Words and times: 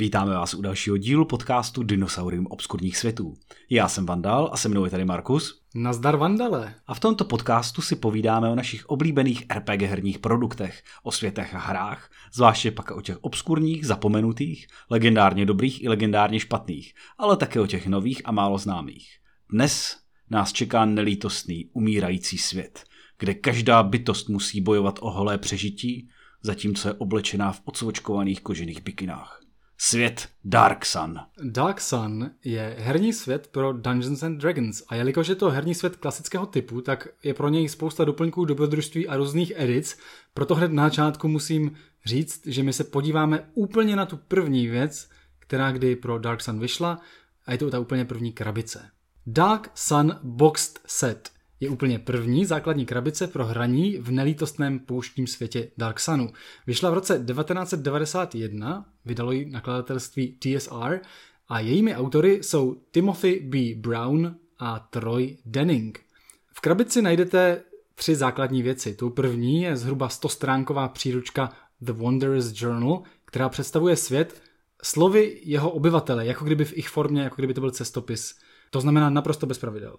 Vítáme 0.00 0.34
vás 0.34 0.54
u 0.54 0.62
dalšího 0.62 0.96
dílu 0.96 1.24
podcastu 1.24 1.82
Dinosaurium 1.82 2.46
obskurních 2.46 2.96
světů. 2.96 3.34
Já 3.70 3.88
jsem 3.88 4.06
Vandal 4.06 4.50
a 4.52 4.56
se 4.56 4.68
mnou 4.68 4.84
je 4.84 4.90
tady 4.90 5.04
Markus. 5.04 5.62
Nazdar 5.74 6.16
Vandale. 6.16 6.74
A 6.86 6.94
v 6.94 7.00
tomto 7.00 7.24
podcastu 7.24 7.82
si 7.82 7.96
povídáme 7.96 8.48
o 8.48 8.54
našich 8.54 8.86
oblíbených 8.86 9.44
RPG 9.54 9.82
herních 9.82 10.18
produktech, 10.18 10.82
o 11.02 11.12
světech 11.12 11.54
a 11.54 11.58
hrách, 11.58 12.10
zvláště 12.32 12.70
pak 12.70 12.90
o 12.90 13.00
těch 13.00 13.18
obskurních, 13.20 13.86
zapomenutých, 13.86 14.66
legendárně 14.90 15.46
dobrých 15.46 15.82
i 15.82 15.88
legendárně 15.88 16.40
špatných, 16.40 16.94
ale 17.18 17.36
také 17.36 17.60
o 17.60 17.66
těch 17.66 17.86
nových 17.86 18.22
a 18.24 18.32
málo 18.32 18.58
známých. 18.58 19.08
Dnes 19.50 19.96
nás 20.30 20.52
čeká 20.52 20.84
nelítostný, 20.84 21.70
umírající 21.72 22.38
svět, 22.38 22.84
kde 23.18 23.34
každá 23.34 23.82
bytost 23.82 24.28
musí 24.28 24.60
bojovat 24.60 24.98
o 25.02 25.10
holé 25.10 25.38
přežití, 25.38 26.08
zatímco 26.42 26.88
je 26.88 26.94
oblečená 26.94 27.52
v 27.52 27.60
odsvočkovaných 27.64 28.40
kožených 28.40 28.82
bikinách. 28.82 29.40
Svět 29.82 30.28
Dark 30.44 30.86
Sun. 30.86 31.20
Dark 31.42 31.80
Sun 31.80 32.30
je 32.44 32.76
herní 32.78 33.12
svět 33.12 33.46
pro 33.46 33.72
Dungeons 33.72 34.22
and 34.22 34.38
Dragons 34.38 34.82
a 34.88 34.94
jelikož 34.94 35.28
je 35.28 35.34
to 35.34 35.50
herní 35.50 35.74
svět 35.74 35.96
klasického 35.96 36.46
typu, 36.46 36.80
tak 36.80 37.08
je 37.22 37.34
pro 37.34 37.48
něj 37.48 37.68
spousta 37.68 38.04
doplňků, 38.04 38.44
dobrodružství 38.44 39.08
a 39.08 39.16
různých 39.16 39.52
edic. 39.56 39.98
Proto 40.34 40.54
hned 40.54 40.72
na 40.72 40.88
začátku 40.88 41.28
musím 41.28 41.76
říct, 42.04 42.46
že 42.46 42.62
my 42.62 42.72
se 42.72 42.84
podíváme 42.84 43.48
úplně 43.54 43.96
na 43.96 44.06
tu 44.06 44.16
první 44.16 44.66
věc, 44.68 45.08
která 45.38 45.72
kdy 45.72 45.96
pro 45.96 46.18
Dark 46.18 46.40
Sun 46.40 46.60
vyšla 46.60 47.00
a 47.46 47.52
je 47.52 47.58
to 47.58 47.70
ta 47.70 47.78
úplně 47.78 48.04
první 48.04 48.32
krabice. 48.32 48.90
Dark 49.26 49.70
Sun 49.74 50.16
Boxed 50.22 50.80
Set– 50.86 51.30
je 51.60 51.68
úplně 51.68 51.98
první 51.98 52.44
základní 52.44 52.86
krabice 52.86 53.26
pro 53.26 53.46
hraní 53.46 53.98
v 53.98 54.10
nelítostném 54.10 54.78
pouštním 54.78 55.26
světě 55.26 55.70
Dark 55.78 56.00
Sunu. 56.00 56.32
Vyšla 56.66 56.90
v 56.90 56.94
roce 56.94 57.24
1991, 57.26 58.86
vydalo 59.04 59.32
ji 59.32 59.50
nakladatelství 59.50 60.38
TSR 60.38 61.00
a 61.48 61.60
jejími 61.60 61.96
autory 61.96 62.42
jsou 62.42 62.82
Timothy 62.90 63.40
B. 63.40 63.58
Brown 63.76 64.36
a 64.58 64.78
Troy 64.78 65.36
Denning. 65.44 66.00
V 66.52 66.60
krabici 66.60 67.02
najdete 67.02 67.62
tři 67.94 68.16
základní 68.16 68.62
věci. 68.62 68.94
Tou 68.94 69.10
první 69.10 69.62
je 69.62 69.76
zhruba 69.76 70.08
100-stránková 70.08 70.88
příručka 70.88 71.52
The 71.80 71.92
Wanderer's 71.92 72.62
Journal, 72.62 73.02
která 73.24 73.48
představuje 73.48 73.96
svět 73.96 74.42
slovy 74.82 75.40
jeho 75.44 75.70
obyvatele, 75.70 76.26
jako 76.26 76.44
kdyby 76.44 76.64
v 76.64 76.78
ich 76.78 76.88
formě, 76.88 77.22
jako 77.22 77.36
kdyby 77.36 77.54
to 77.54 77.60
byl 77.60 77.70
cestopis. 77.70 78.34
To 78.70 78.80
znamená 78.80 79.10
naprosto 79.10 79.46
bez 79.46 79.58
pravidel. 79.58 79.96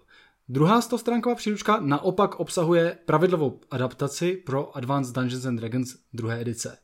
Druhá 0.48 0.80
stostránková 0.80 1.34
příručka 1.34 1.80
naopak 1.80 2.40
obsahuje 2.40 2.98
pravidlovou 3.06 3.60
adaptaci 3.70 4.32
pro 4.46 4.76
Advanced 4.76 5.14
Dungeons 5.14 5.46
and 5.46 5.56
Dragons 5.56 5.96
druhé 6.12 6.40
edice. 6.40 6.78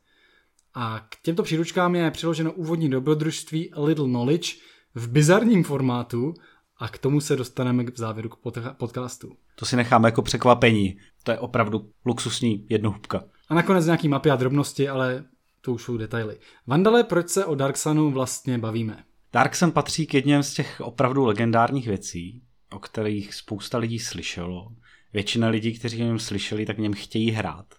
A 0.75 1.01
k 1.09 1.23
těmto 1.23 1.43
příručkám 1.43 1.95
je 1.95 2.11
přiloženo 2.11 2.53
úvodní 2.53 2.91
dobrodružství 2.91 3.73
A 3.73 3.81
Little 3.81 4.09
Knowledge 4.09 4.53
v 4.95 5.09
bizarním 5.09 5.65
formátu 5.65 6.35
a 6.77 6.89
k 6.89 6.99
tomu 6.99 7.21
se 7.21 7.37
dostaneme 7.37 7.85
v 7.85 7.97
závěru 7.97 8.31
podcastu. 8.77 9.37
To 9.55 9.65
si 9.65 9.77
necháme 9.77 10.09
jako 10.09 10.23
překvapení. 10.23 10.99
To 11.23 11.31
je 11.31 11.39
opravdu 11.39 11.91
luxusní 12.07 12.67
jednohubka. 12.69 13.25
A 13.49 13.55
nakonec 13.55 13.87
nějaký 13.87 14.09
mapy 14.09 14.31
a 14.31 14.37
drobnosti, 14.37 14.89
ale 14.89 15.25
to 15.61 15.73
už 15.73 15.83
jsou 15.83 15.97
detaily. 15.97 16.39
Vandale, 16.67 17.05
proč 17.05 17.29
se 17.29 17.45
o 17.45 17.55
Dark 17.55 17.77
Sunu 17.77 18.11
vlastně 18.11 18.59
bavíme? 18.59 19.05
Dark 19.33 19.55
Sun 19.55 19.73
patří 19.73 20.07
k 20.07 20.15
jedním 20.15 20.43
z 20.43 20.55
těch 20.55 20.81
opravdu 20.81 21.25
legendárních 21.25 21.87
věcí, 21.87 22.43
o 22.73 22.79
kterých 22.79 23.35
spousta 23.35 23.79
lidí 23.79 23.99
slyšelo. 23.99 24.73
Většina 25.13 25.49
lidí, 25.49 25.79
kteří 25.79 26.03
o 26.03 26.07
něm 26.07 26.19
slyšeli, 26.19 26.67
tak 26.67 26.77
v 26.77 26.81
něm 26.81 26.93
chtějí 26.93 27.31
hrát. 27.31 27.75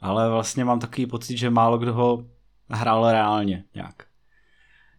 Ale 0.00 0.30
vlastně 0.30 0.64
mám 0.64 0.80
takový 0.80 1.06
pocit, 1.06 1.36
že 1.36 1.50
málo 1.50 1.78
kdo 1.78 1.92
ho 1.92 2.26
hrál 2.70 3.12
reálně 3.12 3.64
nějak. 3.74 4.06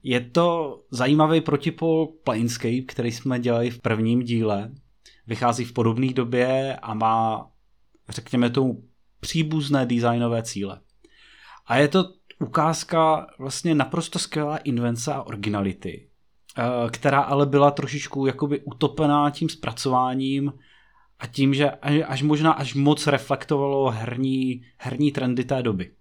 Je 0.03 0.19
to 0.19 0.79
zajímavý 0.91 1.41
protipol 1.41 2.07
Planescape, 2.07 2.81
který 2.81 3.11
jsme 3.11 3.39
dělali 3.39 3.69
v 3.69 3.79
prvním 3.79 4.23
díle. 4.23 4.71
Vychází 5.27 5.65
v 5.65 5.73
podobné 5.73 6.13
době 6.13 6.75
a 6.75 6.93
má, 6.93 7.51
řekněme 8.09 8.49
tomu, 8.49 8.83
příbuzné 9.19 9.85
designové 9.85 10.43
cíle. 10.43 10.81
A 11.65 11.77
je 11.77 11.87
to 11.87 12.13
ukázka 12.41 13.27
vlastně 13.39 13.75
naprosto 13.75 14.19
skvělá 14.19 14.57
invence 14.57 15.13
a 15.13 15.21
originality, 15.21 16.11
Eh, 16.57 16.89
která 16.89 17.21
ale 17.21 17.45
byla 17.45 17.71
trošičku 17.71 18.25
jakoby 18.25 18.59
utopená 18.59 19.29
tím 19.29 19.49
zpracováním 19.49 20.53
a 21.19 21.27
tím, 21.27 21.53
že 21.53 21.71
až 22.07 22.21
možná 22.21 22.51
až 22.51 22.73
moc 22.73 23.07
reflektovalo 23.07 23.89
herní, 23.89 24.65
herní 24.77 25.11
trendy 25.11 25.43
té 25.43 25.63
doby. 25.63 25.91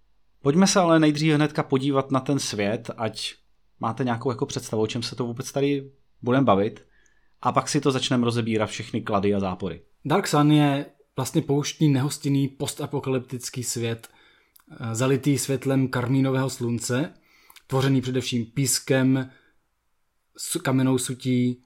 Pojďme 0.42 0.66
se 0.66 0.80
ale 0.80 1.00
nejdřív 1.00 1.34
hnedka 1.34 1.62
podívat 1.62 2.10
na 2.10 2.20
ten 2.20 2.38
svět, 2.38 2.90
ať 2.96 3.34
máte 3.80 4.04
nějakou 4.04 4.30
jako 4.30 4.46
představu, 4.46 4.82
o 4.82 4.86
čem 4.86 5.02
se 5.02 5.16
to 5.16 5.26
vůbec 5.26 5.52
tady 5.52 5.90
budeme 6.22 6.44
bavit 6.44 6.84
a 7.42 7.52
pak 7.52 7.68
si 7.68 7.80
to 7.80 7.90
začneme 7.90 8.24
rozebírat 8.24 8.70
všechny 8.70 9.00
klady 9.00 9.34
a 9.34 9.40
zápory. 9.40 9.82
Dark 10.04 10.26
Sun 10.26 10.52
je 10.52 10.86
vlastně 11.16 11.42
pouštní, 11.42 11.88
nehostinný 11.88 12.48
postapokalyptický 12.48 13.62
svět, 13.62 14.08
zalitý 14.92 15.38
světlem 15.38 15.88
karmínového 15.88 16.50
slunce, 16.50 17.12
tvořený 17.66 18.00
především 18.00 18.46
pískem, 18.46 19.30
kamennou 20.62 20.98
sutí, 20.98 21.62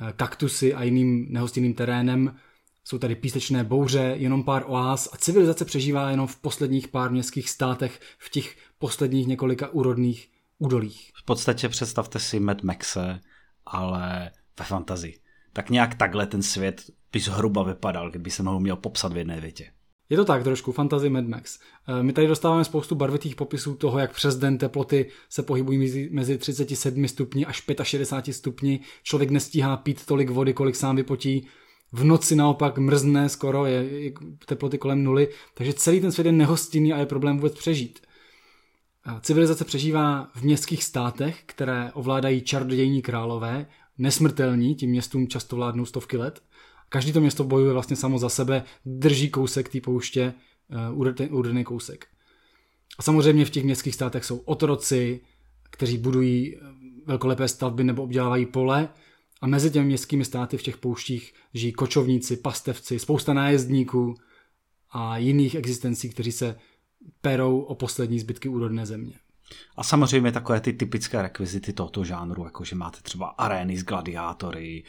eh, 0.00 0.12
kaktusy 0.12 0.74
a 0.74 0.82
jiným 0.82 1.26
nehostinným 1.30 1.74
terénem. 1.74 2.36
Jsou 2.84 2.98
tady 2.98 3.14
písečné 3.14 3.64
bouře, 3.64 4.14
jenom 4.18 4.44
pár 4.44 4.64
oáz 4.66 5.08
a 5.12 5.16
civilizace 5.16 5.64
přežívá 5.64 6.10
jenom 6.10 6.26
v 6.26 6.36
posledních 6.36 6.88
pár 6.88 7.10
městských 7.10 7.50
státech, 7.50 8.00
v 8.18 8.30
těch 8.30 8.56
posledních 8.78 9.26
několika 9.26 9.68
úrodných 9.68 10.30
údolích. 10.58 11.10
V 11.14 11.24
podstatě 11.24 11.68
představte 11.68 12.18
si 12.18 12.40
Mad 12.40 12.62
Maxe, 12.62 13.20
ale 13.66 14.30
ve 14.58 14.64
fantazii. 14.64 15.20
Tak 15.52 15.70
nějak 15.70 15.94
takhle 15.94 16.26
ten 16.26 16.42
svět 16.42 16.82
by 17.12 17.20
zhruba 17.20 17.62
vypadal, 17.62 18.10
kdyby 18.10 18.30
se 18.30 18.42
ho 18.42 18.60
měl 18.60 18.76
popsat 18.76 19.12
v 19.12 19.16
jedné 19.16 19.40
větě. 19.40 19.72
Je 20.10 20.16
to 20.16 20.24
tak 20.24 20.44
trošku, 20.44 20.72
fantasy 20.72 21.08
Mad 21.08 21.26
Max. 21.26 21.58
Eh, 21.88 22.02
my 22.02 22.12
tady 22.12 22.26
dostáváme 22.26 22.64
spoustu 22.64 22.94
barvitých 22.94 23.36
popisů 23.36 23.74
toho, 23.74 23.98
jak 23.98 24.14
přes 24.14 24.36
den 24.36 24.58
teploty 24.58 25.06
se 25.28 25.42
pohybují 25.42 25.78
mezi, 25.78 26.08
mezi 26.12 26.38
37 26.38 27.08
stupni 27.08 27.46
až 27.46 27.62
65 27.82 28.32
stupni. 28.34 28.80
Člověk 29.02 29.30
nestíhá 29.30 29.76
pít 29.76 30.06
tolik 30.06 30.30
vody, 30.30 30.54
kolik 30.54 30.76
sám 30.76 30.96
vypotí. 30.96 31.46
V 31.92 32.04
noci 32.04 32.36
naopak 32.36 32.78
mrzne 32.78 33.28
skoro, 33.28 33.66
je, 33.66 34.12
teploty 34.46 34.78
kolem 34.78 35.04
nuly, 35.04 35.28
takže 35.54 35.72
celý 35.72 36.00
ten 36.00 36.12
svět 36.12 36.26
je 36.26 36.32
nehostinný 36.32 36.92
a 36.92 36.98
je 36.98 37.06
problém 37.06 37.36
vůbec 37.36 37.54
přežít. 37.58 38.00
Civilizace 39.20 39.64
přežívá 39.64 40.30
v 40.34 40.42
městských 40.42 40.84
státech, 40.84 41.42
které 41.46 41.92
ovládají 41.92 42.40
čarodějní 42.40 43.02
králové, 43.02 43.66
nesmrtelní, 43.98 44.74
tím 44.74 44.90
městům 44.90 45.28
často 45.28 45.56
vládnou 45.56 45.84
stovky 45.84 46.16
let. 46.16 46.42
Každý 46.92 47.12
to 47.12 47.20
město 47.20 47.44
bojuje 47.44 47.72
vlastně 47.72 47.96
samo 47.96 48.18
za 48.18 48.28
sebe, 48.28 48.62
drží 48.84 49.30
kousek 49.30 49.68
té 49.68 49.80
pouště, 49.80 50.34
uh, 50.92 51.00
úrodný 51.30 51.64
kousek. 51.64 52.06
A 52.98 53.02
samozřejmě 53.02 53.44
v 53.44 53.50
těch 53.50 53.64
městských 53.64 53.94
státech 53.94 54.24
jsou 54.24 54.38
otroci, 54.38 55.20
kteří 55.70 55.98
budují 55.98 56.56
eh, 56.56 56.60
velkolepé 57.06 57.48
stavby 57.48 57.84
nebo 57.84 58.02
obdělávají 58.02 58.46
pole 58.46 58.88
a 59.40 59.46
mezi 59.46 59.70
těmi 59.70 59.86
městskými 59.86 60.24
státy 60.24 60.56
v 60.56 60.62
těch 60.62 60.76
pouštích 60.76 61.34
žijí 61.54 61.72
kočovníci, 61.72 62.36
pastevci, 62.36 62.98
spousta 62.98 63.34
nájezdníků 63.34 64.14
a 64.90 65.18
jiných 65.18 65.54
existencí, 65.54 66.10
kteří 66.10 66.32
se 66.32 66.56
perou 67.20 67.60
o 67.60 67.74
poslední 67.74 68.20
zbytky 68.20 68.48
úrodné 68.48 68.86
země. 68.86 69.14
A 69.76 69.84
samozřejmě 69.84 70.32
takové 70.32 70.60
ty 70.60 70.72
typické 70.72 71.22
rekvizity 71.22 71.72
tohoto 71.72 72.04
žánru, 72.04 72.44
jako 72.44 72.64
že 72.64 72.76
máte 72.76 73.00
třeba 73.02 73.26
arény 73.26 73.76
s 73.76 73.84
gladiátory 73.84 74.84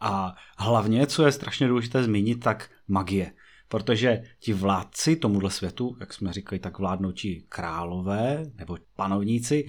a 0.00 0.34
hlavně, 0.58 1.06
co 1.06 1.26
je 1.26 1.32
strašně 1.32 1.68
důležité 1.68 2.02
zmínit, 2.02 2.40
tak 2.40 2.70
magie. 2.88 3.32
Protože 3.68 4.22
ti 4.38 4.52
vládci 4.52 5.16
tomuhle 5.16 5.50
světu, 5.50 5.96
jak 6.00 6.12
jsme 6.12 6.32
říkali, 6.32 6.58
tak 6.58 6.78
vládnou 6.78 7.12
ti 7.12 7.44
králové 7.48 8.42
nebo 8.54 8.76
panovníci 8.96 9.66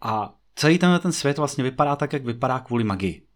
a 0.00 0.34
celý 0.54 0.78
tenhle 0.78 0.98
ten 0.98 1.12
svět 1.12 1.38
vlastně 1.38 1.64
vypadá 1.64 1.96
tak, 1.96 2.12
jak 2.12 2.24
vypadá 2.24 2.58
kvůli 2.58 2.84
magii. 2.84 3.26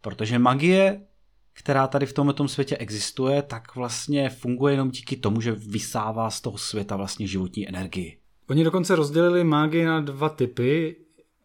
Protože 0.00 0.38
magie, 0.38 1.06
která 1.52 1.86
tady 1.86 2.06
v 2.06 2.12
tomto 2.12 2.48
světě 2.48 2.76
existuje, 2.76 3.42
tak 3.42 3.74
vlastně 3.74 4.30
funguje 4.30 4.74
jenom 4.74 4.90
díky 4.90 5.16
tomu, 5.16 5.40
že 5.40 5.52
vysává 5.52 6.30
z 6.30 6.40
toho 6.40 6.58
světa 6.58 6.96
vlastně 6.96 7.26
životní 7.26 7.68
energii. 7.68 8.18
Oni 8.48 8.64
dokonce 8.64 8.96
rozdělili 8.96 9.44
magii 9.44 9.84
na 9.84 10.00
dva 10.00 10.28
typy. 10.28 10.96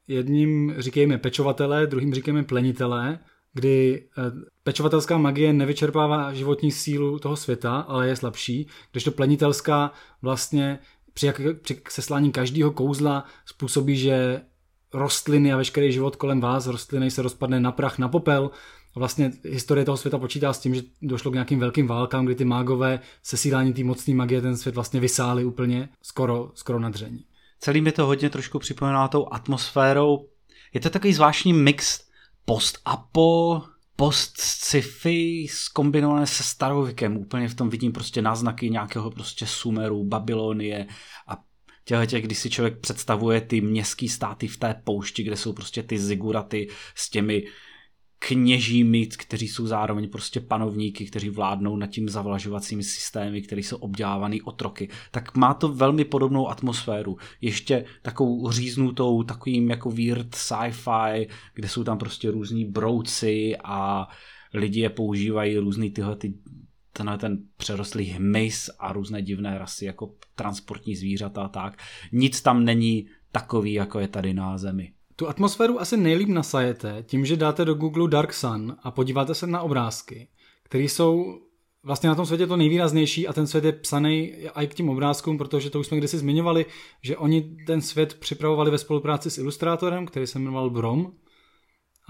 Jedním 0.08 0.74
říkejme 0.78 1.18
pečovatelé, 1.18 1.88
druhým 1.88 2.14
říkejme 2.14 2.44
plenitelé 2.44 3.20
kdy 3.54 4.08
eh, 4.18 4.22
pečovatelská 4.64 5.18
magie 5.18 5.54
nevyčerpává 5.54 6.34
životní 6.34 6.72
sílu 6.72 7.20
toho 7.20 7.36
světa, 7.36 7.80
ale 7.80 8.08
je 8.08 8.16
slabší, 8.16 8.68
když 8.92 9.04
to 9.04 9.12
plenitelská 9.12 9.92
vlastně 10.22 10.80
při, 11.14 11.26
jak, 11.26 11.42
při 11.62 11.82
seslání 11.90 12.32
každého 12.32 12.72
kouzla 12.72 13.26
způsobí, 13.46 13.98
že 13.98 14.42
rostliny 14.94 15.54
a 15.54 15.58
veškerý 15.58 15.92
život 15.92 16.16
kolem 16.16 16.42
vás, 16.42 16.68
rostliny 16.68 17.12
se 17.12 17.22
rozpadne 17.22 17.60
na 17.60 17.72
prach, 17.72 17.98
na 17.98 18.08
popel. 18.08 18.52
A 18.96 19.00
vlastně 19.00 19.32
historie 19.44 19.86
toho 19.86 19.98
světa 19.98 20.18
počítá 20.18 20.54
s 20.54 20.60
tím, 20.60 20.76
že 20.76 20.82
došlo 21.02 21.32
k 21.32 21.34
nějakým 21.34 21.60
velkým 21.60 21.88
válkám, 21.88 22.26
kdy 22.26 22.36
ty 22.36 22.46
mágové 22.46 23.00
sesílání 23.24 23.74
té 23.74 23.84
mocné 23.84 24.14
magie 24.14 24.42
ten 24.42 24.58
svět 24.58 24.76
vlastně 24.76 25.00
vysály 25.00 25.46
úplně 25.46 25.90
skoro, 26.02 26.52
skoro 26.56 26.80
na 26.80 26.90
dření. 26.90 27.26
Celý 27.60 27.82
mi 27.82 27.92
to 27.92 28.06
hodně 28.06 28.30
trošku 28.30 28.60
připomíná 28.60 29.08
tou 29.08 29.28
atmosférou 29.32 30.28
je 30.74 30.80
to 30.80 30.90
takový 30.90 31.14
zvláštní 31.14 31.54
mix 31.54 32.09
post-apo, 32.50 33.62
post-sci-fi 33.96 35.48
skombinované 35.50 36.28
se 36.28 36.44
starověkem. 36.44 37.18
Úplně 37.18 37.48
v 37.48 37.56
tom 37.56 37.70
vidím 37.70 37.92
prostě 37.92 38.22
náznaky 38.22 38.70
nějakého 38.70 39.12
prostě 39.12 39.46
Sumeru, 39.46 40.04
Babylonie 40.04 40.88
a 41.28 41.38
těhle 41.86 42.08
těch, 42.08 42.26
když 42.26 42.40
si 42.40 42.50
člověk 42.50 42.80
představuje 42.80 43.42
ty 43.42 43.62
městský 43.62 44.10
státy 44.10 44.48
v 44.48 44.58
té 44.58 44.82
poušti, 44.84 45.24
kde 45.24 45.38
jsou 45.38 45.54
prostě 45.54 45.84
ty 45.84 46.00
ziguraty 46.00 46.68
s 46.96 47.10
těmi 47.10 47.44
kněžími, 48.20 49.08
kteří 49.08 49.48
jsou 49.48 49.68
zároveň 49.68 50.10
prostě 50.10 50.40
panovníky, 50.40 51.06
kteří 51.06 51.30
vládnou 51.30 51.76
nad 51.76 51.88
tím 51.88 52.10
zavlažovacími 52.10 52.84
systémy, 52.84 53.42
které 53.42 53.62
jsou 53.62 53.78
obdělávaný 53.78 54.42
otroky, 54.42 54.90
tak 55.12 55.36
má 55.38 55.54
to 55.54 55.68
velmi 55.68 56.06
podobnou 56.06 56.50
atmosféru. 56.50 57.18
Ještě 57.42 57.86
takovou 58.02 58.52
říznutou, 58.52 59.24
takovým 59.24 59.70
jako 59.70 59.92
weird 59.92 60.36
sci-fi, 60.36 61.28
kde 61.54 61.68
jsou 61.68 61.84
tam 61.84 61.98
prostě 61.98 62.32
různí 62.32 62.66
brouci 62.66 63.56
a 63.64 64.08
lidi 64.54 64.80
je 64.80 64.90
používají 64.90 65.58
různý 65.58 65.92
tyhle 65.92 66.16
ty 66.16 66.34
tenhle 66.94 67.18
ten 67.18 67.38
přerostlý 67.58 68.06
hmyz 68.06 68.70
a 68.80 68.94
různé 68.94 69.22
divné 69.22 69.58
rasy 69.58 69.86
jako 69.86 70.16
transportní 70.36 70.96
zvířata 70.96 71.42
a 71.44 71.48
tak. 71.48 71.78
Nic 72.12 72.42
tam 72.42 72.66
není 72.66 73.08
takový, 73.32 73.74
jako 73.74 74.00
je 74.00 74.08
tady 74.08 74.34
na 74.34 74.58
Zemi. 74.58 74.94
Tu 75.20 75.28
atmosféru 75.28 75.82
asi 75.82 75.98
nejlíp 75.98 76.30
nasajete 76.30 77.04
tím, 77.08 77.26
že 77.26 77.38
dáte 77.38 77.66
do 77.66 77.74
Google 77.74 78.08
Dark 78.08 78.34
Sun 78.34 78.76
a 78.84 78.92
podíváte 78.92 79.36
se 79.36 79.48
na 79.48 79.62
obrázky, 79.62 80.28
které 80.64 80.84
jsou 80.84 81.40
vlastně 81.84 82.10
na 82.10 82.16
tom 82.16 82.26
světě 82.26 82.48
to 82.48 82.58
nejvýraznější 82.58 83.28
a 83.28 83.34
ten 83.34 83.48
svět 83.48 83.64
je 83.64 83.72
psaný 83.72 84.34
i 84.62 84.68
k 84.68 84.74
tím 84.74 84.90
obrázkům, 84.90 85.38
protože 85.38 85.70
to 85.70 85.80
už 85.80 85.88
jsme 85.88 85.98
kdysi 85.98 86.18
zmiňovali, 86.18 86.66
že 87.02 87.18
oni 87.18 87.58
ten 87.68 87.82
svět 87.82 88.14
připravovali 88.14 88.72
ve 88.72 88.78
spolupráci 88.78 89.32
s 89.32 89.38
ilustrátorem, 89.38 90.06
který 90.06 90.28
se 90.28 90.40
jmenoval 90.40 90.70
Brom 90.70 91.12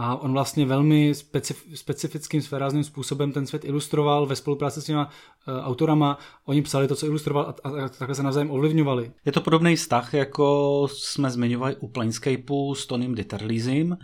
a 0.02 0.16
on 0.16 0.34
vlastně 0.34 0.66
velmi 0.66 1.16
specif, 1.16 1.66
specifickým 1.76 2.42
svérázným 2.42 2.84
způsobem 2.84 3.32
ten 3.32 3.48
svět 3.48 3.66
ilustroval 3.66 4.26
ve 4.26 4.36
spolupráci 4.36 4.82
s 4.82 4.86
těma 4.86 5.06
uh, 5.06 5.68
autorama. 5.68 6.18
Oni 6.46 6.62
psali 6.62 6.88
to, 6.88 6.96
co 6.96 7.06
ilustroval 7.06 7.46
a, 7.64 7.70
a, 7.70 7.86
a 7.86 7.90
takhle 7.90 8.16
se 8.16 8.24
navzájem 8.24 8.52
ovlivňovali. 8.52 9.12
Je 9.26 9.32
to 9.32 9.42
podobný 9.42 9.76
vztah, 9.76 10.14
jako 10.14 10.88
jsme 10.92 11.30
zmiňovali 11.30 11.76
u 11.76 11.88
Planescapeu 11.88 12.76
s 12.76 12.88
Tonym 12.88 13.16
Dieterlizem, 13.16 13.98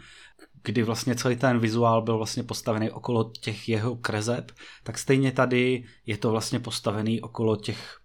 kdy 0.64 0.84
vlastně 0.84 1.16
celý 1.16 1.36
ten 1.36 1.60
vizuál 1.60 2.02
byl 2.02 2.18
vlastně 2.18 2.44
postavený 2.44 2.92
okolo 2.92 3.32
těch 3.42 3.70
jeho 3.70 3.96
krezeb, 3.96 4.52
tak 4.84 4.98
stejně 4.98 5.32
tady 5.32 5.84
je 6.06 6.18
to 6.18 6.32
vlastně 6.32 6.60
postavený 6.60 7.22
okolo 7.22 7.56
těch 7.56 7.98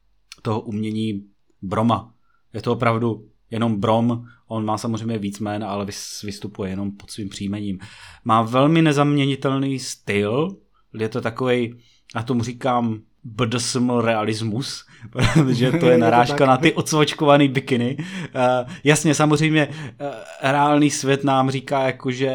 toho 0.43 0.61
umění 0.61 1.25
Broma. 1.63 2.15
Je 2.53 2.63
to 2.63 2.73
opravdu 2.73 3.30
jenom 3.51 3.81
Brom, 3.81 4.25
on 4.49 4.65
má 4.65 4.79
samozřejmě 4.79 5.19
víc 5.19 5.41
jmén, 5.41 5.65
ale 5.65 5.87
vystupuje 6.25 6.71
jenom 6.71 6.93
pod 6.93 7.11
svým 7.11 7.29
příjmením. 7.29 7.79
Má 8.25 8.43
velmi 8.43 8.83
nezaměnitelný 8.83 9.79
styl, 9.79 10.57
je 10.99 11.09
to 11.09 11.21
takový, 11.21 11.79
já 12.15 12.23
tomu 12.23 12.43
říkám 12.43 13.01
BDSM 13.25 13.91
realismus, 13.91 14.85
protože 15.13 15.73
to 15.73 15.91
je 15.91 15.99
narážka 16.09 16.47
na 16.47 16.57
ty 16.57 16.73
odsvočkované 16.73 17.49
bikiny. 17.49 17.97
Uh, 17.99 18.71
jasně, 18.85 19.15
samozřejmě 19.15 19.67
uh, 19.69 20.07
reálný 20.43 20.91
svět 20.91 21.25
nám 21.25 21.51
říká, 21.51 21.87
jako, 21.87 22.11
že 22.11 22.31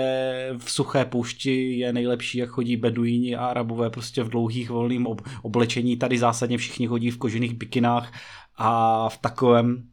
v 0.58 0.72
suché 0.72 1.06
poušti 1.06 1.80
je 1.80 1.94
nejlepší, 1.94 2.38
jak 2.38 2.50
chodí 2.50 2.78
beduíni 2.78 3.36
a 3.36 3.46
arabové 3.46 3.90
prostě 3.90 4.24
v 4.24 4.30
dlouhých 4.30 4.70
volným 4.70 5.08
ob- 5.08 5.28
oblečení. 5.42 5.98
Tady 5.98 6.18
zásadně 6.18 6.58
všichni 6.58 6.88
chodí 6.88 7.12
v 7.12 7.18
kožených 7.18 7.54
bikinách 7.54 8.12
a 8.58 9.10
v 9.10 9.18
takovém 9.18 9.84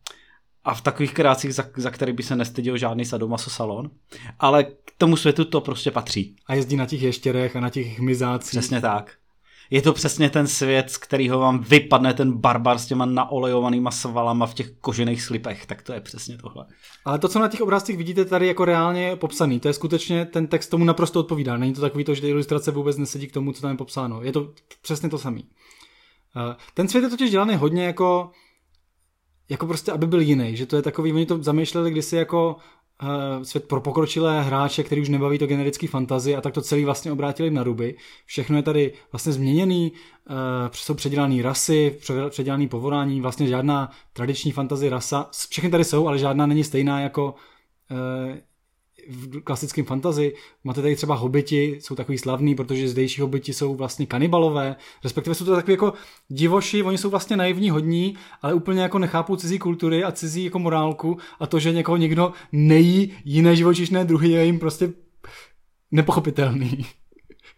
a 0.65 0.75
v 0.75 0.81
takových 0.81 1.15
kreacích, 1.15 1.55
za, 1.55 1.65
za 1.77 1.91
který 1.91 2.13
by 2.13 2.23
se 2.23 2.37
nestyděl 2.37 2.79
žádný 2.79 3.05
sadomaso 3.05 3.51
salon, 3.51 3.91
ale 4.39 4.65
k 4.65 4.93
tomu 4.99 5.17
světu 5.17 5.45
to 5.45 5.61
prostě 5.61 5.91
patří. 5.91 6.37
A 6.47 6.55
jezdí 6.55 6.77
na 6.77 6.87
těch 6.87 7.03
ještěrech 7.03 7.57
a 7.57 7.61
na 7.61 7.71
těch 7.71 7.99
hmyzácích. 7.99 8.51
Přesně 8.51 8.81
tak. 8.81 9.13
Je 9.71 9.83
to 9.83 9.93
přesně 9.93 10.31
ten 10.31 10.47
svět, 10.47 10.91
z 10.91 10.97
kterého 10.97 11.39
vám 11.39 11.59
vypadne 11.59 12.15
ten 12.15 12.33
barbar 12.33 12.79
s 12.79 12.87
těma 12.87 13.07
naolejovanýma 13.07 13.91
svalama 13.91 14.47
v 14.47 14.55
těch 14.55 14.71
kožených 14.71 15.23
slipech, 15.23 15.67
tak 15.67 15.83
to 15.83 15.93
je 15.93 16.01
přesně 16.01 16.39
tohle. 16.39 16.67
Ale 17.05 17.19
to, 17.19 17.29
co 17.29 17.39
na 17.39 17.49
těch 17.49 17.61
obrázcích 17.61 17.97
vidíte 17.97 18.25
tady 18.25 18.47
jako 18.47 18.65
reálně 18.65 19.17
popsaný, 19.17 19.61
to 19.61 19.69
je 19.69 19.75
skutečně, 19.75 20.25
ten 20.25 20.47
text 20.47 20.69
tomu 20.69 20.85
naprosto 20.85 21.21
odpovídá. 21.21 21.57
Není 21.57 21.73
to 21.73 21.81
takový 21.81 22.05
to, 22.05 22.15
že 22.15 22.29
ilustrace 22.29 22.71
vůbec 22.71 22.97
nesedí 22.97 23.27
k 23.27 23.33
tomu, 23.33 23.53
co 23.53 23.63
tam 23.63 23.71
je 23.71 23.77
popsáno. 23.77 24.23
Je 24.23 24.33
to 24.33 24.53
přesně 24.83 25.09
to 25.09 25.19
samý. 25.19 25.49
Eh, 26.37 26.57
ten 26.75 26.89
svět 26.89 27.03
je 27.03 27.11
totiž 27.11 27.31
dělaný 27.31 27.55
hodně 27.57 27.85
jako 27.85 28.31
jako 29.53 29.67
prostě, 29.67 29.93
aby 29.93 30.07
byl 30.07 30.21
jiný, 30.21 30.57
že 30.57 30.67
to 30.67 30.77
je 30.77 30.83
takový, 30.83 31.13
oni 31.13 31.27
to 31.27 31.43
zamýšleli 31.43 31.91
kdysi 31.91 32.17
jako 32.17 32.57
uh, 33.03 33.43
svět 33.43 33.69
pro 33.69 33.81
pokročilé 33.81 34.43
hráče, 34.43 34.83
který 34.83 35.01
už 35.01 35.09
nebaví 35.09 35.39
to 35.39 35.47
generický 35.47 35.87
fantazy 35.87 36.37
a 36.37 36.41
tak 36.41 36.55
to 36.55 36.63
celý 36.63 36.85
vlastně 36.85 37.13
obrátili 37.13 37.51
na 37.51 37.63
ruby. 37.63 37.97
Všechno 38.27 38.57
je 38.57 38.63
tady 38.63 38.93
vlastně 39.13 39.33
změněný, 39.33 39.93
uh, 39.93 40.37
jsou 40.73 40.95
předělané 40.95 41.43
rasy, 41.43 41.99
předělané 42.29 42.69
povolání, 42.69 43.21
vlastně 43.21 43.47
žádná 43.47 43.91
tradiční 44.13 44.53
fantazy 44.53 44.89
rasa, 44.89 45.29
všechny 45.51 45.71
tady 45.71 45.85
jsou, 45.85 46.07
ale 46.07 46.19
žádná 46.19 46.47
není 46.47 46.65
stejná 46.65 47.01
jako 47.01 47.35
uh, 47.91 48.37
v 49.09 49.41
klasickém 49.41 49.85
fantazi. 49.85 50.35
Máte 50.65 50.83
tady 50.83 50.97
třeba 50.97 51.15
hobiti, 51.15 51.79
jsou 51.81 51.95
takový 51.95 52.19
slavní, 52.19 52.55
protože 52.55 52.89
zdejší 52.89 53.21
hobiti 53.21 53.53
jsou 53.53 53.75
vlastně 53.75 54.07
kanibalové, 54.07 54.77
respektive 55.05 55.35
jsou 55.35 55.45
to 55.45 55.57
takový 55.57 55.73
jako 55.73 55.93
divoši, 56.29 56.83
oni 56.83 56.99
jsou 56.99 57.11
vlastně 57.11 57.37
naivní 57.37 57.71
hodní, 57.71 58.17
ale 58.43 58.55
úplně 58.55 58.83
jako 58.83 58.99
nechápou 58.99 59.37
cizí 59.37 59.59
kultury 59.59 60.05
a 60.05 60.13
cizí 60.13 60.45
jako 60.45 60.59
morálku 60.59 61.19
a 61.41 61.47
to, 61.47 61.59
že 61.59 61.73
někoho 61.73 61.97
někdo 61.97 62.33
nejí 62.53 63.13
jiné 63.25 63.57
živočišné 63.57 64.05
druhy 64.05 64.31
je 64.31 64.45
jim 64.45 64.59
prostě 64.59 64.93
nepochopitelný. 65.91 66.87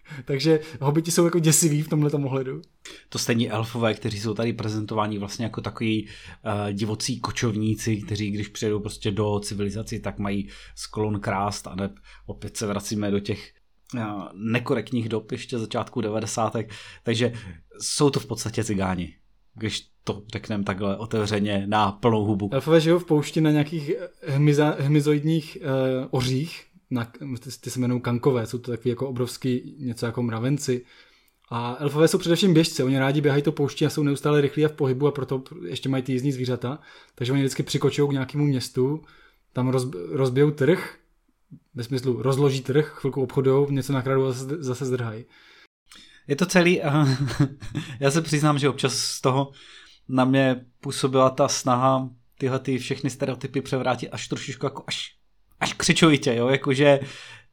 Takže 0.25 0.61
hobiti 0.81 1.11
jsou 1.11 1.25
jako 1.25 1.39
děsiví 1.39 1.83
v 1.83 1.89
tomhle 1.89 2.11
ohledu. 2.11 2.62
To 3.09 3.19
stejně 3.19 3.51
elfové, 3.51 3.95
kteří 3.95 4.21
jsou 4.21 4.35
tady 4.35 4.53
prezentováni 4.53 5.19
vlastně 5.19 5.45
jako 5.45 5.61
takový 5.61 6.06
uh, 6.06 6.73
divocí 6.73 7.21
kočovníci, 7.21 7.97
kteří 7.97 8.31
když 8.31 8.49
přijedou 8.49 8.81
prostě 8.81 9.11
do 9.11 9.41
civilizaci, 9.41 10.01
tak 10.01 10.19
mají 10.19 10.49
sklon 10.75 11.21
krást 11.21 11.67
a 11.67 11.75
ne 11.75 11.95
opět 12.27 12.56
se 12.56 12.67
vracíme 12.67 13.11
do 13.11 13.21
těch 13.21 13.53
uh, 13.94 14.01
nekorektních 14.32 15.08
dob 15.08 15.32
ještě 15.32 15.58
začátku 15.58 16.01
90. 16.01 16.56
Takže 17.03 17.32
jsou 17.81 18.11
to 18.11 18.20
v 18.20 18.27
podstatě 18.27 18.65
cigáni 18.65 19.15
když 19.56 19.89
to 20.05 20.23
řekneme 20.32 20.65
takhle 20.65 20.96
otevřeně 20.96 21.65
na 21.67 21.93
plnou 21.93 22.25
hubu. 22.25 22.51
Elfové 22.53 22.81
žijou 22.81 22.99
v 22.99 23.05
poušti 23.05 23.41
na 23.41 23.51
nějakých 23.51 23.93
hmyza, 24.27 24.77
hmyzoidních 24.79 25.58
uh, 25.61 26.08
ořích, 26.11 26.67
na, 26.91 27.12
ty, 27.60 27.70
se 27.70 27.79
jmenují 27.79 28.00
kankové, 28.00 28.46
jsou 28.46 28.58
to 28.58 28.70
takový 28.70 28.91
jako 28.91 29.08
obrovský 29.08 29.76
něco 29.79 30.06
jako 30.06 30.22
mravenci. 30.22 30.84
A 31.50 31.76
elfové 31.79 32.08
jsou 32.08 32.19
především 32.19 32.55
běžci, 32.55 32.82
oni 32.82 32.98
rádi 32.98 33.20
běhají 33.20 33.43
to 33.43 33.53
pouští 33.53 33.86
a 33.86 33.91
jsou 33.91 34.03
neustále 34.03 34.41
rychlí 34.41 34.64
a 34.64 34.69
v 34.69 34.72
pohybu 34.72 35.06
a 35.06 35.12
proto 35.12 35.43
ještě 35.67 35.88
mají 35.88 36.03
ty 36.03 36.12
jízdní 36.12 36.32
zvířata. 36.32 36.79
Takže 37.14 37.32
oni 37.32 37.43
vždycky 37.43 37.62
přikočují 37.62 38.08
k 38.08 38.12
nějakému 38.12 38.44
městu, 38.44 39.03
tam 39.53 39.69
roz, 39.69 39.91
rozbijou 40.10 40.50
trh, 40.50 40.96
ve 41.74 41.84
smyslu 41.84 42.22
rozloží 42.22 42.60
trh, 42.60 42.86
chvilku 42.86 43.22
obchodují, 43.22 43.74
něco 43.74 43.93
nakradou 43.93 44.26
a 44.26 44.32
zase, 44.32 44.62
zase 44.62 44.84
zdrhají. 44.84 45.24
Je 46.26 46.36
to 46.36 46.46
celý, 46.46 46.81
já 48.00 48.10
se 48.10 48.22
přiznám, 48.22 48.58
že 48.58 48.69
občas 48.69 48.94
z 48.94 49.20
toho 49.20 49.53
na 50.08 50.24
mě 50.24 50.67
působila 50.81 51.31
ta 51.31 51.48
snaha 51.48 52.10
tyhle 52.38 52.58
ty 52.58 52.79
všechny 52.79 53.10
stereotypy 53.10 53.60
převrátit 53.60 54.08
až 54.08 54.29
trošičku 54.29 54.67
jako 54.67 54.84
až 54.86 55.17
až 55.61 55.73
křičovitě, 55.73 56.34
jo, 56.34 56.49
jakože 56.49 57.01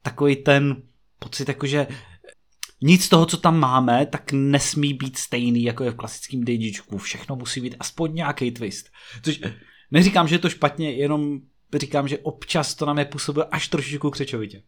takový 0.01 0.35
ten 0.35 0.83
pocit, 1.19 1.47
jakože 1.47 1.87
nic 2.81 3.05
z 3.05 3.09
toho, 3.09 3.25
co 3.25 3.37
tam 3.37 3.59
máme, 3.59 4.05
tak 4.05 4.31
nesmí 4.31 4.93
být 4.93 5.17
stejný, 5.17 5.63
jako 5.63 5.83
je 5.83 5.91
v 5.91 5.95
klasickém 5.95 6.43
DJčku. 6.43 6.97
Všechno 6.97 7.35
musí 7.35 7.61
být 7.61 7.75
aspoň 7.79 8.15
nějaký 8.15 8.51
twist. 8.51 8.89
Což 9.23 9.41
neříkám, 9.91 10.27
že 10.27 10.35
je 10.35 10.39
to 10.39 10.49
špatně, 10.49 10.91
jenom 10.91 11.39
říkám, 11.75 12.07
že 12.07 12.17
občas 12.17 12.75
to 12.75 12.85
na 12.85 12.93
mě 12.93 13.05
působilo 13.05 13.55
až 13.55 13.67
trošičku 13.67 14.09
křičovitě. 14.09 14.63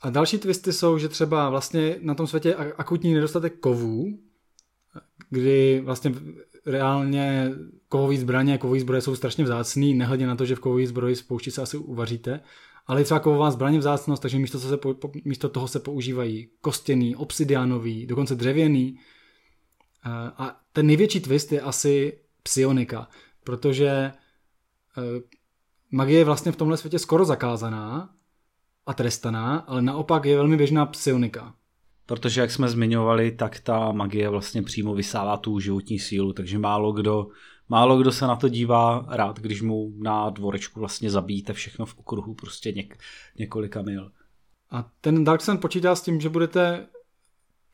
A 0.00 0.10
další 0.10 0.38
twisty 0.38 0.72
jsou, 0.72 0.98
že 0.98 1.08
třeba 1.08 1.50
vlastně 1.50 1.96
na 2.00 2.14
tom 2.14 2.26
světě 2.26 2.54
akutní 2.54 3.14
nedostatek 3.14 3.58
kovů, 3.58 4.18
kdy 5.30 5.80
vlastně 5.80 6.12
reálně 6.66 7.52
kovové 7.88 8.16
zbraně, 8.16 8.58
kovové 8.58 8.80
zbroje 8.80 9.00
jsou 9.00 9.16
strašně 9.16 9.44
vzácný, 9.44 9.94
nehledě 9.94 10.26
na 10.26 10.36
to, 10.36 10.44
že 10.44 10.54
v 10.54 10.60
kovové 10.60 10.86
zbroji 10.86 11.16
z 11.16 11.22
poušti 11.22 11.50
se 11.50 11.62
asi 11.62 11.76
uvaříte, 11.76 12.40
ale 12.86 13.00
je 13.00 13.04
třeba 13.04 13.20
kovová 13.20 13.50
zbraně 13.50 13.78
vzácnost, 13.78 14.22
takže 14.22 14.38
místo, 14.38 14.58
se, 14.58 14.78
místo 15.24 15.48
toho 15.48 15.68
se 15.68 15.80
používají 15.80 16.48
kostěný, 16.60 17.16
obsidianový, 17.16 18.06
dokonce 18.06 18.34
dřevěný. 18.34 18.98
A 20.36 20.60
ten 20.72 20.86
největší 20.86 21.20
twist 21.20 21.52
je 21.52 21.60
asi 21.60 22.18
psionika, 22.42 23.08
protože 23.44 23.88
e, 23.88 24.12
magie 25.90 26.18
je 26.18 26.24
vlastně 26.24 26.52
v 26.52 26.56
tomhle 26.56 26.76
světě 26.76 26.98
skoro 26.98 27.24
zakázaná 27.24 28.14
a 28.86 28.94
trestaná, 28.94 29.56
ale 29.58 29.82
naopak 29.82 30.24
je 30.24 30.36
velmi 30.36 30.56
běžná 30.56 30.86
psionika. 30.86 31.54
Protože 32.08 32.40
jak 32.40 32.50
jsme 32.50 32.68
zmiňovali, 32.68 33.32
tak 33.32 33.60
ta 33.60 33.92
magie 33.92 34.28
vlastně 34.28 34.62
přímo 34.62 34.94
vysává 34.94 35.36
tu 35.36 35.60
životní 35.60 35.98
sílu, 35.98 36.32
takže 36.32 36.58
málo 36.58 36.92
kdo 36.92 37.28
málo 37.68 37.98
kdo 37.98 38.12
se 38.12 38.26
na 38.26 38.36
to 38.36 38.48
dívá 38.48 39.06
rád, 39.08 39.38
když 39.40 39.62
mu 39.62 39.92
na 39.98 40.30
dvorečku 40.30 40.80
vlastně 40.80 41.10
zabijíte 41.10 41.52
všechno 41.52 41.86
v 41.86 41.98
okruhu 41.98 42.34
prostě 42.34 42.72
něk, 42.72 42.98
několika 43.38 43.82
mil. 43.82 44.10
A 44.70 44.90
ten 45.00 45.24
Dark 45.24 45.40
Sun 45.40 45.58
počítá 45.58 45.94
s 45.94 46.02
tím, 46.02 46.20
že 46.20 46.28
budete 46.28 46.86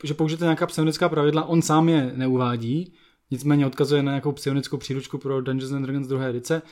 že 0.05 0.15
použijete 0.15 0.45
nějaká 0.45 0.67
psionická 0.67 1.09
pravidla, 1.09 1.45
on 1.45 1.63
sám 1.63 1.89
je 1.89 2.13
neuvádí, 2.15 2.95
nicméně 3.31 3.67
odkazuje 3.67 4.03
na 4.03 4.13
nějakou 4.13 4.33
psionickou 4.33 4.77
příručku 4.77 5.19
pro 5.19 5.41
Dungeons 5.41 5.73
and 5.73 5.83
Dragons 5.83 6.07
druhé 6.07 6.31
edice, 6.31 6.63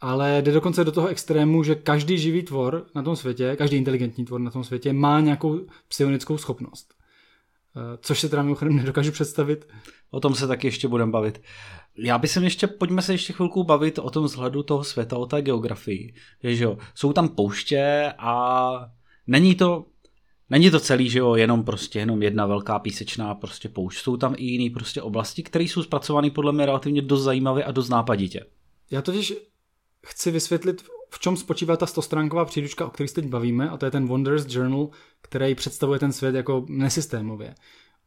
ale 0.00 0.42
jde 0.42 0.52
dokonce 0.52 0.84
do 0.84 0.92
toho 0.92 1.08
extrému, 1.08 1.62
že 1.62 1.74
každý 1.74 2.18
živý 2.18 2.42
tvor 2.42 2.86
na 2.94 3.02
tom 3.02 3.16
světě, 3.16 3.56
každý 3.56 3.76
inteligentní 3.76 4.24
tvor 4.24 4.40
na 4.40 4.50
tom 4.50 4.64
světě 4.64 4.92
má 4.92 5.20
nějakou 5.20 5.60
psionickou 5.88 6.38
schopnost. 6.38 6.97
Eh, 7.76 7.98
což 8.00 8.20
se 8.20 8.28
teda 8.28 8.42
mimochodem 8.42 8.76
nedokážu 8.76 9.12
představit. 9.12 9.68
O 10.10 10.20
tom 10.20 10.34
se 10.34 10.46
taky 10.46 10.66
ještě 10.66 10.88
budeme 10.88 11.12
bavit. 11.12 11.42
Já 11.96 12.18
bych 12.18 12.30
se 12.30 12.44
ještě, 12.44 12.66
pojďme 12.66 13.02
se 13.02 13.14
ještě 13.14 13.32
chvilku 13.32 13.64
bavit 13.64 13.98
o 13.98 14.10
tom 14.10 14.24
vzhledu 14.24 14.62
toho 14.62 14.84
světa, 14.84 15.16
o 15.18 15.26
té 15.26 15.42
geografii. 15.42 16.14
Že 16.42 16.64
jo, 16.64 16.78
jsou 16.94 17.12
tam 17.12 17.28
pouště 17.28 18.12
a 18.18 18.70
není 19.26 19.54
to, 19.54 19.86
není 20.50 20.70
to 20.70 20.80
celý, 20.80 21.10
že 21.10 21.18
jo, 21.18 21.34
jenom 21.34 21.64
prostě 21.64 21.98
jenom 21.98 22.22
jedna 22.22 22.46
velká 22.46 22.78
písečná 22.78 23.34
prostě 23.34 23.68
poušť. 23.68 24.02
Jsou 24.02 24.16
tam 24.16 24.34
i 24.36 24.44
jiné 24.44 24.74
prostě 24.74 25.02
oblasti, 25.02 25.42
které 25.42 25.64
jsou 25.64 25.82
zpracované 25.82 26.30
podle 26.30 26.52
mě 26.52 26.66
relativně 26.66 27.02
dost 27.02 27.22
zajímavě 27.22 27.64
a 27.64 27.72
dost 27.72 27.88
nápaditě. 27.88 28.44
Já 28.90 29.02
totiž 29.02 29.34
chci 30.06 30.30
vysvětlit, 30.30 30.84
v 31.10 31.18
čem 31.18 31.36
spočívá 31.36 31.76
ta 31.76 31.86
stostránková 31.86 32.44
příručka, 32.44 32.86
o 32.86 32.90
které 32.90 33.08
se 33.08 33.14
teď 33.14 33.26
bavíme, 33.26 33.70
a 33.70 33.76
to 33.76 33.84
je 33.84 33.90
ten 33.90 34.06
Wonders 34.06 34.46
Journal, 34.48 34.88
který 35.22 35.54
představuje 35.54 35.98
ten 35.98 36.12
svět 36.12 36.34
jako 36.34 36.66
nesystémově. 36.68 37.54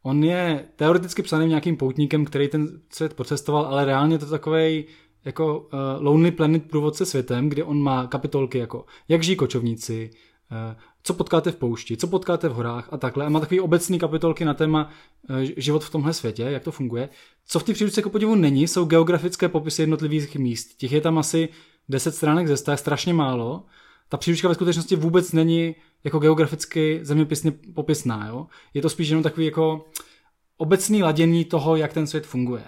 On 0.02 0.24
je 0.24 0.64
teoreticky 0.76 1.22
psaným 1.22 1.48
nějakým 1.48 1.76
poutníkem, 1.76 2.24
který 2.24 2.48
ten 2.48 2.80
svět 2.90 3.14
procestoval, 3.14 3.64
ale 3.64 3.84
reálně 3.84 4.18
to 4.18 4.26
takový 4.26 4.84
jako 5.24 5.58
uh, 5.58 5.68
Lonely 5.98 6.30
Planet 6.30 6.70
průvodce 6.70 7.06
světem, 7.06 7.48
kde 7.48 7.64
on 7.64 7.82
má 7.82 8.06
kapitolky 8.06 8.58
jako 8.58 8.84
jak 9.08 9.22
žijí 9.22 9.36
kočovníci, 9.36 10.10
uh, 10.50 10.80
co 11.02 11.14
potkáte 11.14 11.50
v 11.50 11.56
poušti, 11.56 11.96
co 11.96 12.06
potkáte 12.06 12.48
v 12.48 12.52
horách 12.52 12.88
a 12.92 12.96
takhle. 12.96 13.26
A 13.26 13.28
má 13.28 13.40
takový 13.40 13.60
obecný 13.60 13.98
kapitolky 13.98 14.44
na 14.44 14.54
téma 14.54 14.90
uh, 15.30 15.36
život 15.56 15.84
v 15.84 15.90
tomhle 15.90 16.12
světě, 16.12 16.42
jak 16.42 16.64
to 16.64 16.72
funguje. 16.72 17.08
Co 17.46 17.58
v 17.58 17.62
té 17.62 17.72
příručce 17.72 18.00
jako 18.00 18.10
podivu 18.10 18.34
není, 18.34 18.68
jsou 18.68 18.84
geografické 18.84 19.48
popisy 19.48 19.82
jednotlivých 19.82 20.36
míst. 20.36 20.76
Těch 20.76 20.92
je 20.92 21.00
tam 21.00 21.18
asi 21.18 21.48
10 21.88 22.14
stránek 22.14 22.48
ze 22.48 22.56
100, 22.56 22.70
je 22.70 22.76
strašně 22.76 23.14
málo. 23.14 23.64
Ta 24.08 24.16
příručka 24.16 24.48
ve 24.48 24.54
skutečnosti 24.54 24.96
vůbec 24.96 25.32
není 25.32 25.74
jako 26.04 26.18
geograficky 26.18 27.00
zeměpisně 27.02 27.52
popisná. 27.74 28.26
Jo? 28.28 28.46
Je 28.74 28.82
to 28.82 28.90
spíš 28.90 29.08
jenom 29.08 29.22
takový 29.22 29.46
jako 29.46 29.86
obecný 30.56 31.02
ladění 31.02 31.44
toho, 31.44 31.76
jak 31.76 31.92
ten 31.92 32.06
svět 32.06 32.26
funguje. 32.26 32.64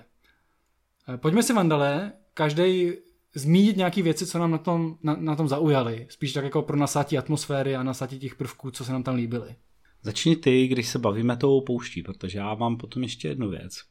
Eh, 1.08 1.16
pojďme 1.16 1.42
si, 1.42 1.52
Vandale, 1.52 2.12
každý 2.34 2.92
zmínit 3.34 3.76
nějaké 3.76 4.02
věci, 4.02 4.26
co 4.26 4.38
nám 4.38 4.50
na 4.50 4.58
tom, 4.58 4.98
na, 5.02 5.16
na 5.16 5.36
tom 5.36 5.48
zaujaly. 5.48 6.06
Spíš 6.10 6.32
tak 6.32 6.44
jako 6.44 6.62
pro 6.62 6.76
nasátí 6.76 7.18
atmosféry 7.18 7.76
a 7.76 7.82
nasátí 7.82 8.18
těch 8.18 8.34
prvků, 8.34 8.70
co 8.70 8.84
se 8.84 8.92
nám 8.92 9.02
tam 9.02 9.14
líbily. 9.14 9.56
Začni 10.02 10.36
ty, 10.36 10.66
když 10.66 10.88
se 10.88 10.98
bavíme 10.98 11.36
tou 11.36 11.60
pouští, 11.60 12.02
protože 12.02 12.38
já 12.38 12.54
mám 12.54 12.76
potom 12.76 13.02
ještě 13.02 13.28
jednu 13.28 13.50
věc, 13.50 13.82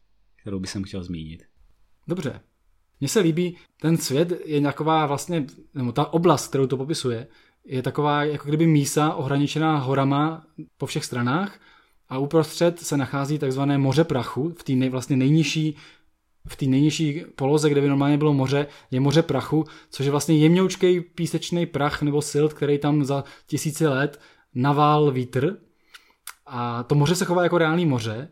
kterou 0.42 0.60
bych 0.60 0.76
chtěl 0.86 1.04
zmínit. 1.04 1.44
Dobře. 2.08 2.40
Mně 3.00 3.10
se 3.10 3.20
líbí, 3.20 3.58
ten 3.82 3.98
svět 3.98 4.34
je 4.46 4.62
taková 4.62 5.06
vlastně, 5.06 5.46
nebo 5.74 5.92
ta 5.92 6.14
oblast, 6.14 6.48
kterou 6.48 6.68
to 6.68 6.78
popisuje, 6.78 7.28
je 7.66 7.82
taková 7.82 8.24
jako 8.24 8.48
kdyby 8.48 8.68
mísa 8.68 9.14
ohraničená 9.14 9.78
horama 9.78 10.46
po 10.78 10.86
všech 10.86 11.06
stranách 11.06 11.60
a 12.10 12.18
uprostřed 12.18 12.80
se 12.80 12.98
nachází 12.98 13.40
takzvané 13.40 13.78
moře 13.78 14.04
prachu, 14.04 14.54
v 14.58 14.64
té 14.64 14.74
nej, 14.74 14.90
vlastně 14.90 15.18
nejnižší 15.18 15.76
v 16.48 16.56
té 16.56 16.66
nejnižší 16.66 17.24
poloze, 17.36 17.70
kde 17.70 17.82
by 17.82 17.88
normálně 17.88 18.18
bylo 18.18 18.34
moře, 18.34 18.68
je 18.92 19.00
moře 19.00 19.22
prachu, 19.22 19.66
což 19.90 20.06
je 20.06 20.12
vlastně 20.12 20.38
jemňoučkej 20.38 21.02
písečný 21.02 21.66
prach 21.66 22.02
nebo 22.02 22.22
silt, 22.22 22.54
který 22.54 22.78
tam 22.78 23.04
za 23.04 23.24
tisíce 23.48 23.90
let 23.90 24.22
navál 24.56 25.12
vítr. 25.12 25.58
A 26.46 26.84
to 26.84 26.96
moře 26.96 27.16
se 27.16 27.26
chová 27.26 27.44
jako 27.44 27.58
reálný 27.58 27.86
moře 27.86 28.30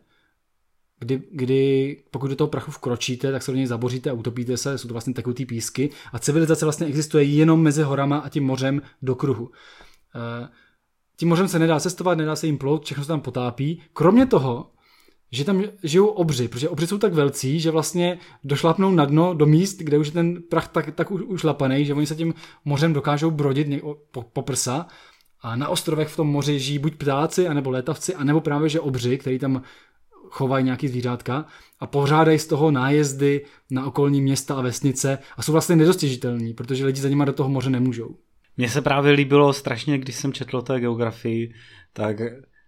kdy, 1.02 1.22
kdy 1.30 1.96
pokud 2.10 2.28
do 2.28 2.36
toho 2.36 2.48
prachu 2.48 2.70
vkročíte, 2.70 3.32
tak 3.32 3.42
se 3.42 3.50
do 3.50 3.56
něj 3.56 3.66
zaboříte 3.66 4.10
a 4.10 4.12
utopíte 4.12 4.56
se, 4.56 4.78
jsou 4.78 4.88
to 4.88 4.94
vlastně 4.94 5.14
tekutý 5.14 5.46
písky 5.46 5.90
a 6.12 6.18
civilizace 6.18 6.66
vlastně 6.66 6.86
existuje 6.86 7.24
jenom 7.24 7.62
mezi 7.62 7.82
horama 7.82 8.18
a 8.18 8.28
tím 8.28 8.44
mořem 8.44 8.82
do 9.02 9.14
kruhu. 9.14 9.50
E, 10.14 10.48
tím 11.16 11.28
mořem 11.28 11.48
se 11.48 11.58
nedá 11.58 11.80
cestovat, 11.80 12.18
nedá 12.18 12.36
se 12.36 12.46
jim 12.46 12.58
plout, 12.58 12.84
všechno 12.84 13.04
se 13.04 13.08
tam 13.08 13.20
potápí. 13.20 13.82
Kromě 13.92 14.26
toho, 14.26 14.70
že 15.32 15.44
tam 15.44 15.62
žijou 15.82 16.06
obři, 16.06 16.48
protože 16.48 16.68
obři 16.68 16.86
jsou 16.86 16.98
tak 16.98 17.14
velcí, 17.14 17.60
že 17.60 17.70
vlastně 17.70 18.18
došlapnou 18.44 18.90
na 18.90 19.04
dno 19.04 19.34
do 19.34 19.46
míst, 19.46 19.78
kde 19.78 19.98
už 19.98 20.06
je 20.06 20.12
ten 20.12 20.42
prach 20.42 20.68
tak, 20.68 20.94
tak 20.94 21.10
ušlapaný, 21.10 21.84
že 21.84 21.94
oni 21.94 22.06
se 22.06 22.14
tím 22.16 22.34
mořem 22.64 22.92
dokážou 22.92 23.30
brodit 23.30 23.68
po, 24.10 24.22
po 24.22 24.42
prsa 24.42 24.86
a 25.40 25.56
na 25.56 25.68
ostrovech 25.68 26.08
v 26.08 26.16
tom 26.16 26.28
moři 26.28 26.60
žijí 26.60 26.78
buď 26.78 26.94
ptáci, 26.94 27.48
anebo 27.48 27.70
létavci, 27.70 28.14
anebo 28.14 28.40
právě 28.40 28.68
že 28.68 28.80
obři, 28.80 29.18
který 29.18 29.38
tam 29.38 29.62
chovají 30.32 30.64
nějaký 30.64 30.88
zvířátka 30.88 31.46
a 31.80 31.86
pořádají 31.86 32.38
z 32.38 32.46
toho 32.46 32.70
nájezdy 32.70 33.44
na 33.70 33.86
okolní 33.86 34.20
města 34.20 34.54
a 34.54 34.60
vesnice 34.60 35.18
a 35.36 35.42
jsou 35.42 35.52
vlastně 35.52 35.76
nedostižitelní, 35.76 36.54
protože 36.54 36.84
lidi 36.84 37.00
za 37.00 37.08
nima 37.08 37.24
do 37.24 37.32
toho 37.32 37.48
moře 37.48 37.70
nemůžou. 37.70 38.16
Mně 38.56 38.68
se 38.68 38.82
právě 38.82 39.12
líbilo 39.12 39.52
strašně, 39.52 39.98
když 39.98 40.16
jsem 40.16 40.32
četl 40.32 40.56
o 40.56 40.62
té 40.62 40.80
geografii, 40.80 41.54
tak 41.92 42.16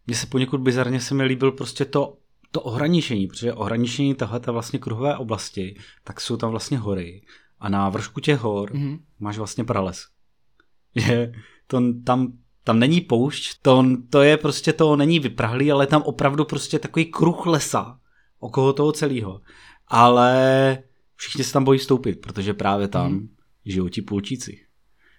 mně 0.07 0.17
se 0.17 0.27
poněkud 0.27 0.61
bizarně 0.61 1.01
se 1.01 1.15
mi 1.15 1.25
líbil 1.25 1.53
prostě 1.53 1.85
to, 1.85 2.19
to 2.51 2.61
ohraničení, 2.61 3.27
protože 3.27 3.53
ohraničení 3.53 4.15
tohle 4.15 4.41
vlastně 4.47 4.79
kruhové 4.79 5.17
oblasti, 5.17 5.77
tak 6.05 6.21
jsou 6.21 6.37
tam 6.37 6.51
vlastně 6.51 6.79
hory 6.79 7.23
a 7.61 7.69
na 7.69 7.89
vršku 7.89 8.21
těch 8.21 8.41
hor 8.41 8.73
mm-hmm. 8.73 8.99
máš 9.21 9.39
vlastně 9.39 9.65
prales. 9.65 10.07
Že 10.97 11.33
to, 11.67 11.83
tam 12.05 12.33
tam 12.65 12.79
není 12.79 13.01
poušť, 13.01 13.59
to, 13.63 13.85
to 14.11 14.23
je 14.23 14.37
prostě, 14.37 14.73
to 14.73 14.97
není 14.97 15.19
vyprahlý, 15.19 15.73
ale 15.73 15.87
tam 15.87 16.03
opravdu 16.03 16.45
prostě 16.45 16.79
takový 16.79 17.05
kruh 17.05 17.47
lesa 17.47 17.99
okolo 18.39 18.73
toho 18.73 18.93
celého. 18.93 19.41
Ale 19.89 20.79
všichni 21.17 21.45
se 21.45 21.53
tam 21.53 21.65
bojí 21.65 21.79
stoupit, 21.79 22.21
protože 22.21 22.55
právě 22.55 22.89
tam 22.89 23.11
hmm. 23.11 23.29
žijou 23.65 23.89
ti 23.89 24.03
půlčíci. 24.03 24.61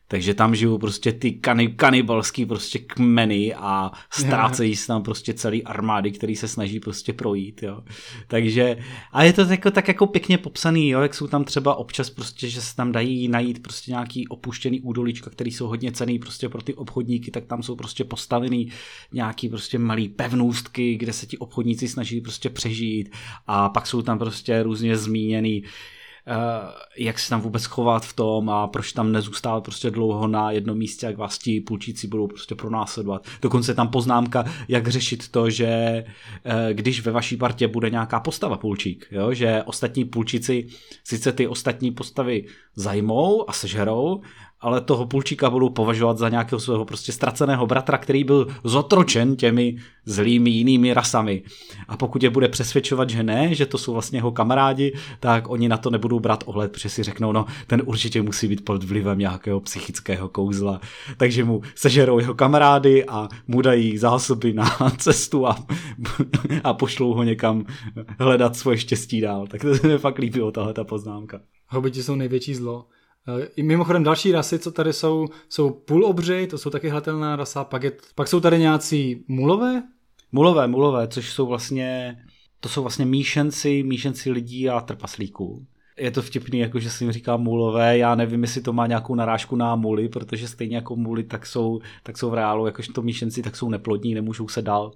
Takže 0.07 0.33
tam 0.33 0.55
žijou 0.55 0.77
prostě 0.77 1.11
ty 1.11 1.31
kani, 1.31 1.67
kanibalský 1.67 2.45
prostě 2.45 2.79
kmeny 2.79 3.53
a 3.53 3.91
ztrácejí 4.09 4.75
se 4.75 4.87
tam 4.87 5.03
prostě 5.03 5.33
celý 5.33 5.63
armády, 5.63 6.11
který 6.11 6.35
se 6.35 6.47
snaží 6.47 6.79
prostě 6.79 7.13
projít, 7.13 7.63
jo. 7.63 7.83
Takže, 8.27 8.77
a 9.11 9.23
je 9.23 9.33
to 9.33 9.41
jako, 9.41 9.71
tak 9.71 9.87
jako 9.87 10.07
pěkně 10.07 10.37
popsaný, 10.37 10.89
jo, 10.89 11.01
jak 11.01 11.13
jsou 11.13 11.27
tam 11.27 11.43
třeba 11.43 11.75
občas 11.75 12.09
prostě, 12.09 12.49
že 12.49 12.61
se 12.61 12.75
tam 12.75 12.91
dají 12.91 13.27
najít 13.27 13.63
prostě 13.63 13.91
nějaký 13.91 14.27
opuštěný 14.27 14.81
údolíčka, 14.81 15.29
který 15.29 15.51
jsou 15.51 15.67
hodně 15.67 15.91
cený 15.91 16.19
prostě 16.19 16.49
pro 16.49 16.61
ty 16.61 16.73
obchodníky, 16.73 17.31
tak 17.31 17.45
tam 17.45 17.63
jsou 17.63 17.75
prostě 17.75 18.03
postavený 18.03 18.71
nějaký 19.13 19.49
prostě 19.49 19.79
malý 19.79 20.09
pevnůstky, 20.09 20.95
kde 20.95 21.13
se 21.13 21.25
ti 21.25 21.37
obchodníci 21.37 21.87
snaží 21.87 22.21
prostě 22.21 22.49
přežít 22.49 23.09
a 23.47 23.69
pak 23.69 23.87
jsou 23.87 24.01
tam 24.01 24.19
prostě 24.19 24.63
různě 24.63 24.97
zmíněný 24.97 25.63
jak 26.97 27.19
se 27.19 27.29
tam 27.29 27.41
vůbec 27.41 27.65
chovat 27.65 28.05
v 28.05 28.13
tom 28.13 28.49
a 28.49 28.67
proč 28.67 28.91
tam 28.91 29.11
nezůstávat 29.11 29.63
prostě 29.63 29.91
dlouho 29.91 30.27
na 30.27 30.51
jednom 30.51 30.77
místě, 30.77 31.05
jak 31.05 31.17
vás 31.17 31.37
ti 31.37 31.61
půlčíci 31.61 32.07
budou 32.07 32.27
prostě 32.27 32.55
pronásledovat. 32.55 33.27
Dokonce 33.41 33.71
je 33.71 33.75
tam 33.75 33.87
poznámka, 33.87 34.45
jak 34.67 34.87
řešit 34.87 35.27
to, 35.27 35.49
že 35.49 35.65
eh, 35.65 36.73
když 36.73 37.01
ve 37.01 37.11
vaší 37.11 37.37
partě 37.37 37.67
bude 37.67 37.89
nějaká 37.89 38.19
postava 38.19 38.57
půlčík, 38.57 39.07
jo, 39.11 39.33
že 39.33 39.63
ostatní 39.65 40.05
půlčíci 40.05 40.67
sice 41.03 41.31
ty 41.31 41.47
ostatní 41.47 41.91
postavy 41.91 42.45
zajmou 42.75 43.49
a 43.49 43.53
sežerou, 43.53 44.21
ale 44.61 44.81
toho 44.81 45.05
půlčíka 45.05 45.49
budou 45.49 45.69
považovat 45.69 46.17
za 46.17 46.29
nějakého 46.29 46.59
svého 46.59 46.85
prostě 46.85 47.11
ztraceného 47.11 47.67
bratra, 47.67 47.97
který 47.97 48.23
byl 48.23 48.47
zotročen 48.63 49.35
těmi 49.35 49.77
zlými 50.05 50.49
jinými 50.49 50.93
rasami. 50.93 51.43
A 51.87 51.97
pokud 51.97 52.23
je 52.23 52.29
bude 52.29 52.47
přesvědčovat, 52.47 53.09
že 53.09 53.23
ne, 53.23 53.55
že 53.55 53.65
to 53.65 53.77
jsou 53.77 53.93
vlastně 53.93 54.17
jeho 54.17 54.31
kamarádi, 54.31 54.93
tak 55.19 55.49
oni 55.49 55.69
na 55.69 55.77
to 55.77 55.89
nebudou 55.89 56.19
brát 56.19 56.43
ohled, 56.47 56.71
protože 56.71 56.89
si 56.89 57.03
řeknou, 57.03 57.31
no 57.31 57.45
ten 57.67 57.81
určitě 57.85 58.21
musí 58.21 58.47
být 58.47 58.65
pod 58.65 58.83
vlivem 58.83 59.19
nějakého 59.19 59.59
psychického 59.59 60.29
kouzla. 60.29 60.81
Takže 61.17 61.43
mu 61.43 61.61
sežerou 61.75 62.19
jeho 62.19 62.33
kamarády 62.33 63.05
a 63.05 63.29
mu 63.47 63.61
dají 63.61 63.97
zásoby 63.97 64.53
na 64.53 64.77
cestu 64.97 65.47
a, 65.47 65.65
a 66.63 66.73
pošlou 66.73 67.13
ho 67.13 67.23
někam 67.23 67.65
hledat 68.19 68.55
svoje 68.55 68.77
štěstí 68.77 69.21
dál. 69.21 69.47
Tak 69.47 69.61
to 69.61 69.75
se 69.75 69.87
mi 69.87 69.97
fakt 69.97 70.17
líbilo 70.17 70.51
tahle 70.51 70.73
ta 70.73 70.83
poznámka. 70.83 71.39
Hobiti 71.67 72.03
jsou 72.03 72.15
největší 72.15 72.55
zlo. 72.55 72.85
I 73.55 73.63
mimochodem 73.63 74.03
další 74.03 74.31
rasy, 74.31 74.59
co 74.59 74.71
tady 74.71 74.93
jsou, 74.93 75.27
jsou 75.49 75.69
půlobři, 75.69 76.47
to 76.47 76.57
jsou 76.57 76.69
taky 76.69 76.89
hlatelná 76.89 77.35
rasa, 77.35 77.63
pak, 77.63 77.83
je, 77.83 77.91
pak 78.15 78.27
jsou 78.27 78.39
tady 78.39 78.59
nějací 78.59 79.23
mulové? 79.27 79.83
Mulové, 80.31 80.67
mulové, 80.67 81.07
což 81.07 81.29
jsou 81.29 81.45
vlastně, 81.45 82.17
to 82.59 82.69
jsou 82.69 82.81
vlastně 82.81 83.05
míšenci, 83.05 83.83
míšenci 83.83 84.31
lidí 84.31 84.69
a 84.69 84.81
trpaslíků. 84.81 85.65
Je 85.97 86.11
to 86.11 86.21
vtipný, 86.21 86.59
jako 86.59 86.79
že 86.79 86.89
se 86.89 87.03
jim 87.03 87.11
říká 87.11 87.37
mulové, 87.37 87.97
já 87.97 88.15
nevím, 88.15 88.41
jestli 88.41 88.61
to 88.61 88.73
má 88.73 88.87
nějakou 88.87 89.15
narážku 89.15 89.55
na 89.55 89.75
muly, 89.75 90.09
protože 90.09 90.47
stejně 90.47 90.75
jako 90.75 90.95
muly, 90.95 91.23
tak 91.23 91.45
jsou, 91.45 91.79
tak 92.03 92.17
jsou 92.17 92.29
v 92.29 92.33
reálu, 92.33 92.65
jakož 92.65 92.87
to 92.87 93.01
míšenci, 93.01 93.41
tak 93.41 93.55
jsou 93.55 93.69
neplodní, 93.69 94.13
nemůžou 94.13 94.47
se 94.47 94.61
dál 94.61 94.91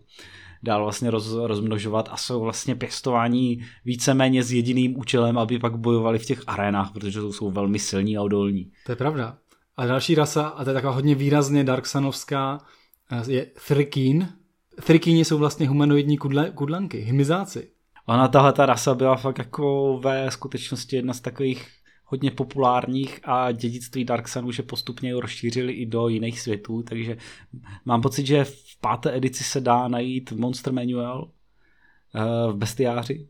dál 0.63 0.83
vlastně 0.83 1.11
roz, 1.11 1.33
rozmnožovat 1.33 2.09
a 2.11 2.17
jsou 2.17 2.41
vlastně 2.41 2.75
pěstování 2.75 3.59
víceméně 3.85 4.43
s 4.43 4.51
jediným 4.51 4.99
účelem, 4.99 5.37
aby 5.37 5.59
pak 5.59 5.77
bojovali 5.77 6.19
v 6.19 6.25
těch 6.25 6.41
arénách, 6.47 6.91
protože 6.93 7.19
jsou 7.21 7.51
velmi 7.51 7.79
silní 7.79 8.17
a 8.17 8.21
odolní. 8.21 8.71
To 8.85 8.91
je 8.91 8.95
pravda. 8.95 9.37
A 9.77 9.85
další 9.85 10.15
rasa, 10.15 10.47
a 10.47 10.63
to 10.63 10.69
je 10.69 10.73
taková 10.73 10.93
hodně 10.93 11.15
výrazně 11.15 11.63
Darksanovská, 11.63 12.57
eh, 13.11 13.31
je 13.31 13.45
Thrikín. 13.67 14.27
Thrikíni 14.83 15.25
jsou 15.25 15.37
vlastně 15.37 15.67
humanoidní 15.67 16.17
kudle, 16.17 16.51
kudlanky, 16.55 16.97
hymizáci. 16.97 17.71
Ona 18.05 18.27
tahle 18.27 18.53
ta 18.53 18.65
rasa 18.65 18.95
byla 18.95 19.15
fakt 19.15 19.37
jako 19.37 19.99
ve 20.03 20.31
skutečnosti 20.31 20.95
jedna 20.95 21.13
z 21.13 21.19
takových 21.19 21.67
hodně 22.09 22.31
populárních 22.31 23.19
a 23.23 23.51
dědictví 23.51 24.05
Dark 24.05 24.27
Sun 24.27 24.45
už 24.45 24.57
je 24.57 24.63
postupně 24.63 25.19
rozšířili 25.19 25.73
i 25.73 25.85
do 25.85 26.07
jiných 26.07 26.39
světů, 26.39 26.83
takže 26.83 27.17
mám 27.85 28.01
pocit, 28.01 28.25
že 28.27 28.43
v 28.43 28.79
páté 28.81 29.15
edici 29.15 29.43
se 29.43 29.61
dá 29.61 29.87
najít 29.87 30.31
Monster 30.31 30.73
Manual 30.73 31.31
eh, 32.15 32.51
v 32.51 32.55
bestiáři 32.55 33.27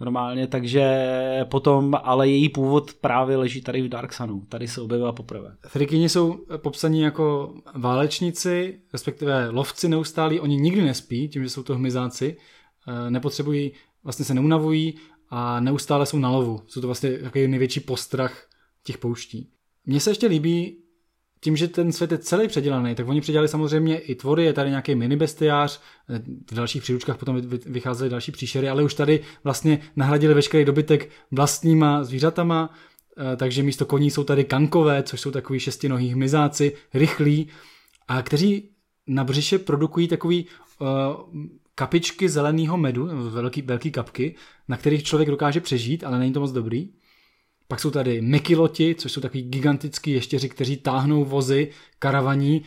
normálně, 0.00 0.46
takže 0.46 1.06
potom, 1.50 1.94
ale 2.02 2.28
její 2.28 2.48
původ 2.48 2.94
právě 2.94 3.36
leží 3.36 3.62
tady 3.62 3.82
v 3.82 3.88
Dark 3.88 4.12
Sunu. 4.12 4.40
Tady 4.48 4.68
se 4.68 4.80
objevila 4.80 5.12
poprvé. 5.12 5.56
Frikyni 5.66 6.08
jsou 6.08 6.38
popsaní 6.56 7.00
jako 7.00 7.54
válečníci, 7.74 8.80
respektive 8.92 9.48
lovci 9.48 9.88
neustálí. 9.88 10.40
Oni 10.40 10.56
nikdy 10.56 10.82
nespí, 10.82 11.28
tím, 11.28 11.42
že 11.42 11.48
jsou 11.48 11.62
to 11.62 11.74
hmyzáci. 11.74 12.36
Eh, 12.88 13.10
nepotřebují, 13.10 13.72
vlastně 14.04 14.24
se 14.24 14.34
neunavují 14.34 14.94
a 15.30 15.60
neustále 15.60 16.06
jsou 16.06 16.18
na 16.18 16.30
lovu. 16.30 16.62
Jsou 16.66 16.80
to 16.80 16.86
vlastně 16.86 17.18
takový 17.18 17.48
největší 17.48 17.80
postrach 17.80 18.48
těch 18.82 18.98
pouští. 18.98 19.50
Mně 19.86 20.00
se 20.00 20.10
ještě 20.10 20.26
líbí, 20.26 20.76
tím, 21.40 21.56
že 21.56 21.68
ten 21.68 21.92
svět 21.92 22.12
je 22.12 22.18
celý 22.18 22.48
předělaný, 22.48 22.94
tak 22.94 23.08
oni 23.08 23.20
předělali 23.20 23.48
samozřejmě 23.48 23.98
i 23.98 24.14
tvory, 24.14 24.44
je 24.44 24.52
tady 24.52 24.70
nějaký 24.70 24.94
mini 24.94 25.16
bestiář, 25.16 25.80
v 26.50 26.54
dalších 26.54 26.82
příručkách 26.82 27.18
potom 27.18 27.40
vycházely 27.66 28.10
další 28.10 28.32
příšery, 28.32 28.68
ale 28.68 28.82
už 28.82 28.94
tady 28.94 29.20
vlastně 29.44 29.78
nahradili 29.96 30.34
veškerý 30.34 30.64
dobytek 30.64 31.10
vlastníma 31.30 32.04
zvířatama, 32.04 32.70
eh, 33.32 33.36
takže 33.36 33.62
místo 33.62 33.86
koní 33.86 34.10
jsou 34.10 34.24
tady 34.24 34.44
kankové, 34.44 35.02
což 35.02 35.20
jsou 35.20 35.30
takový 35.30 35.60
šestinohý 35.60 36.08
hmyzáci, 36.08 36.72
rychlí, 36.94 37.48
a 38.08 38.22
kteří 38.22 38.70
na 39.06 39.24
břiše 39.24 39.58
produkují 39.58 40.08
takový 40.08 40.46
uh, 40.80 40.86
kapičky 41.78 42.28
zeleného 42.28 42.76
medu, 42.76 43.08
velký, 43.30 43.62
velký 43.62 43.90
kapky, 43.90 44.34
na 44.68 44.76
kterých 44.76 45.02
člověk 45.04 45.30
dokáže 45.30 45.60
přežít, 45.60 46.04
ale 46.04 46.18
není 46.18 46.32
to 46.32 46.40
moc 46.40 46.52
dobrý. 46.52 46.88
Pak 47.68 47.80
jsou 47.80 47.90
tady 47.90 48.20
mekiloti, 48.20 48.94
což 48.94 49.12
jsou 49.12 49.20
takový 49.20 49.42
gigantický 49.42 50.10
ještěři, 50.10 50.48
kteří 50.48 50.76
táhnou 50.76 51.24
vozy, 51.24 51.70
karavaní. 51.98 52.62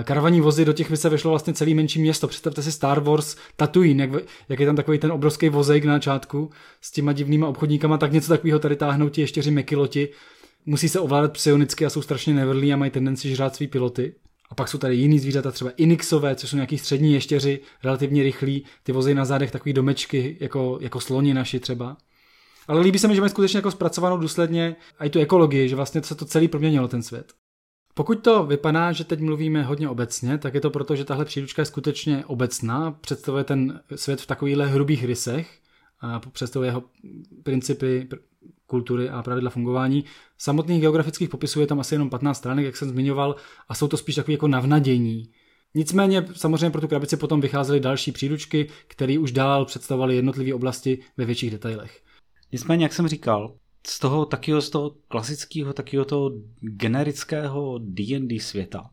Eh, 0.00 0.04
karavaní 0.04 0.40
vozy, 0.40 0.64
do 0.64 0.72
těch 0.72 0.90
by 0.90 0.96
se 0.96 1.08
vešlo 1.08 1.30
vlastně 1.30 1.52
celý 1.54 1.74
menší 1.74 2.00
město. 2.00 2.28
Představte 2.28 2.62
si 2.62 2.72
Star 2.72 3.00
Wars 3.00 3.36
Tatooine, 3.56 4.02
jak, 4.02 4.22
jak 4.48 4.60
je 4.60 4.66
tam 4.66 4.76
takový 4.76 4.98
ten 4.98 5.12
obrovský 5.12 5.48
vozejk 5.48 5.84
na 5.84 5.94
začátku 5.94 6.50
s 6.80 6.90
těma 6.90 7.12
divnýma 7.12 7.48
obchodníkama, 7.48 7.98
tak 7.98 8.12
něco 8.12 8.28
takového 8.28 8.58
tady 8.58 8.76
táhnou 8.76 9.08
ti 9.08 9.20
ještěři 9.20 9.50
mekiloti. 9.50 10.08
Musí 10.66 10.88
se 10.88 11.00
ovládat 11.00 11.32
psionicky 11.32 11.86
a 11.86 11.90
jsou 11.90 12.02
strašně 12.02 12.34
nevrlí 12.34 12.72
a 12.72 12.76
mají 12.76 12.90
tendenci 12.90 13.34
žrát 13.34 13.56
svý 13.56 13.66
piloty. 13.66 14.14
A 14.50 14.54
pak 14.54 14.68
jsou 14.68 14.78
tady 14.78 14.96
jiný 14.96 15.18
zvířata, 15.18 15.50
třeba 15.50 15.70
inixové, 15.70 16.36
což 16.36 16.50
jsou 16.50 16.56
nějaký 16.56 16.78
střední 16.78 17.12
ještěři, 17.12 17.60
relativně 17.84 18.22
rychlí, 18.22 18.64
ty 18.82 18.92
vozy 18.92 19.14
na 19.14 19.24
zádech 19.24 19.50
takový 19.50 19.72
domečky, 19.72 20.36
jako, 20.40 20.78
jako 20.80 21.00
sloni 21.00 21.34
naši 21.34 21.60
třeba. 21.60 21.96
Ale 22.68 22.80
líbí 22.80 22.98
se 22.98 23.08
mi, 23.08 23.14
že 23.14 23.20
mají 23.20 23.30
skutečně 23.30 23.58
jako 23.58 23.70
zpracovanou 23.70 24.16
důsledně 24.16 24.76
a 24.98 25.04
i 25.04 25.10
tu 25.10 25.20
ekologii, 25.20 25.68
že 25.68 25.76
vlastně 25.76 26.02
se 26.02 26.14
to 26.14 26.24
celý 26.24 26.48
proměnilo 26.48 26.88
ten 26.88 27.02
svět. 27.02 27.32
Pokud 27.94 28.14
to 28.14 28.44
vypadá, 28.44 28.92
že 28.92 29.04
teď 29.04 29.20
mluvíme 29.20 29.62
hodně 29.62 29.88
obecně, 29.88 30.38
tak 30.38 30.54
je 30.54 30.60
to 30.60 30.70
proto, 30.70 30.96
že 30.96 31.04
tahle 31.04 31.24
příručka 31.24 31.62
je 31.62 31.66
skutečně 31.66 32.24
obecná, 32.26 32.90
představuje 32.90 33.44
ten 33.44 33.80
svět 33.94 34.20
v 34.20 34.26
takovýchhle 34.26 34.66
hrubých 34.66 35.04
rysech, 35.04 35.60
a 36.00 36.20
představuje 36.20 36.68
jeho 36.68 36.82
principy, 37.42 38.08
kultury 38.70 39.08
a 39.08 39.22
pravidla 39.22 39.50
fungování. 39.50 40.04
Samotných 40.38 40.80
geografických 40.80 41.28
popisů 41.28 41.60
je 41.60 41.66
tam 41.66 41.80
asi 41.80 41.94
jenom 41.94 42.10
15 42.10 42.38
stránek, 42.38 42.64
jak 42.64 42.76
jsem 42.76 42.88
zmiňoval, 42.88 43.36
a 43.68 43.74
jsou 43.74 43.88
to 43.88 43.96
spíš 43.96 44.14
takové 44.14 44.32
jako 44.32 44.48
navnadění. 44.48 45.30
Nicméně 45.74 46.26
samozřejmě 46.32 46.70
pro 46.70 46.80
tu 46.80 46.88
krabici 46.88 47.16
potom 47.16 47.40
vycházely 47.40 47.80
další 47.80 48.12
příručky, 48.12 48.68
které 48.86 49.18
už 49.18 49.32
dál 49.32 49.64
představovaly 49.64 50.16
jednotlivé 50.16 50.54
oblasti 50.54 50.98
ve 51.16 51.24
větších 51.24 51.50
detailech. 51.50 52.02
Nicméně, 52.52 52.84
jak 52.84 52.92
jsem 52.92 53.08
říkal, 53.08 53.54
z 53.86 53.98
toho 53.98 54.26
takého, 54.26 54.60
z 54.60 54.70
toho 54.70 54.96
klasického, 55.08 55.72
takového 55.72 56.04
toho 56.04 56.30
generického 56.60 57.78
D&D 57.78 58.40
světa, 58.40 58.90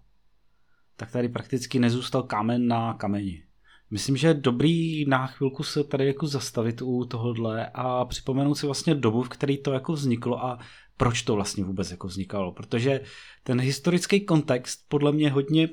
tak 0.96 1.12
tady 1.12 1.30
prakticky 1.30 1.80
nezůstal 1.80 2.24
kámen 2.24 2.68
na 2.68 2.94
kameni. 2.94 3.47
Myslím, 3.92 4.18
že 4.18 4.28
je 4.28 4.34
dobrý 4.34 5.06
na 5.06 5.28
chvilku 5.28 5.64
se 5.64 5.84
tady 5.84 6.08
jako 6.08 6.28
zastavit 6.28 6.82
u 6.82 7.06
tohohle 7.06 7.70
a 7.74 8.06
připomenout 8.06 8.56
si 8.56 8.66
vlastně 8.66 8.96
dobu, 8.96 9.24
v 9.24 9.30
které 9.30 9.58
to 9.58 9.74
jako 9.74 9.94
vzniklo 9.94 10.46
a 10.46 10.60
proč 10.98 11.22
to 11.22 11.36
vlastně 11.36 11.64
vůbec 11.64 11.92
jako 11.92 12.08
vznikalo. 12.08 12.52
Protože 12.52 13.02
ten 13.44 13.62
historický 13.62 14.26
kontext 14.26 14.86
podle 14.88 15.12
mě 15.12 15.32
hodně, 15.32 15.70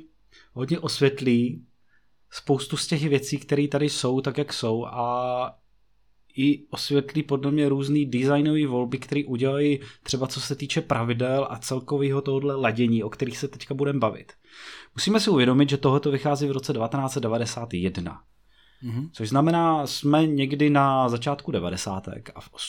hodně 0.52 0.78
osvětlí 0.78 1.66
spoustu 2.30 2.76
z 2.76 2.86
těch 2.86 3.08
věcí, 3.08 3.38
které 3.38 3.68
tady 3.68 3.88
jsou, 3.88 4.20
tak 4.20 4.38
jak 4.38 4.52
jsou 4.52 4.86
a 4.86 5.58
i 6.36 6.66
osvětlí 6.70 7.22
podle 7.22 7.50
mě 7.50 7.68
různý 7.68 8.06
designové 8.06 8.66
volby, 8.66 8.98
které 8.98 9.22
udělají 9.26 9.80
třeba 10.02 10.26
co 10.26 10.40
se 10.40 10.54
týče 10.54 10.80
pravidel 10.80 11.46
a 11.50 11.58
celkového 11.58 12.20
tohohle 12.20 12.56
ladění, 12.56 13.02
o 13.02 13.10
kterých 13.10 13.38
se 13.38 13.48
teďka 13.48 13.74
budeme 13.74 13.98
bavit. 13.98 14.32
Musíme 14.94 15.20
si 15.20 15.30
uvědomit, 15.30 15.68
že 15.68 15.76
tohoto 15.76 16.10
vychází 16.10 16.46
v 16.46 16.52
roce 16.52 16.72
1991. 16.72 18.22
Mm-hmm. 18.84 19.08
Což 19.12 19.28
znamená, 19.28 19.86
jsme 19.86 20.26
někdy 20.26 20.70
na 20.70 21.08
začátku 21.08 21.50
90. 21.50 22.08
a 22.34 22.40
v 22.40 22.48
os... 22.52 22.64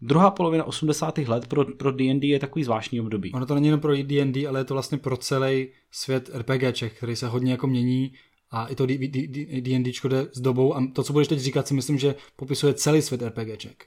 druhá 0.00 0.30
polovina 0.30 0.64
80. 0.64 1.18
let 1.18 1.46
pro, 1.46 1.64
pro 1.64 1.92
D&D 1.92 2.26
je 2.26 2.38
takový 2.38 2.64
zvláštní 2.64 3.00
období. 3.00 3.32
Ono 3.32 3.46
to 3.46 3.54
není 3.54 3.66
jenom 3.66 3.80
pro 3.80 3.96
D&D, 3.96 4.46
ale 4.46 4.60
je 4.60 4.64
to 4.64 4.74
vlastně 4.74 4.98
pro 4.98 5.16
celý 5.16 5.68
svět 5.90 6.30
RPGček, 6.34 6.96
který 6.96 7.16
se 7.16 7.28
hodně 7.28 7.52
jako 7.52 7.66
mění 7.66 8.12
a 8.50 8.66
i 8.66 8.74
to 8.74 8.86
D&D 8.86 9.92
jde 10.04 10.26
s 10.32 10.40
dobou 10.40 10.74
a 10.74 10.86
to, 10.92 11.02
co 11.02 11.12
budeš 11.12 11.28
teď 11.28 11.38
říkat, 11.38 11.68
si 11.68 11.74
myslím, 11.74 11.98
že 11.98 12.14
popisuje 12.36 12.74
celý 12.74 13.02
svět 13.02 13.22
RPGček. 13.22 13.86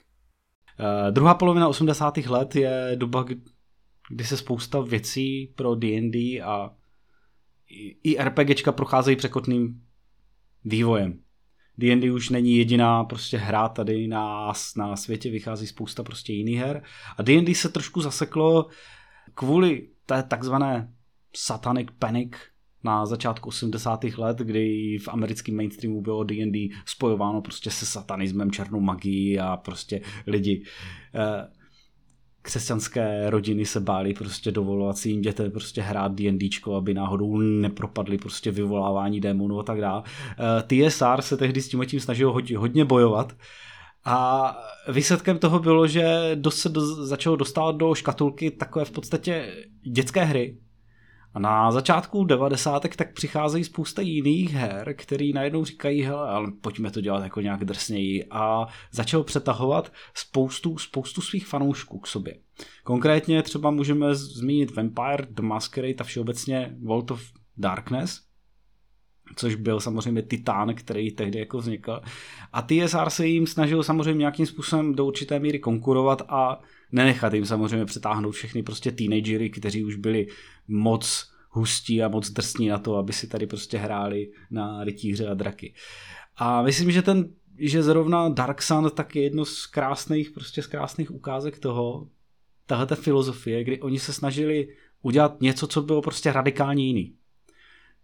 Uh, 0.79 1.11
druhá 1.11 1.33
polovina 1.33 1.67
80. 1.67 2.17
let 2.17 2.55
je 2.55 2.91
doba, 2.95 3.25
kdy 4.09 4.23
se 4.23 4.37
spousta 4.37 4.81
věcí 4.81 5.53
pro 5.55 5.75
D&D 5.75 6.41
a 6.41 6.71
i 8.03 8.23
RPGčka 8.23 8.71
procházejí 8.71 9.17
překotným 9.17 9.81
vývojem. 10.65 11.19
D&D 11.77 12.11
už 12.11 12.29
není 12.29 12.57
jediná 12.57 13.03
prostě 13.03 13.37
hra 13.37 13.69
tady 13.69 14.07
na, 14.07 14.53
na 14.77 14.95
světě, 14.95 15.31
vychází 15.31 15.67
spousta 15.67 16.03
prostě 16.03 16.33
jiných 16.33 16.59
her 16.59 16.83
a 17.17 17.23
D&D 17.23 17.55
se 17.55 17.69
trošku 17.69 18.01
zaseklo 18.01 18.67
kvůli 19.33 19.89
té 20.05 20.23
takzvané 20.23 20.93
satanic 21.35 21.87
panic 21.99 22.31
na 22.83 23.05
začátku 23.05 23.49
80. 23.49 24.03
let, 24.03 24.37
kdy 24.37 24.97
v 24.97 25.07
americkém 25.07 25.55
mainstreamu 25.55 26.01
bylo 26.01 26.23
D&D 26.23 26.69
spojováno 26.85 27.41
prostě 27.41 27.71
se 27.71 27.85
satanismem, 27.85 28.51
černou 28.51 28.79
magií 28.79 29.39
a 29.39 29.57
prostě 29.57 30.01
lidi 30.27 30.63
eh, 31.15 31.47
křesťanské 32.41 33.29
rodiny 33.29 33.65
se 33.65 33.79
báli 33.79 34.13
prostě 34.13 34.51
dovolovat 34.51 34.97
svým 34.97 35.21
dětem 35.21 35.51
prostě 35.51 35.81
hrát 35.81 36.15
D&Dčko, 36.15 36.75
aby 36.75 36.93
náhodou 36.93 37.37
nepropadli 37.37 38.17
prostě 38.17 38.51
vyvolávání 38.51 39.19
démonů 39.19 39.59
a 39.59 39.63
tak 39.63 39.81
dále. 39.81 40.03
Eh, 40.05 40.89
TSR 40.89 41.21
se 41.21 41.37
tehdy 41.37 41.61
s 41.61 41.69
tím 41.69 41.85
tím 41.85 41.99
snažil 41.99 42.33
hodně, 42.57 42.85
bojovat 42.85 43.33
a 44.05 44.57
výsledkem 44.91 45.37
toho 45.37 45.59
bylo, 45.59 45.87
že 45.87 46.37
se 46.49 46.69
do, 46.69 47.05
začalo 47.05 47.35
dostávat 47.35 47.75
do 47.75 47.95
škatulky 47.95 48.51
takové 48.51 48.85
v 48.85 48.91
podstatě 48.91 49.53
dětské 49.91 50.23
hry, 50.23 50.57
a 51.33 51.39
na 51.39 51.71
začátku 51.71 52.23
90. 52.23 52.79
tak 52.95 53.13
přicházejí 53.13 53.63
spousta 53.63 54.01
jiných 54.01 54.53
her, 54.53 54.93
který 54.97 55.33
najednou 55.33 55.65
říkají, 55.65 56.01
hele, 56.01 56.29
ale 56.29 56.51
pojďme 56.61 56.91
to 56.91 57.01
dělat 57.01 57.23
jako 57.23 57.41
nějak 57.41 57.65
drsněji 57.65 58.25
a 58.31 58.65
začal 58.91 59.23
přetahovat 59.23 59.93
spoustu, 60.13 60.77
spoustu 60.77 61.21
svých 61.21 61.47
fanoušků 61.47 61.99
k 61.99 62.07
sobě. 62.07 62.35
Konkrétně 62.83 63.43
třeba 63.43 63.71
můžeme 63.71 64.15
zmínit 64.15 64.75
Vampire, 64.75 65.27
The 65.29 65.41
Masquerade 65.41 65.95
a 65.99 66.03
všeobecně 66.03 66.75
World 66.83 67.11
of 67.11 67.21
Darkness, 67.57 68.21
což 69.35 69.55
byl 69.55 69.79
samozřejmě 69.79 70.21
titán, 70.21 70.75
který 70.75 71.11
tehdy 71.11 71.39
jako 71.39 71.57
vznikl. 71.57 72.01
A 72.53 72.61
TSR 72.61 73.09
se 73.09 73.27
jim 73.27 73.47
snažil 73.47 73.83
samozřejmě 73.83 74.19
nějakým 74.19 74.45
způsobem 74.45 74.95
do 74.95 75.05
určité 75.05 75.39
míry 75.39 75.59
konkurovat 75.59 76.21
a 76.29 76.61
nenechat 76.91 77.33
jim 77.33 77.45
samozřejmě 77.45 77.85
přetáhnout 77.85 78.31
všechny 78.31 78.63
prostě 78.63 78.91
teenagery, 78.91 79.49
kteří 79.49 79.83
už 79.83 79.95
byli 79.95 80.27
moc 80.67 81.31
hustí 81.49 82.03
a 82.03 82.07
moc 82.07 82.29
drsní 82.29 82.67
na 82.67 82.77
to, 82.77 82.95
aby 82.95 83.13
si 83.13 83.27
tady 83.27 83.47
prostě 83.47 83.77
hráli 83.77 84.31
na 84.51 84.83
rytíře 84.83 85.27
a 85.27 85.33
draky. 85.33 85.73
A 86.35 86.61
myslím, 86.61 86.91
že 86.91 87.01
ten 87.01 87.29
že 87.59 87.83
zrovna 87.83 88.29
Dark 88.29 88.61
Sun 88.61 88.91
tak 88.95 89.15
je 89.15 89.23
jedno 89.23 89.45
z 89.45 89.65
krásných, 89.65 90.31
prostě 90.31 90.61
z 90.61 90.67
krásných 90.67 91.11
ukázek 91.11 91.59
toho, 91.59 92.07
tahle 92.65 92.95
filozofie, 92.95 93.63
kdy 93.63 93.81
oni 93.81 93.99
se 93.99 94.13
snažili 94.13 94.67
udělat 95.01 95.41
něco, 95.41 95.67
co 95.67 95.81
bylo 95.81 96.01
prostě 96.01 96.31
radikálně 96.31 96.85
jiný. 96.85 97.15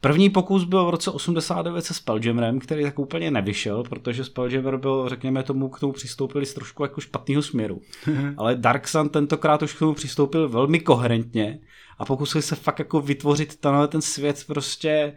První 0.05 0.29
pokus 0.29 0.63
byl 0.63 0.85
v 0.85 0.89
roce 0.89 1.11
89 1.11 1.81
se 1.81 1.93
Spelljammerem, 1.93 2.59
který 2.59 2.83
tak 2.83 2.99
úplně 2.99 3.31
nevyšel, 3.31 3.83
protože 3.83 4.23
Spelljammer 4.23 4.77
byl, 4.77 5.09
řekněme 5.09 5.43
tomu, 5.43 5.69
k 5.69 5.79
tomu 5.79 5.93
přistoupili 5.93 6.45
z 6.45 6.53
trošku 6.53 6.83
jako 6.83 7.01
špatného 7.01 7.41
směru. 7.41 7.81
Ale 8.37 8.55
Dark 8.55 8.87
Sun 8.87 9.09
tentokrát 9.09 9.61
už 9.61 9.73
k 9.73 9.79
tomu 9.79 9.93
přistoupil 9.93 10.49
velmi 10.49 10.79
koherentně 10.79 11.59
a 11.97 12.05
pokusil 12.05 12.41
se 12.41 12.55
fakt 12.55 12.79
jako 12.79 13.01
vytvořit 13.01 13.55
tenhle 13.55 13.87
ten 13.87 14.01
svět 14.01 14.43
prostě 14.47 15.15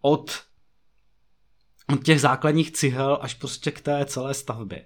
od, 0.00 0.42
od 1.94 2.04
těch 2.04 2.20
základních 2.20 2.70
cihel 2.70 3.18
až 3.20 3.34
prostě 3.34 3.70
k 3.70 3.80
té 3.80 4.04
celé 4.04 4.34
stavbě. 4.34 4.84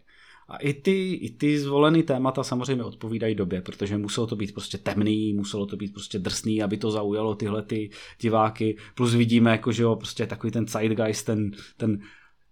A 0.50 0.56
i 0.56 0.74
ty, 0.74 1.12
i 1.12 1.30
ty 1.30 1.58
zvolený 1.58 2.02
témata 2.02 2.42
samozřejmě 2.42 2.84
odpovídají 2.84 3.34
době, 3.34 3.60
protože 3.62 3.98
muselo 3.98 4.26
to 4.26 4.36
být 4.36 4.54
prostě 4.54 4.78
temný, 4.78 5.32
muselo 5.34 5.66
to 5.66 5.76
být 5.76 5.92
prostě 5.92 6.18
drsný, 6.18 6.62
aby 6.62 6.76
to 6.76 6.90
zaujalo 6.90 7.34
tyhle 7.34 7.62
ty 7.62 7.90
diváky. 8.20 8.76
Plus 8.94 9.14
vidíme, 9.14 9.50
jako, 9.50 9.72
že 9.72 9.82
jo, 9.82 9.96
prostě 9.96 10.26
takový 10.26 10.50
ten 10.50 10.68
zeitgeist, 10.68 11.26
ten, 11.26 11.50
ten 11.76 12.00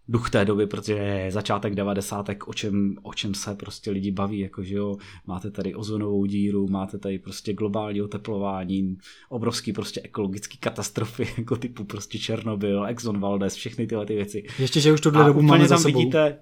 duch 0.09 0.31
té 0.31 0.45
doby, 0.45 0.67
protože 0.67 0.93
je 0.93 1.33
začátek 1.33 1.75
90. 1.75 2.27
o 2.47 2.55
čem, 2.55 2.97
o 3.03 3.15
čem 3.15 3.35
se 3.35 3.55
prostě 3.55 3.91
lidi 3.91 4.11
baví, 4.11 4.39
jako 4.39 4.63
že 4.63 4.75
jo, 4.75 4.97
máte 5.27 5.51
tady 5.51 5.75
ozonovou 5.75 6.27
díru, 6.27 6.69
máte 6.69 6.99
tady 6.99 7.19
prostě 7.19 7.53
globální 7.53 8.03
oteplování, 8.03 8.99
obrovský 9.29 9.73
prostě 9.73 10.01
ekologický 10.05 10.59
katastrofy, 10.59 11.29
jako 11.39 11.57
typu 11.57 11.85
prostě 11.85 12.19
Černobyl, 12.19 12.87
Exxon 12.87 13.21
Valdez, 13.21 13.55
všechny 13.55 13.87
tyhle 13.87 14.07
ty 14.07 14.15
věci. 14.15 14.45
Ještě, 14.59 14.81
že 14.81 14.93
už 14.93 15.01
tuhle 15.01 15.25
dobu 15.25 15.43
máme 15.43 15.69
tam 15.69 15.79
sebou. 15.79 15.99
vidíte, 15.99 16.39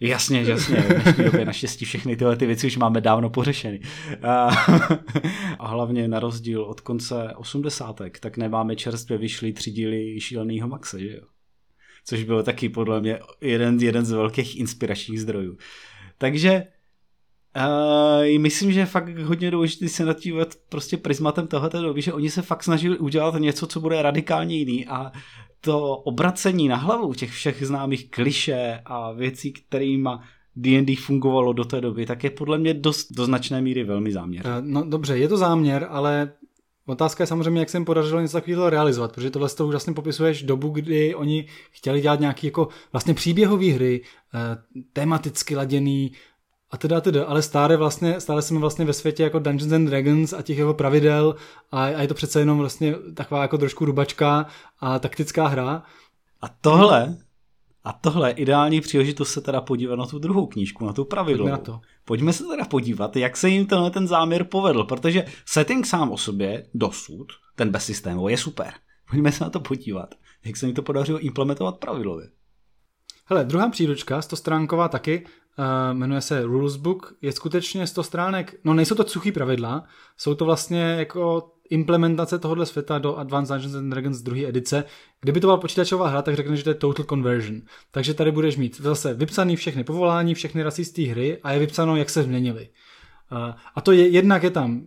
Jasně, 0.00 0.42
jasně. 0.42 0.76
V 0.80 1.02
dnešní 1.02 1.24
době 1.24 1.44
naštěstí 1.44 1.84
všechny 1.84 2.16
tyhle 2.16 2.36
ty 2.36 2.46
věci 2.46 2.66
už 2.66 2.76
máme 2.76 3.00
dávno 3.00 3.30
pořešeny. 3.30 3.80
A, 4.22 4.48
a 5.58 5.68
hlavně 5.68 6.08
na 6.08 6.20
rozdíl 6.20 6.62
od 6.62 6.80
konce 6.80 7.32
osmdesátek, 7.36 8.20
tak 8.20 8.36
nemáme 8.36 8.76
čerstvě 8.76 9.18
vyšly 9.18 9.52
tři 9.52 9.70
díly 9.70 10.20
šíleného 10.20 10.68
Maxe, 10.68 11.00
že 11.00 11.12
jo? 11.16 11.22
Což 12.04 12.24
byl 12.24 12.42
taky 12.42 12.68
podle 12.68 13.00
mě 13.00 13.18
jeden, 13.40 13.78
jeden 13.78 14.04
z 14.04 14.10
velkých 14.10 14.56
inspiračních 14.56 15.20
zdrojů. 15.20 15.58
Takže 16.18 16.64
Uh, 17.56 18.38
myslím, 18.38 18.72
že 18.72 18.80
je 18.80 18.86
fakt 18.86 19.18
hodně 19.18 19.50
důležité 19.50 19.88
se 19.88 20.04
nad 20.04 20.16
tím 20.16 20.36
prostě 20.68 20.96
prismatem 20.96 21.46
tohoto 21.46 21.82
doby, 21.82 22.02
že 22.02 22.12
oni 22.12 22.30
se 22.30 22.42
fakt 22.42 22.64
snažili 22.64 22.98
udělat 22.98 23.34
něco, 23.34 23.66
co 23.66 23.80
bude 23.80 24.02
radikálně 24.02 24.56
jiný 24.56 24.86
a 24.86 25.12
to 25.60 25.96
obracení 25.96 26.68
na 26.68 26.76
hlavu 26.76 27.14
těch 27.14 27.30
všech 27.30 27.66
známých 27.66 28.10
kliše 28.10 28.80
a 28.84 29.12
věcí, 29.12 29.52
kterýma 29.52 30.22
D&D 30.56 30.96
fungovalo 30.96 31.52
do 31.52 31.64
té 31.64 31.80
doby, 31.80 32.06
tak 32.06 32.24
je 32.24 32.30
podle 32.30 32.58
mě 32.58 32.74
dost, 32.74 33.12
do 33.12 33.24
značné 33.24 33.60
míry 33.60 33.84
velmi 33.84 34.12
záměr. 34.12 34.46
Eh, 34.46 34.60
no 34.60 34.84
dobře, 34.84 35.18
je 35.18 35.28
to 35.28 35.36
záměr, 35.36 35.86
ale 35.90 36.32
Otázka 36.88 37.22
je 37.22 37.26
samozřejmě, 37.26 37.60
jak 37.60 37.70
se 37.70 37.76
jim 37.76 37.84
podařilo 37.84 38.20
něco 38.20 38.36
takového 38.36 38.70
realizovat, 38.70 39.14
protože 39.14 39.30
tohle 39.30 39.48
to 39.48 39.66
úžasně 39.66 39.92
popisuješ 39.92 40.42
dobu, 40.42 40.68
kdy 40.68 41.14
oni 41.14 41.46
chtěli 41.70 42.00
dělat 42.00 42.20
nějaký 42.20 42.46
jako 42.46 42.68
vlastně 42.92 43.14
příběhové 43.14 43.66
hry, 43.66 44.00
eh, 44.34 44.38
tematicky 44.92 45.56
laděný, 45.56 46.12
a 46.70 46.76
teda, 46.76 47.00
teda, 47.00 47.24
ale 47.24 47.42
stále, 47.42 47.76
vlastně, 47.76 48.20
stále 48.20 48.42
jsme 48.42 48.58
vlastně 48.58 48.84
ve 48.84 48.92
světě 48.92 49.22
jako 49.22 49.38
Dungeons 49.38 49.72
and 49.72 49.84
Dragons 49.84 50.32
a 50.32 50.42
těch 50.42 50.58
jeho 50.58 50.74
pravidel 50.74 51.36
a, 51.72 51.84
a 51.84 52.02
je 52.02 52.08
to 52.08 52.14
přece 52.14 52.40
jenom 52.40 52.58
vlastně 52.58 52.94
taková 53.14 53.42
jako 53.42 53.58
trošku 53.58 53.84
rubačka 53.84 54.46
a 54.80 54.98
taktická 54.98 55.46
hra. 55.46 55.82
A 56.40 56.48
tohle, 56.48 57.16
a 57.84 57.92
tohle 57.92 58.30
je 58.30 58.34
ideální 58.34 58.80
příležitost 58.80 59.32
se 59.32 59.40
teda 59.40 59.60
podívat 59.60 59.96
na 59.96 60.06
tu 60.06 60.18
druhou 60.18 60.46
knížku, 60.46 60.86
na 60.86 60.92
tu 60.92 61.04
pravidlo. 61.04 61.44
Pojďme 61.44 61.58
na 61.58 61.64
to. 61.64 61.80
Pojďme 62.04 62.32
se 62.32 62.44
teda 62.44 62.64
podívat, 62.64 63.16
jak 63.16 63.36
se 63.36 63.48
jim 63.48 63.66
tenhle 63.66 63.90
ten 63.90 64.06
záměr 64.06 64.44
povedl, 64.44 64.84
protože 64.84 65.24
setting 65.46 65.86
sám 65.86 66.10
o 66.10 66.16
sobě 66.16 66.66
dosud, 66.74 67.26
ten 67.56 67.70
bezsystémový, 67.70 68.32
je 68.32 68.38
super. 68.38 68.72
Pojďme 69.10 69.32
se 69.32 69.44
na 69.44 69.50
to 69.50 69.60
podívat, 69.60 70.14
jak 70.44 70.56
se 70.56 70.66
jim 70.66 70.74
to 70.74 70.82
podařilo 70.82 71.18
implementovat 71.18 71.78
pravidlově. 71.78 72.28
Hele, 73.26 73.44
druhá 73.44 73.68
příručka, 73.68 74.22
100 74.22 74.36
stránková 74.36 74.88
taky, 74.88 75.26
uh, 75.58 75.64
jmenuje 75.92 76.20
se 76.20 76.42
Rulesbook, 76.42 77.14
je 77.22 77.32
skutečně 77.32 77.86
100 77.86 78.02
stránek, 78.02 78.54
no 78.64 78.74
nejsou 78.74 78.94
to 78.94 79.04
suchý 79.04 79.32
pravidla, 79.32 79.84
jsou 80.16 80.34
to 80.34 80.44
vlastně 80.44 80.80
jako 80.80 81.52
implementace 81.70 82.38
tohohle 82.38 82.66
světa 82.66 82.98
do 82.98 83.16
Advanced 83.16 83.54
Dungeons 83.54 83.74
and 83.74 83.90
Dragons 83.90 84.22
druhé 84.22 84.46
edice. 84.46 84.84
Kdyby 85.20 85.40
to 85.40 85.46
byla 85.46 85.56
počítačová 85.56 86.08
hra, 86.08 86.22
tak 86.22 86.36
řekneš, 86.36 86.58
že 86.58 86.64
to 86.64 86.70
je 86.70 86.74
total 86.74 87.04
conversion. 87.04 87.60
Takže 87.90 88.14
tady 88.14 88.32
budeš 88.32 88.56
mít 88.56 88.80
zase 88.80 89.14
vypsaný 89.14 89.56
všechny 89.56 89.84
povolání, 89.84 90.34
všechny 90.34 90.62
rasy 90.62 90.84
z 90.84 90.98
hry 90.98 91.38
a 91.42 91.52
je 91.52 91.58
vypsáno, 91.58 91.96
jak 91.96 92.10
se 92.10 92.22
změnily. 92.22 92.68
Uh, 93.32 93.38
a 93.74 93.80
to 93.80 93.92
je, 93.92 94.08
jednak 94.08 94.42
je 94.42 94.50
tam 94.50 94.86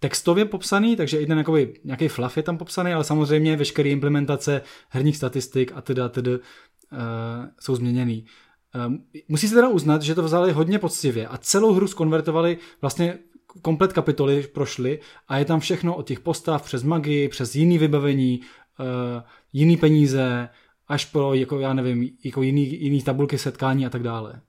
textově 0.00 0.44
popsaný, 0.44 0.96
takže 0.96 1.18
i 1.20 1.26
ten 1.26 1.44
nějaký 1.84 2.08
fluff 2.08 2.36
je 2.36 2.42
tam 2.42 2.58
popsaný, 2.58 2.92
ale 2.92 3.04
samozřejmě 3.04 3.56
veškeré 3.56 3.88
implementace 3.88 4.62
herních 4.88 5.16
statistik 5.16 5.72
a 5.74 5.80
teda, 5.80 6.08
teda 6.08 6.30
uh, 6.32 6.38
jsou 7.60 7.76
změněný. 7.76 8.26
Um, 8.86 9.04
musí 9.28 9.48
se 9.48 9.54
teda 9.54 9.68
uznat, 9.68 10.02
že 10.02 10.14
to 10.14 10.22
vzali 10.22 10.52
hodně 10.52 10.78
poctivě 10.78 11.26
a 11.26 11.38
celou 11.38 11.72
hru 11.72 11.88
skonvertovali 11.88 12.58
vlastně 12.80 13.18
komplet 13.62 13.92
kapitoly 13.92 14.42
prošly 14.42 15.00
a 15.28 15.38
je 15.38 15.44
tam 15.44 15.60
všechno 15.60 15.96
od 15.96 16.06
těch 16.06 16.20
postav 16.20 16.62
přes 16.62 16.82
magii, 16.82 17.28
přes 17.28 17.54
jiný 17.54 17.78
vybavení, 17.78 18.40
uh, 18.40 18.86
jiný 19.52 19.76
peníze, 19.76 20.48
až 20.88 21.04
po, 21.04 21.34
jako 21.34 21.60
já 21.60 21.74
nevím, 21.74 22.10
jako 22.24 22.42
jiný, 22.42 22.82
jiný 22.82 23.02
tabulky 23.02 23.38
setkání 23.38 23.86
a 23.86 23.90
tak 23.90 24.02
dále. 24.02 24.40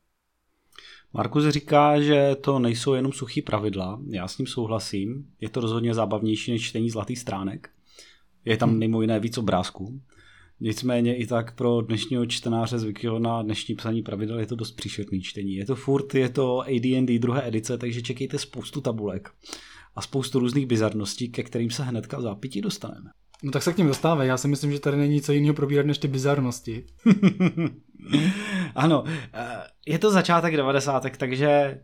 Markus 1.14 1.48
říká, 1.48 2.02
že 2.02 2.36
to 2.42 2.60
nejsou 2.60 2.94
jenom 2.94 3.14
suchý 3.14 3.42
pravidla, 3.42 4.00
já 4.10 4.28
s 4.28 4.38
ním 4.38 4.48
souhlasím, 4.48 5.26
je 5.42 5.50
to 5.50 5.62
rozhodně 5.62 5.94
zábavnější 5.94 6.52
než 6.52 6.68
čtení 6.68 6.90
zlatých 6.90 7.20
stránek. 7.20 7.70
Je 8.46 8.58
tam 8.58 8.70
hm. 8.70 8.78
mimo 8.78 9.02
jiné 9.02 9.20
víc 9.20 9.38
obrázků. 9.38 10.02
Nicméně 10.64 11.16
i 11.16 11.28
tak 11.28 11.56
pro 11.56 11.82
dnešního 11.82 12.26
čtenáře 12.26 12.80
zvyklého 12.80 13.20
na 13.20 13.42
dnešní 13.42 13.76
psaní 13.76 14.02
pravidel 14.02 14.40
je 14.40 14.46
to 14.46 14.56
dost 14.56 14.72
příšerný 14.72 15.22
čtení. 15.22 15.56
Je 15.56 15.66
to 15.66 15.76
furt, 15.76 16.16
je 16.16 16.30
to 16.30 16.62
AD&D 16.62 17.20
druhé 17.20 17.48
edice, 17.48 17.78
takže 17.78 18.02
čekejte 18.02 18.40
spoustu 18.40 18.82
tabulek 18.82 19.30
a 19.96 20.02
spoustu 20.02 20.40
různých 20.40 20.66
bizarností, 20.66 21.30
ke 21.30 21.44
kterým 21.44 21.70
se 21.70 21.84
hnedka 21.84 22.18
v 22.18 22.22
zápětí 22.22 22.62
dostaneme. 22.62 23.10
No 23.44 23.52
tak 23.52 23.64
se 23.64 23.74
k 23.74 23.78
ním 23.78 23.88
dostávají. 23.88 24.28
Já 24.28 24.38
si 24.38 24.48
myslím, 24.48 24.72
že 24.72 24.80
tady 24.80 24.98
není 24.98 25.14
nic 25.14 25.30
jiného 25.30 25.54
probírat 25.54 25.86
než 25.86 25.98
ty 25.98 26.08
bizarnosti. 26.08 26.86
ano, 28.76 29.04
eh, 29.34 29.48
je 29.88 30.00
to 30.00 30.12
začátek 30.12 30.58
90. 30.58 31.18
takže 31.18 31.80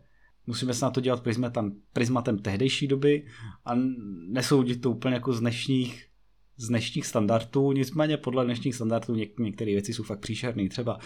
musíme 0.46 0.74
se 0.74 0.84
na 0.84 0.90
to 0.90 1.00
dělat 1.00 1.22
prismatem, 1.22 1.72
prismatem 1.92 2.38
tehdejší 2.38 2.86
doby 2.86 3.26
a 3.64 3.72
nesoudit 4.28 4.80
to 4.80 4.90
úplně 4.90 5.14
jako 5.14 5.32
z 5.32 5.40
dnešních 5.40 6.07
z 6.58 6.68
dnešních 6.68 7.06
standardů, 7.06 7.72
nicméně 7.72 8.16
podle 8.16 8.44
dnešních 8.44 8.74
standardů 8.74 9.14
něk- 9.14 9.42
některé 9.42 9.72
věci 9.72 9.94
jsou 9.94 10.02
fakt 10.02 10.20
příšerné. 10.20 10.68
Třeba 10.68 10.98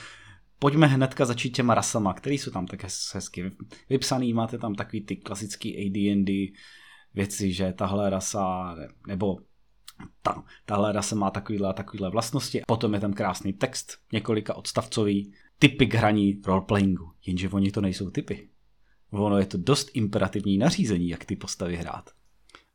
pojďme 0.58 0.86
hnedka 0.86 1.24
začít 1.24 1.50
těma 1.50 1.74
rasama, 1.74 2.14
které 2.14 2.34
jsou 2.34 2.50
tam 2.50 2.66
tak 2.66 2.82
hezky 3.14 3.50
vypsaný, 3.90 4.32
máte 4.32 4.58
tam 4.58 4.74
takový 4.74 5.00
ty 5.04 5.16
klasický 5.16 5.76
AD&D 5.76 6.52
věci, 7.14 7.52
že 7.52 7.72
tahle 7.72 8.10
rasa, 8.10 8.74
nebo 9.06 9.38
ta, 10.22 10.44
tahle 10.66 10.92
rasa 10.92 11.16
má 11.16 11.30
takovýhle 11.30 11.68
a 11.68 11.72
takovýhle 11.72 12.10
vlastnosti. 12.10 12.62
Potom 12.66 12.94
je 12.94 13.00
tam 13.00 13.12
krásný 13.12 13.52
text, 13.52 13.98
několika 14.12 14.54
odstavcový, 14.54 15.32
typy 15.58 15.86
k 15.86 15.94
hraní 15.94 16.40
roleplayingu, 16.46 17.12
jenže 17.26 17.48
oni 17.48 17.70
to 17.70 17.80
nejsou 17.80 18.10
typy. 18.10 18.48
Ono 19.10 19.38
je 19.38 19.46
to 19.46 19.58
dost 19.58 19.90
imperativní 19.94 20.58
nařízení, 20.58 21.08
jak 21.08 21.24
ty 21.24 21.36
postavy 21.36 21.76
hrát. 21.76 22.10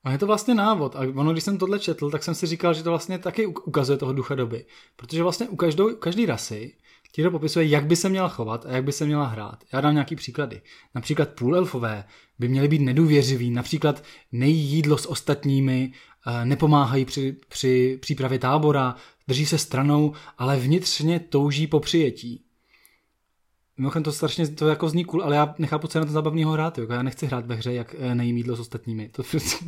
A 0.08 0.12
je 0.12 0.18
to 0.18 0.28
vlastně 0.28 0.56
návod. 0.56 0.96
A 0.96 1.00
ono, 1.00 1.32
když 1.32 1.44
jsem 1.44 1.58
tohle 1.58 1.80
četl, 1.80 2.10
tak 2.10 2.24
jsem 2.24 2.36
si 2.36 2.48
říkal, 2.48 2.74
že 2.74 2.84
to 2.84 2.90
vlastně 2.90 3.20
taky 3.20 3.46
ukazuje 3.46 3.98
toho 3.98 4.14
ducha 4.14 4.36
doby. 4.36 4.66
Protože 4.96 5.24
vlastně 5.24 5.50
u 5.50 5.56
každou, 5.56 5.96
každý 5.96 6.26
rasy 6.26 6.74
ti 7.12 7.24
to 7.24 7.32
popisuje, 7.32 7.66
jak 7.66 7.86
by 7.86 7.96
se 7.96 8.10
měla 8.10 8.30
chovat 8.30 8.66
a 8.66 8.72
jak 8.72 8.84
by 8.84 8.92
se 8.92 9.06
měla 9.06 9.26
hrát. 9.26 9.64
Já 9.74 9.82
dám 9.82 9.94
nějaký 9.94 10.16
příklady. 10.16 10.62
Například 10.96 11.30
půlelfové 11.30 12.04
by 12.40 12.48
měly 12.48 12.68
být 12.68 12.82
nedůvěřiví, 12.82 13.52
například 13.52 14.04
nejí 14.32 14.58
jídlo 14.58 14.98
s 14.98 15.06
ostatními, 15.06 15.92
eh, 16.28 16.46
nepomáhají 16.46 17.06
při, 17.06 17.36
při 17.48 17.98
přípravě 18.02 18.40
tábora, 18.40 18.96
drží 19.28 19.46
se 19.46 19.58
stranou, 19.58 20.14
ale 20.38 20.60
vnitřně 20.60 21.20
touží 21.20 21.68
po 21.68 21.80
přijetí. 21.80 22.44
Mimochodem 23.78 24.04
to 24.04 24.12
strašně 24.12 24.48
to 24.48 24.68
jako 24.68 24.90
zní 24.90 25.06
cool, 25.06 25.24
ale 25.24 25.36
já 25.36 25.56
nechápu, 25.58 25.88
co 25.88 25.98
je 25.98 26.00
na 26.00 26.06
to 26.06 26.12
zabavného 26.12 26.52
hrát. 26.52 26.78
Jo. 26.78 26.88
Já 26.90 27.04
nechci 27.04 27.26
hrát 27.26 27.46
ve 27.46 27.56
hře, 27.56 27.74
jak 27.74 27.96
eh, 28.00 28.16
nejím 28.16 28.38
jídlo 28.38 28.56
s 28.56 28.60
ostatními. 28.60 29.10
To 29.10 29.24
prostě... 29.32 29.66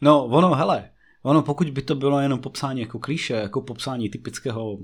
No, 0.00 0.24
ono, 0.24 0.54
hele, 0.54 0.90
ono 1.22 1.42
pokud 1.42 1.70
by 1.70 1.82
to 1.82 1.94
bylo 1.94 2.20
jenom 2.20 2.40
popsání 2.40 2.80
jako 2.80 2.98
klíše, 2.98 3.34
jako 3.34 3.62
popsání 3.62 4.08
typického, 4.08 4.78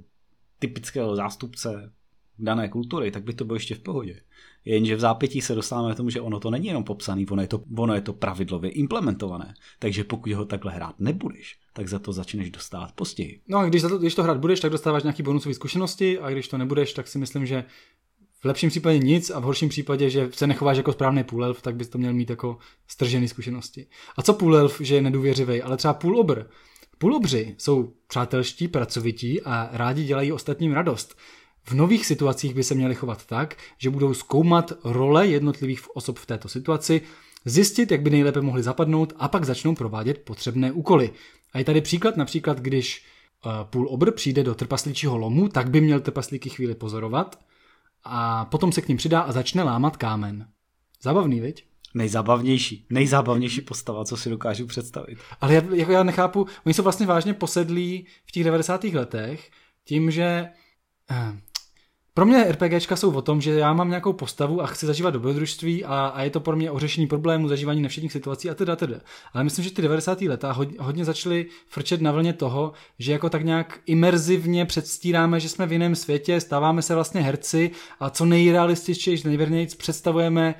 typického 0.58 1.16
zástupce 1.16 1.92
dané 2.38 2.68
kultury, 2.68 3.10
tak 3.10 3.24
by 3.24 3.32
to 3.32 3.44
bylo 3.44 3.56
ještě 3.56 3.74
v 3.74 3.78
pohodě. 3.78 4.20
Jenže 4.64 4.96
v 4.96 5.00
zápětí 5.00 5.40
se 5.40 5.54
dostáváme 5.54 5.94
k 5.94 5.96
tomu, 5.96 6.10
že 6.10 6.20
ono 6.20 6.40
to 6.40 6.50
není 6.50 6.66
jenom 6.66 6.84
popsaný, 6.84 7.26
ono 7.26 7.42
je 7.42 7.48
to, 7.48 7.64
ono 7.76 7.94
je 7.94 8.00
to 8.00 8.12
pravidlově 8.12 8.70
implementované. 8.70 9.54
Takže 9.78 10.04
pokud 10.04 10.32
ho 10.32 10.44
takhle 10.44 10.72
hrát 10.72 11.00
nebudeš, 11.00 11.58
tak 11.72 11.88
za 11.88 11.98
to 11.98 12.12
začneš 12.12 12.50
dostávat 12.50 12.92
postihy. 12.92 13.40
No 13.48 13.58
a 13.58 13.66
když, 13.66 13.82
za 13.82 13.88
to, 13.88 13.98
když 13.98 14.14
to 14.14 14.22
hrát 14.22 14.38
budeš, 14.38 14.60
tak 14.60 14.70
dostáváš 14.70 15.02
nějaký 15.02 15.22
bonusové 15.22 15.54
zkušenosti 15.54 16.18
a 16.18 16.30
když 16.30 16.48
to 16.48 16.58
nebudeš, 16.58 16.92
tak 16.92 17.08
si 17.08 17.18
myslím, 17.18 17.46
že 17.46 17.64
v 18.44 18.46
lepším 18.46 18.70
případě 18.70 18.98
nic 18.98 19.30
a 19.30 19.38
v 19.38 19.42
horším 19.42 19.68
případě, 19.68 20.10
že 20.10 20.28
se 20.32 20.46
nechováš 20.46 20.76
jako 20.76 20.92
správný 20.92 21.24
půlelf, 21.24 21.62
tak 21.62 21.76
bys 21.76 21.88
to 21.88 21.98
měl 21.98 22.12
mít 22.12 22.30
jako 22.30 22.58
stržený 22.88 23.28
zkušenosti. 23.28 23.86
A 24.16 24.22
co 24.22 24.34
půlelf, 24.34 24.80
že 24.80 24.94
je 24.94 25.02
nedůvěřivý, 25.02 25.62
ale 25.62 25.76
třeba 25.76 25.94
půlobr. 25.94 26.44
Půlobři 26.98 27.54
jsou 27.58 27.92
přátelští, 28.06 28.68
pracovití 28.68 29.42
a 29.42 29.68
rádi 29.72 30.04
dělají 30.04 30.32
ostatním 30.32 30.72
radost. 30.72 31.16
V 31.64 31.72
nových 31.74 32.06
situacích 32.06 32.54
by 32.54 32.64
se 32.64 32.74
měli 32.74 32.94
chovat 32.94 33.26
tak, 33.26 33.56
že 33.78 33.90
budou 33.90 34.14
zkoumat 34.14 34.72
role 34.84 35.26
jednotlivých 35.26 35.96
osob 35.96 36.18
v 36.18 36.26
této 36.26 36.48
situaci, 36.48 37.00
zjistit, 37.44 37.90
jak 37.90 38.02
by 38.02 38.10
nejlépe 38.10 38.40
mohli 38.40 38.62
zapadnout 38.62 39.12
a 39.16 39.28
pak 39.28 39.44
začnou 39.44 39.74
provádět 39.74 40.18
potřebné 40.18 40.72
úkoly. 40.72 41.10
A 41.52 41.58
je 41.58 41.64
tady 41.64 41.80
příklad, 41.80 42.16
například 42.16 42.60
když 42.60 43.04
eh, 43.46 43.50
půl 43.64 43.88
obr 43.90 44.10
přijde 44.10 44.42
do 44.42 44.54
trpaslíčího 44.54 45.18
lomu, 45.18 45.48
tak 45.48 45.70
by 45.70 45.80
měl 45.80 46.00
trpaslíky 46.00 46.50
chvíli 46.50 46.74
pozorovat 46.74 47.38
a 48.04 48.44
potom 48.44 48.72
se 48.72 48.82
k 48.82 48.88
ním 48.88 48.96
přidá 48.96 49.20
a 49.20 49.32
začne 49.32 49.62
lámat 49.62 49.96
kámen. 49.96 50.48
Zábavný, 51.02 51.40
viď? 51.40 51.66
Nejzábavnější, 51.94 52.86
nejzábavnější 52.90 53.60
postava, 53.60 54.04
co 54.04 54.16
si 54.16 54.30
dokážu 54.30 54.66
představit. 54.66 55.18
Ale 55.40 55.54
já, 55.54 55.62
jako 55.74 55.92
já 55.92 56.02
nechápu, 56.02 56.46
oni 56.66 56.74
jsou 56.74 56.82
vlastně 56.82 57.06
vážně 57.06 57.34
posedlí 57.34 58.06
v 58.26 58.32
těch 58.32 58.44
90. 58.44 58.84
letech 58.84 59.50
tím, 59.84 60.10
že 60.10 60.48
eh, 61.10 61.40
pro 62.14 62.26
mě 62.26 62.44
RPGčka 62.52 62.96
jsou 62.96 63.12
o 63.12 63.22
tom, 63.22 63.40
že 63.40 63.54
já 63.54 63.72
mám 63.72 63.88
nějakou 63.88 64.12
postavu 64.12 64.62
a 64.62 64.66
chci 64.66 64.86
zažívat 64.86 65.10
dobrodružství 65.10 65.84
a, 65.84 66.06
a 66.06 66.22
je 66.22 66.30
to 66.30 66.40
pro 66.40 66.56
mě 66.56 66.70
o 66.70 66.78
řešení 66.78 67.06
problémů, 67.06 67.48
zažívání 67.48 67.82
nevšedních 67.82 68.12
situací 68.12 68.50
a 68.50 68.54
teda 68.54 68.76
teda. 68.76 68.96
Ale 69.32 69.44
myslím, 69.44 69.64
že 69.64 69.70
ty 69.70 69.82
90. 69.82 70.22
leta 70.22 70.52
hodně, 70.52 70.76
hodně 70.80 71.04
začaly 71.04 71.46
frčet 71.68 72.00
na 72.00 72.12
vlně 72.12 72.32
toho, 72.32 72.72
že 72.98 73.12
jako 73.12 73.30
tak 73.30 73.44
nějak 73.44 73.80
imerzivně 73.86 74.66
předstíráme, 74.66 75.40
že 75.40 75.48
jsme 75.48 75.66
v 75.66 75.72
jiném 75.72 75.94
světě, 75.94 76.40
stáváme 76.40 76.82
se 76.82 76.94
vlastně 76.94 77.20
herci 77.20 77.70
a 78.00 78.10
co 78.10 78.24
nejrealističtěji, 78.24 79.22
nejvěrněji 79.24 79.66
představujeme 79.66 80.54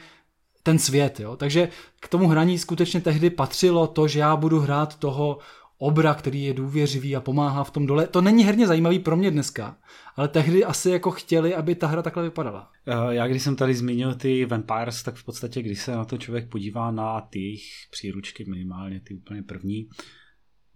ten 0.63 0.79
svět. 0.79 1.21
Jo? 1.21 1.37
Takže 1.37 1.69
k 2.01 2.09
tomu 2.09 2.29
hraní 2.29 2.59
skutečně 2.59 3.01
tehdy 3.01 3.31
patřilo 3.31 3.87
to, 3.87 4.09
že 4.09 4.21
já 4.21 4.37
budu 4.37 4.61
hrát 4.61 4.99
toho 4.99 5.39
obra, 5.79 6.15
který 6.15 6.43
je 6.43 6.55
důvěřivý 6.55 7.17
a 7.17 7.21
pomáhá 7.21 7.65
v 7.65 7.71
tom 7.71 7.87
dole. 7.87 8.07
To 8.07 8.21
není 8.21 8.45
herně 8.45 8.67
zajímavý 8.67 8.99
pro 8.99 9.17
mě 9.17 9.31
dneska, 9.31 9.79
ale 10.17 10.29
tehdy 10.29 10.65
asi 10.65 10.91
jako 10.91 11.11
chtěli, 11.11 11.55
aby 11.55 11.75
ta 11.75 11.87
hra 11.87 12.03
takhle 12.03 12.23
vypadala. 12.23 12.71
Eh, 12.87 13.15
já 13.15 13.27
když 13.27 13.43
jsem 13.43 13.57
tady 13.57 13.75
zmínil 13.75 14.15
ty 14.15 14.45
Vampires, 14.45 15.03
tak 15.03 15.15
v 15.15 15.25
podstatě, 15.25 15.63
když 15.63 15.83
se 15.83 15.93
na 15.93 16.05
to 16.05 16.19
člověk 16.19 16.49
podívá 16.49 16.91
na 16.91 17.21
ty 17.21 17.57
příručky, 17.91 18.45
minimálně 18.45 19.01
ty 19.01 19.15
úplně 19.15 19.43
první, 19.43 19.89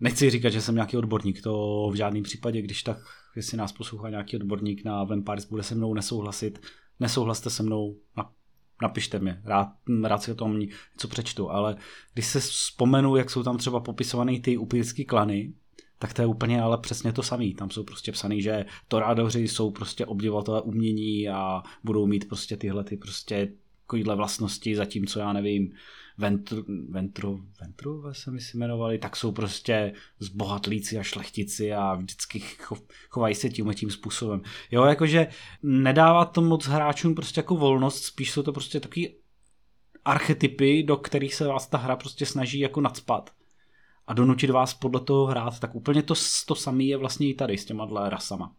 nechci 0.00 0.30
říkat, 0.30 0.50
že 0.50 0.61
jsem 0.61 0.74
nějaký 0.74 0.96
odborník, 0.96 1.42
to 1.42 1.88
v 1.92 1.94
žádném 1.94 2.22
případě, 2.22 2.62
když 2.62 2.82
tak, 2.82 2.98
jestli 3.37 3.56
nás 3.56 3.72
poslouchá 3.72 4.11
nějaký 4.11 4.37
odborník 4.37 4.84
na 4.84 5.04
Vampires, 5.04 5.44
bude 5.44 5.62
se 5.62 5.74
mnou 5.74 5.94
nesouhlasit, 5.94 6.58
nesouhlaste 7.00 7.50
se 7.50 7.62
mnou, 7.62 7.96
napište 8.83 9.19
mi, 9.19 9.37
rád, 9.45 9.69
rád 10.05 10.23
si 10.23 10.33
o 10.33 10.35
tom 10.35 10.59
něco 10.59 11.09
přečtu, 11.09 11.51
ale 11.51 11.77
když 12.14 12.27
se 12.27 12.41
vzpomenu, 12.41 13.17
jak 13.17 13.31
jsou 13.31 13.43
tam 13.43 13.59
třeba 13.59 13.81
popisované 13.81 14.41
ty 14.41 14.57
upírské 14.57 15.05
klany, 15.05 15.53
tak 15.99 16.14
to 16.14 16.23
je 16.23 16.27
úplně 16.27 16.62
ale 16.62 16.79
přesně 16.79 17.12
to 17.12 17.23
samé. 17.23 17.55
Tam 17.59 17.71
jsou 17.71 17.85
prostě 17.85 18.12
psaný, 18.12 18.43
že 18.43 18.64
torádoři 18.88 19.49
jsou 19.49 19.71
prostě 19.71 20.07
obdivatelé 20.07 20.62
umění 20.62 21.29
a 21.29 21.62
budou 21.85 22.07
mít 22.07 22.29
prostě 22.29 22.57
tyhle 22.57 22.85
ty 22.85 22.97
prostě 22.97 23.53
takovýhle 23.88 24.16
vlastnosti, 24.16 24.77
zatímco 24.77 25.20
já 25.20 25.33
nevím, 25.33 25.72
Ventru, 26.18 26.64
Ventru, 26.88 27.44
Ventrové 27.61 28.14
se 28.14 28.31
mi 28.31 28.38
jmenovali, 28.55 28.98
tak 28.98 29.16
jsou 29.16 29.33
prostě 29.33 29.92
zbohatlíci 30.18 30.98
a 30.98 31.03
šlechtici 31.03 31.72
a 31.72 31.94
vždycky 31.94 32.42
chovají 33.11 33.35
se 33.35 33.48
tím 33.48 33.74
tím 33.74 33.90
způsobem. 33.90 34.42
Jo, 34.70 34.85
jakože 34.85 35.27
nedává 35.62 36.24
to 36.24 36.40
moc 36.40 36.66
hráčům 36.66 37.14
prostě 37.14 37.38
jako 37.38 37.57
volnost, 37.57 38.05
spíš 38.05 38.31
jsou 38.31 38.42
to 38.42 38.53
prostě 38.53 38.81
takový 38.81 39.14
archetypy, 40.05 40.83
do 40.83 40.96
kterých 40.96 41.35
se 41.35 41.46
vás 41.46 41.66
ta 41.66 41.79
hra 41.79 41.96
prostě 41.96 42.27
snaží 42.27 42.59
jako 42.59 42.81
nadspat 42.81 43.31
a 44.07 44.14
donutit 44.14 44.51
vás 44.51 44.74
podle 44.74 45.01
toho 45.01 45.27
hrát, 45.27 45.61
tak 45.61 45.74
úplně 45.74 46.03
to, 46.03 46.14
to 46.46 46.55
samé 46.55 46.85
je 46.85 46.96
vlastně 46.96 47.29
i 47.29 47.35
tady 47.35 47.59
s 47.59 47.64
těma 47.64 48.09
rasama 48.09 48.55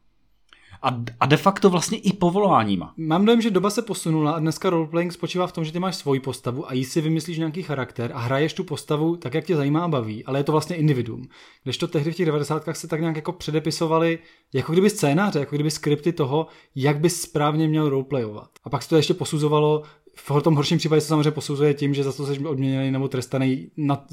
a, 0.82 1.02
a 1.20 1.26
de 1.26 1.38
facto 1.38 1.70
vlastně 1.70 1.98
i 1.98 2.14
povoláníma. 2.14 2.94
Mám 2.98 3.26
dojem, 3.26 3.42
že 3.42 3.50
doba 3.50 3.70
se 3.70 3.82
posunula 3.82 4.32
a 4.32 4.40
dneska 4.40 4.70
roleplaying 4.70 5.14
spočívá 5.14 5.48
v 5.48 5.52
tom, 5.52 5.66
že 5.66 5.72
ty 5.72 5.80
máš 5.80 5.96
svoji 5.96 6.20
postavu 6.20 6.70
a 6.70 6.74
jí 6.74 6.86
si 6.86 7.02
vymyslíš 7.02 7.38
nějaký 7.38 7.64
charakter 7.64 8.12
a 8.14 8.20
hraješ 8.20 8.54
tu 8.54 8.64
postavu 8.64 9.16
tak, 9.16 9.34
jak 9.34 9.46
tě 9.46 9.56
zajímá 9.56 9.84
a 9.84 9.88
baví, 9.88 10.26
ale 10.26 10.40
je 10.40 10.44
to 10.44 10.52
vlastně 10.52 10.76
individuum. 10.76 11.28
Když 11.64 11.78
to 11.78 11.88
tehdy 11.88 12.12
v 12.12 12.16
těch 12.16 12.26
90. 12.26 12.64
se 12.72 12.88
tak 12.88 13.02
nějak 13.02 13.16
jako 13.16 13.32
předepisovali, 13.32 14.20
jako 14.54 14.72
kdyby 14.72 14.90
scénáře, 14.90 15.40
jako 15.40 15.56
kdyby 15.56 15.72
skripty 15.72 16.14
toho, 16.14 16.48
jak 16.76 17.00
bys 17.00 17.22
správně 17.22 17.68
měl 17.68 17.90
roleplayovat. 17.90 18.50
A 18.64 18.70
pak 18.70 18.84
se 18.84 18.90
to 18.90 18.96
ještě 18.96 19.14
posuzovalo 19.14 19.84
v 20.16 20.42
tom 20.44 20.56
horším 20.56 20.78
případě 20.78 21.02
se 21.02 21.08
samozřejmě 21.08 21.32
posuzuje 21.32 21.74
tím, 21.74 21.94
že 21.94 22.04
za 22.04 22.14
to 22.14 22.26
jsi 22.26 22.46
odměněný 22.46 22.92
nebo 22.92 23.08
trestaný, 23.08 23.72
na, 23.78 24.06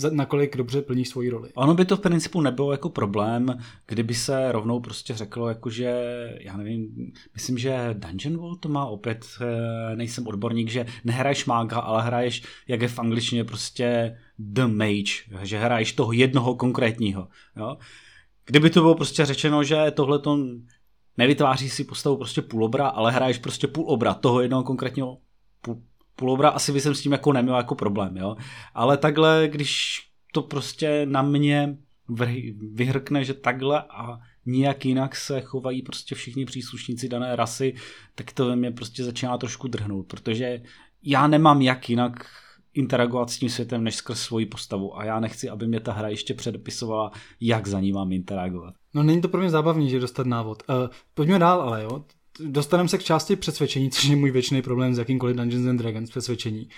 dobře 0.57 0.83
plníš 0.83 1.09
svoji 1.09 1.31
roli. 1.31 1.51
Ono 1.55 1.75
by 1.75 1.85
to 1.85 1.97
v 1.97 2.01
principu 2.01 2.41
nebylo 2.41 2.73
jako 2.73 2.89
problém, 2.89 3.59
kdyby 3.87 4.15
se 4.15 4.53
rovnou 4.53 4.81
prostě 4.81 5.15
řeklo, 5.15 5.49
jako 5.49 5.71
že, 5.71 5.93
já 6.41 6.57
nevím, 6.57 7.13
myslím, 7.35 7.59
že 7.59 7.91
Dungeon 7.93 8.37
World 8.37 8.61
to 8.61 8.69
má 8.69 8.87
opět, 8.87 9.27
eh, 9.41 9.97
nejsem 9.97 10.27
odborník, 10.27 10.71
že 10.71 10.87
nehraješ 11.05 11.47
mága, 11.47 11.79
ale 11.79 12.03
hraješ, 12.03 12.43
jak 12.69 12.83
je 12.83 12.89
v 12.89 12.99
angličtině 12.99 13.45
prostě 13.45 14.17
the 14.39 14.67
mage, 14.67 15.43
že 15.43 15.59
hraješ 15.59 15.93
toho 15.93 16.13
jednoho 16.13 16.55
konkrétního. 16.55 17.29
Jo? 17.57 17.77
Kdyby 18.47 18.71
to 18.71 18.81
bylo 18.81 18.95
prostě 18.95 19.25
řečeno, 19.25 19.65
že 19.65 19.91
tohle 19.91 20.19
to 20.19 20.39
nevytváří 21.17 21.71
si 21.71 21.85
postavu 21.85 22.17
prostě 22.17 22.43
půlobra, 22.43 22.89
ale 22.89 23.13
hraješ 23.13 23.39
prostě 23.39 23.67
půlobra 23.67 24.15
toho 24.15 24.41
jednoho 24.41 24.63
konkrétního 24.63 25.19
půl, 25.61 25.83
půlobra 26.17 26.49
asi 26.49 26.73
by 26.73 26.81
jsem 26.81 26.95
s 26.95 27.03
tím 27.03 27.13
jako 27.13 27.33
neměl 27.33 27.57
jako 27.57 27.75
problém, 27.75 28.17
jo. 28.17 28.37
Ale 28.75 28.97
takhle, 28.97 29.49
když 29.53 30.01
to 30.33 30.43
prostě 30.43 31.07
na 31.07 31.23
mě 31.23 31.77
vyhrkne, 32.73 33.25
že 33.25 33.35
takhle 33.35 33.83
a 33.83 34.19
nijak 34.47 34.85
jinak 34.85 35.17
se 35.17 35.41
chovají 35.41 35.83
prostě 35.83 36.15
všichni 36.15 36.45
příslušníci 36.45 37.09
dané 37.09 37.37
rasy, 37.37 37.75
tak 38.15 38.33
to 38.33 38.47
ve 38.47 38.57
mě 38.57 38.71
prostě 38.71 39.05
začíná 39.05 39.39
trošku 39.39 39.69
drhnout, 39.69 40.07
protože 40.07 40.63
já 41.03 41.27
nemám 41.27 41.63
jak 41.63 41.91
jinak 41.91 42.27
interagovat 42.75 43.31
s 43.31 43.39
tím 43.39 43.49
světem 43.49 43.85
než 43.85 43.95
skrz 43.95 44.21
svoji 44.21 44.47
postavu 44.47 44.99
a 44.99 45.05
já 45.05 45.21
nechci, 45.21 45.49
aby 45.49 45.67
mě 45.67 45.81
ta 45.81 45.93
hra 45.93 46.09
ještě 46.09 46.35
předepisovala, 46.35 47.11
jak 47.41 47.67
za 47.67 47.81
ní 47.81 47.93
mám 47.93 48.13
interagovat. 48.13 48.75
No 48.95 49.03
není 49.03 49.21
to 49.21 49.29
pro 49.29 49.41
mě 49.41 49.51
zábavný, 49.51 49.91
že 49.91 50.01
dostat 50.01 50.27
návod. 50.27 50.63
Uh, 50.69 50.89
pojďme 51.15 51.39
dál, 51.39 51.61
ale 51.61 51.83
jo 51.83 52.05
dostaneme 52.41 52.89
se 52.89 52.99
k 52.99 53.03
části 53.03 53.37
přesvědčení, 53.37 53.91
což 53.91 54.05
je 54.05 54.17
můj 54.17 54.31
věčný 54.31 54.63
problém 54.63 54.95
s 54.95 54.99
jakýmkoliv 54.99 55.37
Dungeons 55.37 55.67
and 55.67 55.77
Dragons 55.77 56.11
přesvědčení. 56.11 56.69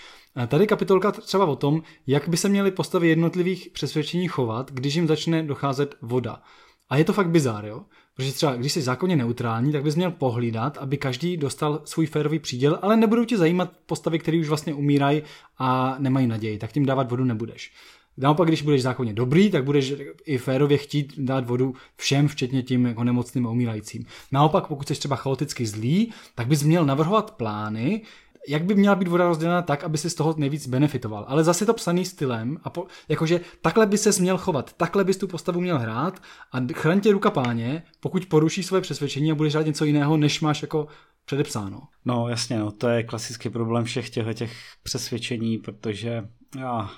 Tady 0.47 0.67
kapitolka 0.67 1.11
třeba 1.11 1.45
o 1.45 1.55
tom, 1.55 1.83
jak 2.07 2.29
by 2.29 2.37
se 2.37 2.49
měly 2.49 2.71
postavy 2.71 3.07
jednotlivých 3.07 3.69
přesvědčení 3.73 4.27
chovat, 4.27 4.71
když 4.71 4.95
jim 4.95 5.07
začne 5.07 5.43
docházet 5.43 5.95
voda. 6.01 6.41
A 6.89 6.97
je 6.97 7.05
to 7.05 7.13
fakt 7.13 7.29
bizár, 7.29 7.65
jo? 7.65 7.81
Protože 8.15 8.31
třeba, 8.31 8.55
když 8.55 8.73
jsi 8.73 8.81
zákonně 8.81 9.15
neutrální, 9.15 9.71
tak 9.71 9.83
bys 9.83 9.95
měl 9.95 10.11
pohlídat, 10.11 10.77
aby 10.77 10.97
každý 10.97 11.37
dostal 11.37 11.81
svůj 11.85 12.05
férový 12.05 12.39
příděl, 12.39 12.79
ale 12.81 12.97
nebudou 12.97 13.25
tě 13.25 13.37
zajímat 13.37 13.71
postavy, 13.85 14.19
které 14.19 14.39
už 14.39 14.47
vlastně 14.47 14.73
umírají 14.73 15.23
a 15.57 15.95
nemají 15.99 16.27
naději, 16.27 16.57
tak 16.57 16.71
tím 16.71 16.85
dávat 16.85 17.09
vodu 17.09 17.23
nebudeš. 17.23 17.71
Naopak, 18.19 18.47
když 18.47 18.61
budeš 18.61 18.81
zákonně 18.81 19.13
dobrý, 19.13 19.51
tak 19.51 19.63
budeš 19.63 19.93
i 20.25 20.37
férově 20.37 20.77
chtít 20.77 21.13
dát 21.17 21.47
vodu 21.47 21.73
všem, 21.95 22.27
včetně 22.27 22.63
tím 22.63 22.85
jako 22.85 23.03
nemocným 23.03 23.47
a 23.47 23.49
umírajícím. 23.49 24.05
Naopak, 24.31 24.67
pokud 24.67 24.87
jsi 24.87 24.93
třeba 24.93 25.15
chaoticky 25.15 25.65
zlý, 25.65 26.13
tak 26.35 26.47
bys 26.47 26.63
měl 26.63 26.85
navrhovat 26.85 27.31
plány, 27.31 28.01
jak 28.47 28.63
by 28.63 28.75
měla 28.75 28.95
být 28.95 29.07
voda 29.07 29.27
rozdělena 29.27 29.61
tak, 29.61 29.83
aby 29.83 29.97
si 29.97 30.09
z 30.09 30.15
toho 30.15 30.35
nejvíc 30.37 30.67
benefitoval. 30.67 31.25
Ale 31.27 31.43
zase 31.43 31.65
to 31.65 31.73
psaný 31.73 32.05
stylem, 32.05 32.57
a 32.63 32.69
po, 32.69 32.87
jakože 33.09 33.41
takhle 33.61 33.85
by 33.85 33.97
se 33.97 34.21
měl 34.21 34.37
chovat, 34.37 34.73
takhle 34.73 35.03
bys 35.03 35.17
tu 35.17 35.27
postavu 35.27 35.61
měl 35.61 35.79
hrát 35.79 36.21
a 36.51 36.57
chraň 36.73 37.01
tě 37.01 37.11
ruka 37.11 37.31
páně, 37.31 37.83
pokud 37.99 38.25
porušíš 38.25 38.65
své 38.65 38.81
přesvědčení 38.81 39.31
a 39.31 39.35
budeš 39.35 39.53
hrát 39.53 39.65
něco 39.65 39.85
jiného, 39.85 40.17
než 40.17 40.41
máš 40.41 40.61
jako 40.61 40.87
předepsáno. 41.25 41.81
No 42.05 42.29
jasně, 42.29 42.59
no, 42.59 42.71
to 42.71 42.89
je 42.89 43.03
klasický 43.03 43.49
problém 43.49 43.83
všech 43.83 44.09
těch, 44.09 44.35
těch 44.35 44.53
přesvědčení, 44.83 45.57
protože 45.57 46.23
já 46.59 46.89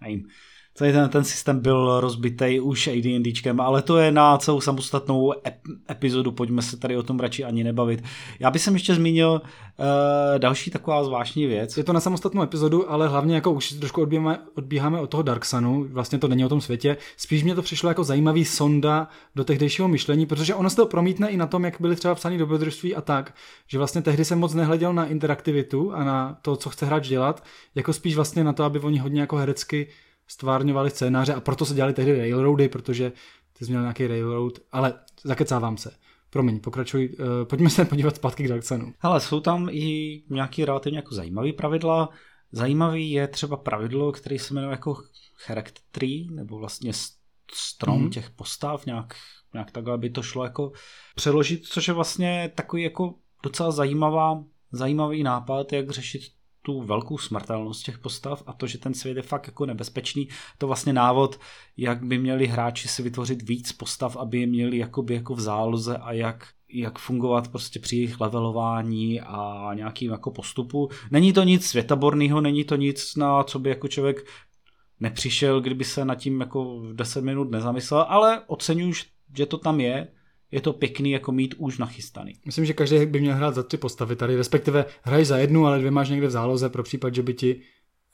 nevím, 0.00 0.28
celý 0.76 0.92
ten, 0.92 1.08
ten 1.08 1.24
systém 1.24 1.60
byl 1.60 2.00
rozbitý 2.00 2.60
už 2.60 2.86
AD&Dčkem, 2.86 3.60
ale 3.60 3.82
to 3.82 3.98
je 3.98 4.12
na 4.12 4.38
celou 4.38 4.60
samostatnou 4.60 5.32
ep- 5.32 5.76
epizodu, 5.90 6.32
pojďme 6.32 6.62
se 6.62 6.76
tady 6.76 6.96
o 6.96 7.02
tom 7.02 7.20
radši 7.20 7.44
ani 7.44 7.64
nebavit. 7.64 8.02
Já 8.40 8.50
bych 8.50 8.66
ještě 8.66 8.94
zmínil 8.94 9.30
uh, 9.30 10.38
další 10.38 10.70
taková 10.70 11.04
zvláštní 11.04 11.46
věc. 11.46 11.76
Je 11.76 11.84
to 11.84 11.92
na 11.92 12.00
samostatnou 12.00 12.42
epizodu, 12.42 12.90
ale 12.90 13.08
hlavně 13.08 13.34
jako 13.34 13.52
už 13.52 13.72
trošku 13.72 14.02
odbíháme, 14.02 14.38
odbíháme 14.54 15.00
od 15.00 15.10
toho 15.10 15.22
Dark 15.22 15.44
Sunu, 15.44 15.86
vlastně 15.90 16.18
to 16.18 16.28
není 16.28 16.44
o 16.44 16.48
tom 16.48 16.60
světě, 16.60 16.96
spíš 17.16 17.42
mě 17.42 17.54
to 17.54 17.62
přišlo 17.62 17.88
jako 17.88 18.04
zajímavý 18.04 18.44
sonda 18.44 19.08
do 19.34 19.44
tehdejšího 19.44 19.88
myšlení, 19.88 20.26
protože 20.26 20.54
ono 20.54 20.70
se 20.70 20.76
to 20.76 20.86
promítne 20.86 21.28
i 21.28 21.36
na 21.36 21.46
tom, 21.46 21.64
jak 21.64 21.80
byly 21.80 21.96
třeba 21.96 22.14
psaný 22.14 22.38
dobrodružství 22.38 22.94
a 22.94 23.00
tak, 23.00 23.34
že 23.66 23.78
vlastně 23.78 24.02
tehdy 24.02 24.24
jsem 24.24 24.38
moc 24.38 24.54
nehleděl 24.54 24.92
na 24.92 25.06
interaktivitu 25.06 25.92
a 25.94 26.04
na 26.04 26.38
to, 26.42 26.56
co 26.56 26.70
chce 26.70 26.86
hráč 26.86 27.08
dělat, 27.08 27.44
jako 27.74 27.92
spíš 27.92 28.16
vlastně 28.16 28.44
na 28.44 28.52
to, 28.52 28.64
aby 28.64 28.78
oni 28.78 28.98
hodně 28.98 29.20
jako 29.20 29.36
herecky 29.36 29.88
stvárňovali 30.26 30.90
scénáře 30.90 31.34
a 31.34 31.40
proto 31.40 31.64
se 31.66 31.74
dělali 31.74 31.92
tehdy 31.92 32.18
railroady, 32.18 32.68
protože 32.68 33.12
ty 33.52 33.64
jsi 33.64 33.70
měl 33.70 33.82
nějaký 33.82 34.06
railroad, 34.06 34.58
ale 34.72 34.94
zakecávám 35.24 35.76
se. 35.76 35.96
Promiň, 36.30 36.60
pokračuj, 36.60 37.16
uh, 37.18 37.26
pojďme 37.44 37.70
se 37.70 37.84
podívat 37.84 38.16
zpátky 38.16 38.44
k 38.44 38.48
Darksenu. 38.48 38.92
Ale 39.00 39.20
jsou 39.20 39.40
tam 39.40 39.68
i 39.72 40.22
nějaký 40.30 40.64
relativně 40.64 40.98
jako 40.98 41.14
zajímavý 41.14 41.52
pravidla. 41.52 42.08
Zajímavý 42.52 43.10
je 43.10 43.28
třeba 43.28 43.56
pravidlo, 43.56 44.12
který 44.12 44.38
se 44.38 44.54
jmenuje 44.54 44.70
jako 44.70 44.96
character 45.46 45.82
tree, 45.90 46.26
nebo 46.30 46.58
vlastně 46.58 46.92
strom 47.54 48.04
mm-hmm. 48.04 48.10
těch 48.10 48.30
postav, 48.30 48.86
nějak, 48.86 49.14
nějak 49.54 49.70
takhle, 49.70 49.94
aby 49.94 50.10
to 50.10 50.22
šlo 50.22 50.44
jako 50.44 50.72
přeložit, 51.14 51.64
což 51.64 51.88
je 51.88 51.94
vlastně 51.94 52.52
takový 52.54 52.82
jako 52.82 53.14
docela 53.42 53.70
zajímavá, 53.70 54.44
zajímavý 54.72 55.22
nápad, 55.22 55.72
jak 55.72 55.90
řešit 55.90 56.22
tu 56.66 56.82
velkou 56.82 57.18
smrtelnost 57.18 57.84
těch 57.84 57.98
postav 57.98 58.42
a 58.46 58.52
to, 58.52 58.66
že 58.66 58.78
ten 58.78 58.94
svět 58.94 59.16
je 59.16 59.22
fakt 59.22 59.46
jako 59.46 59.66
nebezpečný, 59.66 60.28
to 60.58 60.66
vlastně 60.66 60.92
návod, 60.92 61.40
jak 61.76 62.04
by 62.04 62.18
měli 62.18 62.46
hráči 62.46 62.88
si 62.88 63.02
vytvořit 63.02 63.42
víc 63.42 63.72
postav, 63.72 64.16
aby 64.16 64.40
je 64.40 64.46
měli 64.46 64.78
jakoby 64.78 65.14
jako 65.14 65.34
v 65.34 65.40
záloze 65.40 65.96
a 65.96 66.12
jak 66.12 66.46
jak 66.68 66.98
fungovat 66.98 67.48
prostě 67.48 67.80
při 67.80 67.96
jejich 67.96 68.20
levelování 68.20 69.20
a 69.20 69.70
nějakým 69.74 70.10
jako 70.10 70.30
postupu. 70.30 70.88
Není 71.10 71.32
to 71.32 71.42
nic 71.42 71.66
světaborného, 71.66 72.40
není 72.40 72.64
to 72.64 72.76
nic, 72.76 73.16
na 73.16 73.42
co 73.42 73.58
by 73.58 73.68
jako 73.68 73.88
člověk 73.88 74.26
nepřišel, 75.00 75.60
kdyby 75.60 75.84
se 75.84 76.04
nad 76.04 76.14
tím 76.14 76.40
jako 76.40 76.80
v 76.80 76.94
10 76.94 77.24
minut 77.24 77.50
nezamyslel, 77.50 78.06
ale 78.08 78.42
oceňuji, 78.46 78.92
že 79.36 79.46
to 79.46 79.58
tam 79.58 79.80
je, 79.80 80.08
je 80.50 80.60
to 80.60 80.72
pěkný 80.72 81.10
jako 81.10 81.32
mít 81.32 81.54
už 81.58 81.78
nachystaný. 81.78 82.32
Myslím, 82.46 82.64
že 82.64 82.72
každý 82.72 83.06
by 83.06 83.20
měl 83.20 83.34
hrát 83.34 83.54
za 83.54 83.62
tři 83.62 83.76
postavy 83.76 84.16
tady, 84.16 84.36
respektive 84.36 84.84
hraj 85.02 85.24
za 85.24 85.38
jednu, 85.38 85.66
ale 85.66 85.78
dvě 85.78 85.90
máš 85.90 86.08
někde 86.08 86.26
v 86.26 86.30
záloze 86.30 86.68
pro 86.68 86.82
případ, 86.82 87.14
že 87.14 87.22
by 87.22 87.34
ti 87.34 87.60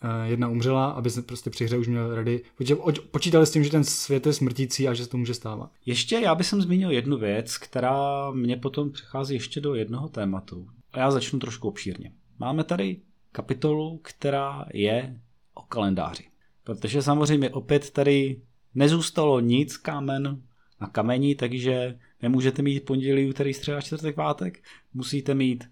eh, 0.02 0.28
jedna 0.28 0.48
umřela, 0.48 0.90
aby 0.90 1.10
se 1.10 1.22
prostě 1.22 1.50
při 1.50 1.64
hře 1.64 1.78
už 1.78 1.88
měl 1.88 2.14
ready. 2.14 2.42
Protože 2.56 2.76
počítali 3.10 3.46
s 3.46 3.50
tím, 3.50 3.64
že 3.64 3.70
ten 3.70 3.84
svět 3.84 4.26
je 4.26 4.32
smrtící 4.32 4.88
a 4.88 4.94
že 4.94 5.04
se 5.04 5.10
to 5.10 5.16
může 5.16 5.34
stávat. 5.34 5.70
Ještě 5.86 6.16
já 6.16 6.34
bych 6.34 6.46
zmínil 6.46 6.90
jednu 6.90 7.18
věc, 7.18 7.58
která 7.58 8.30
mě 8.30 8.56
potom 8.56 8.90
přechází 8.90 9.34
ještě 9.34 9.60
do 9.60 9.74
jednoho 9.74 10.08
tématu. 10.08 10.68
A 10.92 10.98
já 10.98 11.10
začnu 11.10 11.38
trošku 11.38 11.68
obšírně. 11.68 12.12
Máme 12.38 12.64
tady 12.64 12.96
kapitolu, 13.32 14.00
která 14.02 14.64
je 14.74 15.20
o 15.54 15.62
kalendáři. 15.62 16.24
Protože 16.64 17.02
samozřejmě 17.02 17.50
opět 17.50 17.90
tady 17.90 18.40
nezůstalo 18.74 19.40
nic 19.40 19.76
kámen 19.76 20.42
na 20.80 20.88
kamení, 20.88 21.34
takže 21.34 21.98
nemůžete 22.22 22.62
mít 22.62 22.84
pondělí, 22.84 23.28
úterý, 23.28 23.54
středa, 23.54 23.80
čtvrtek, 23.80 24.14
pátek. 24.14 24.64
Musíte 24.94 25.34
mít 25.34 25.64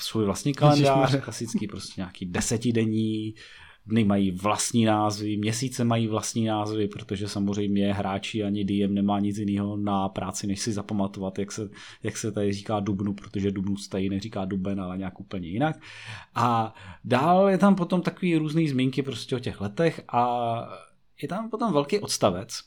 svůj 0.00 0.24
vlastní 0.24 0.54
kalendář, 0.54 1.20
klasický 1.20 1.66
prostě 1.66 2.00
nějaký 2.00 2.26
desetidenní, 2.26 3.34
dny 3.88 4.04
mají 4.04 4.30
vlastní 4.30 4.84
názvy, 4.84 5.36
měsíce 5.36 5.84
mají 5.84 6.06
vlastní 6.06 6.44
názvy, 6.44 6.88
protože 6.88 7.28
samozřejmě 7.28 7.92
hráči 7.92 8.44
ani 8.44 8.64
DM 8.64 8.94
nemá 8.94 9.20
nic 9.20 9.38
jiného 9.38 9.76
na 9.76 10.08
práci, 10.08 10.46
než 10.46 10.60
si 10.60 10.72
zapamatovat, 10.72 11.38
jak 11.38 11.52
se, 11.52 11.70
jak 12.02 12.16
se 12.16 12.32
tady 12.32 12.52
říká 12.52 12.80
dubnu, 12.80 13.14
protože 13.14 13.50
dubnu 13.50 13.76
stejně 13.76 14.10
neříká 14.10 14.44
duben, 14.44 14.80
ale 14.80 14.98
nějak 14.98 15.20
úplně 15.20 15.48
jinak. 15.48 15.80
A 16.34 16.74
dál 17.04 17.48
je 17.48 17.58
tam 17.58 17.74
potom 17.74 18.02
takový 18.02 18.36
různý 18.36 18.68
zmínky 18.68 19.02
prostě 19.02 19.36
o 19.36 19.38
těch 19.38 19.60
letech 19.60 20.00
a 20.08 20.48
je 21.22 21.28
tam 21.28 21.50
potom 21.50 21.72
velký 21.72 21.98
odstavec 21.98 22.60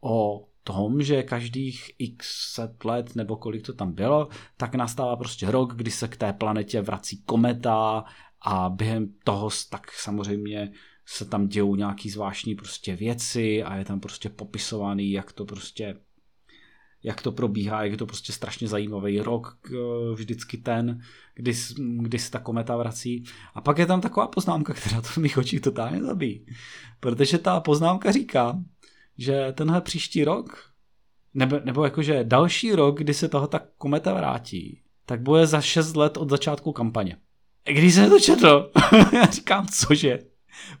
o 0.00 0.47
tom, 0.68 1.02
že 1.02 1.22
každých 1.22 1.90
x 1.98 2.52
set 2.54 2.84
let 2.84 3.16
nebo 3.16 3.36
kolik 3.36 3.66
to 3.66 3.72
tam 3.72 3.92
bylo, 3.92 4.28
tak 4.56 4.74
nastává 4.74 5.16
prostě 5.16 5.50
rok, 5.50 5.74
kdy 5.74 5.90
se 5.90 6.08
k 6.08 6.16
té 6.16 6.32
planetě 6.32 6.80
vrací 6.80 7.22
kometa 7.22 8.04
a 8.40 8.68
během 8.68 9.08
toho 9.24 9.48
tak 9.70 9.92
samozřejmě 9.92 10.72
se 11.06 11.24
tam 11.24 11.48
dějou 11.48 11.74
nějaký 11.74 12.10
zvláštní 12.10 12.54
prostě 12.54 12.96
věci 12.96 13.62
a 13.62 13.76
je 13.76 13.84
tam 13.84 14.00
prostě 14.00 14.28
popisovaný, 14.28 15.10
jak 15.10 15.32
to 15.32 15.44
prostě 15.44 15.96
jak 17.02 17.22
to 17.22 17.32
probíhá, 17.32 17.82
jak 17.82 17.90
je 17.92 17.98
to 17.98 18.06
prostě 18.06 18.32
strašně 18.32 18.68
zajímavý 18.68 19.20
rok, 19.20 19.58
vždycky 20.14 20.56
ten, 20.56 21.00
kdy, 21.34 21.52
kdy 21.98 22.18
se 22.18 22.30
ta 22.30 22.38
kometa 22.38 22.76
vrací. 22.76 23.24
A 23.54 23.60
pak 23.60 23.78
je 23.78 23.86
tam 23.86 24.00
taková 24.00 24.26
poznámka, 24.26 24.74
která 24.74 25.00
to 25.00 25.08
v 25.08 25.16
mých 25.16 25.38
očích 25.38 25.60
totálně 25.60 26.02
zabíjí. 26.02 26.46
Protože 27.00 27.38
ta 27.38 27.60
poznámka 27.60 28.12
říká, 28.12 28.58
že 29.18 29.52
tenhle 29.52 29.80
příští 29.80 30.24
rok, 30.24 30.70
nebo, 31.34 31.60
nebo 31.64 31.84
jakože 31.84 32.24
další 32.24 32.72
rok, 32.72 32.98
kdy 32.98 33.14
se 33.14 33.28
toho 33.28 33.46
ta 33.46 33.60
kometa 33.78 34.14
vrátí, 34.14 34.80
tak 35.06 35.20
bude 35.20 35.46
za 35.46 35.60
6 35.60 35.96
let 35.96 36.16
od 36.16 36.30
začátku 36.30 36.72
kampaně. 36.72 37.16
Když 37.64 37.94
jsem 37.94 38.10
to 38.10 38.20
četl, 38.20 38.70
já 39.12 39.26
říkám, 39.30 39.66
cože? 39.66 40.18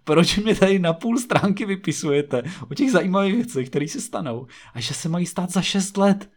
Proč 0.04 0.36
mě 0.36 0.54
tady 0.54 0.78
na 0.78 0.92
půl 0.92 1.18
stránky 1.18 1.64
vypisujete 1.64 2.42
o 2.70 2.74
těch 2.74 2.90
zajímavých 2.90 3.34
věcech, 3.34 3.70
které 3.70 3.88
se 3.88 4.00
stanou 4.00 4.46
a 4.74 4.80
že 4.80 4.94
se 4.94 5.08
mají 5.08 5.26
stát 5.26 5.50
za 5.50 5.62
6 5.62 5.96
let? 5.96 6.30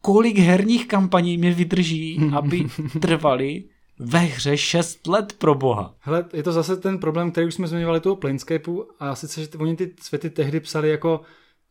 Kolik 0.00 0.38
herních 0.38 0.88
kampaní 0.88 1.38
mě 1.38 1.54
vydrží, 1.54 2.20
aby 2.36 2.66
trvali 3.00 3.64
ve 4.02 4.18
hře 4.18 4.56
6 4.56 5.06
let 5.06 5.32
pro 5.38 5.54
boha. 5.54 5.94
Hele, 5.98 6.24
je 6.32 6.42
to 6.42 6.52
zase 6.52 6.76
ten 6.76 6.98
problém, 6.98 7.32
který 7.32 7.46
už 7.46 7.54
jsme 7.54 7.66
zmiňovali 7.66 8.00
toho 8.00 8.16
Planescapeu 8.16 8.86
a 8.98 9.14
sice, 9.14 9.40
že 9.40 9.48
oni 9.58 9.76
ty 9.76 9.94
světy 10.00 10.30
tehdy 10.30 10.60
psali 10.60 10.90
jako 10.90 11.20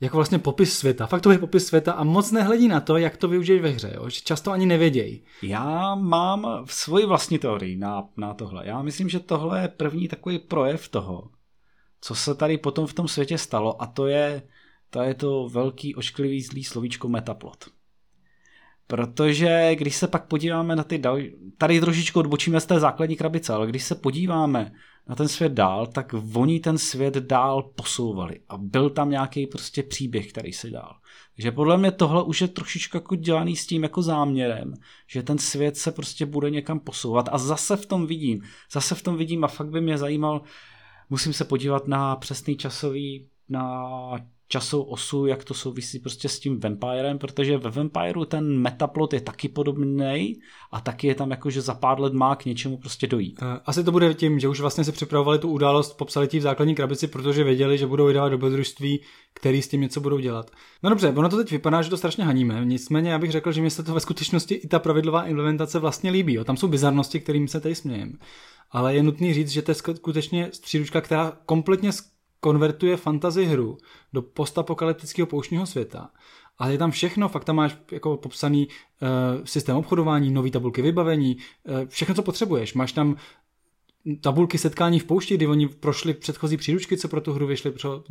jako 0.02 0.18
vlastně 0.18 0.40
popis 0.40 0.78
světa, 0.78 1.08
Fakt 1.08 1.22
to 1.22 1.32
je 1.32 1.38
popis 1.38 1.68
světa 1.68 1.92
a 1.92 2.04
moc 2.04 2.32
nehledí 2.32 2.68
na 2.68 2.80
to, 2.80 2.98
jak 2.98 3.18
to 3.18 3.28
využiješ 3.28 3.62
ve 3.62 3.70
hře, 3.70 3.92
jo? 3.96 4.10
že 4.10 4.22
často 4.22 4.52
ani 4.52 4.66
nevědějí. 4.66 5.24
Já 5.42 5.96
mám 5.96 6.66
v 6.66 6.74
svoji 6.74 7.06
vlastní 7.06 7.40
teorii 7.40 7.78
na, 7.78 8.10
na 8.18 8.34
tohle. 8.34 8.68
Já 8.68 8.82
myslím, 8.82 9.10
že 9.10 9.20
tohle 9.20 9.62
je 9.62 9.68
první 9.68 10.08
takový 10.08 10.40
projev 10.40 10.88
toho, 10.88 11.30
co 12.02 12.16
se 12.16 12.36
tady 12.36 12.58
potom 12.58 12.88
v 12.88 12.94
tom 12.94 13.08
světě 13.08 13.38
stalo 13.38 13.82
a 13.82 13.88
to 13.88 14.08
je 14.08 14.42
to, 14.90 15.02
je 15.02 15.14
to 15.14 15.50
velký 15.50 15.96
ošklivý 15.96 16.42
zlý 16.42 16.64
slovíčko 16.64 17.10
metaplot. 17.10 17.66
Protože 18.90 19.76
když 19.76 19.96
se 19.96 20.08
pak 20.08 20.28
podíváme 20.28 20.76
na 20.76 20.84
ty 20.84 20.98
další, 20.98 21.32
tady 21.58 21.80
trošičku 21.80 22.20
odbočíme 22.20 22.60
z 22.60 22.66
té 22.66 22.80
základní 22.80 23.16
krabice, 23.16 23.54
ale 23.54 23.68
když 23.68 23.84
se 23.84 23.96
podíváme 23.96 24.72
na 25.08 25.16
ten 25.16 25.28
svět 25.28 25.52
dál, 25.52 25.88
tak 25.88 26.16
oni 26.34 26.60
ten 26.60 26.78
svět 26.78 27.14
dál 27.14 27.62
posouvali 27.76 28.40
a 28.50 28.58
byl 28.58 28.90
tam 28.90 29.10
nějaký 29.10 29.48
prostě 29.48 29.84
příběh, 29.84 30.32
který 30.32 30.54
se 30.54 30.70
dál. 30.70 30.96
Takže 31.36 31.52
podle 31.52 31.78
mě 31.78 31.92
tohle 31.92 32.24
už 32.24 32.42
je 32.42 32.48
trošičku 32.48 32.98
jako 32.98 33.16
dělaný 33.16 33.56
s 33.56 33.68
tím 33.68 33.84
jako 33.84 34.02
záměrem, 34.02 34.74
že 35.08 35.24
ten 35.24 35.38
svět 35.38 35.78
se 35.78 35.92
prostě 35.92 36.26
bude 36.26 36.50
někam 36.50 36.80
posouvat 36.80 37.30
a 37.32 37.38
zase 37.38 37.78
v 37.78 37.86
tom 37.86 38.08
vidím, 38.08 38.42
zase 38.72 38.96
v 38.96 39.02
tom 39.02 39.18
vidím 39.18 39.44
a 39.44 39.48
fakt 39.48 39.70
by 39.70 39.82
mě 39.82 39.98
zajímal, 39.98 40.42
musím 41.10 41.34
se 41.34 41.46
podívat 41.46 41.88
na 41.88 42.16
přesný 42.16 42.58
časový, 42.58 43.28
na 43.50 43.92
časovou 44.50 44.84
osu, 44.84 45.26
jak 45.26 45.44
to 45.44 45.54
souvisí 45.54 46.00
prostě 46.00 46.30
s 46.30 46.40
tím 46.40 46.60
Vampirem, 46.60 47.18
protože 47.18 47.58
ve 47.58 47.70
Vampireu 47.70 48.26
ten 48.26 48.60
metaplot 48.60 49.14
je 49.14 49.22
taky 49.22 49.50
podobný 49.50 50.40
a 50.72 50.82
taky 50.82 51.08
je 51.08 51.16
tam 51.16 51.32
jako, 51.32 51.50
že 51.50 51.62
za 51.62 51.74
pár 51.74 52.00
let 52.00 52.14
má 52.14 52.36
k 52.36 52.46
něčemu 52.46 52.78
prostě 52.78 53.08
dojít. 53.08 53.40
Eh, 53.42 53.60
asi 53.66 53.84
to 53.84 53.92
bude 53.92 54.14
tím, 54.14 54.40
že 54.40 54.48
už 54.48 54.60
vlastně 54.60 54.84
si 54.84 54.92
připravovali 54.92 55.40
tu 55.40 55.50
událost, 55.50 55.94
popsali 55.94 56.28
ti 56.28 56.40
v 56.40 56.42
základní 56.42 56.76
krabici, 56.76 57.08
protože 57.08 57.44
věděli, 57.44 57.78
že 57.78 57.88
budou 57.88 58.06
vydávat 58.06 58.30
dobrodružství, 58.30 59.02
který 59.34 59.62
s 59.62 59.68
tím 59.68 59.82
něco 59.82 60.02
budou 60.02 60.20
dělat. 60.20 60.52
No 60.84 60.90
dobře, 60.90 61.10
ono 61.10 61.30
to 61.30 61.38
teď 61.38 61.52
vypadá, 61.52 61.82
že 61.82 61.90
to 61.90 61.98
strašně 61.98 62.24
haníme, 62.24 62.66
nicméně 62.66 63.12
já 63.12 63.20
bych 63.20 63.32
řekl, 63.32 63.52
že 63.52 63.62
mi 63.62 63.70
se 63.70 63.84
to 63.84 63.94
ve 63.94 64.00
skutečnosti 64.00 64.56
i 64.56 64.68
ta 64.68 64.80
pravidlová 64.80 65.26
implementace 65.26 65.80
vlastně 65.80 66.12
líbí. 66.12 66.34
Jo. 66.34 66.44
Tam 66.44 66.58
jsou 66.58 66.68
bizarnosti, 66.68 67.20
kterým 67.20 67.48
se 67.48 67.60
tady 67.62 67.76
smějeme. 67.76 68.14
Ale 68.72 68.96
je 68.96 69.04
nutný 69.04 69.34
říct, 69.34 69.50
že 69.50 69.62
to 69.62 69.72
je 69.72 69.76
skutečně 69.76 70.50
stříručka, 70.54 71.02
která 71.02 71.34
kompletně 71.46 71.92
konvertuje 72.40 72.98
fantasy 72.98 73.46
hru 73.46 73.78
do 74.14 74.22
postapokalyptického 74.22 75.28
pouštního 75.28 75.66
světa. 75.66 76.10
A 76.58 76.68
je 76.70 76.78
tam 76.78 76.92
všechno, 76.92 77.30
fakt 77.30 77.44
tam 77.44 77.56
máš 77.56 77.78
jako 77.92 78.18
popsaný 78.18 78.68
uh, 78.68 79.46
systém 79.46 79.76
obchodování, 79.76 80.32
nový 80.32 80.52
tabulky 80.52 80.82
vybavení, 80.82 81.38
uh, 81.38 81.88
všechno, 81.88 82.16
co 82.16 82.22
potřebuješ. 82.22 82.74
Máš 82.74 82.92
tam 82.92 83.16
tabulky 84.22 84.58
setkání 84.58 85.00
v 85.00 85.04
poušti, 85.04 85.36
kdy 85.36 85.48
oni 85.48 85.68
prošli 85.68 86.14
předchozí 86.14 86.58
příručky, 86.58 86.98
co 86.98 87.08
pro 87.08 87.22
tu 87.22 87.34
hru 87.34 87.48
vyšly 87.48 87.72
pro 87.72 88.04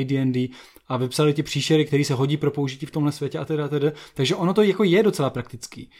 AD&D 0.00 0.48
a 0.88 0.96
vypsali 0.96 1.34
ti 1.34 1.42
příšery, 1.42 1.84
který 1.84 2.04
se 2.04 2.14
hodí 2.14 2.36
pro 2.36 2.50
použití 2.50 2.86
v 2.86 2.90
tomhle 2.90 3.12
světě 3.12 3.38
a 3.38 3.44
teda, 3.44 3.68
teda. 3.68 3.92
Takže 4.14 4.34
ono 4.36 4.54
to 4.54 4.62
jako 4.62 4.84
je 4.84 5.02
docela 5.02 5.30
praktický. 5.30 5.90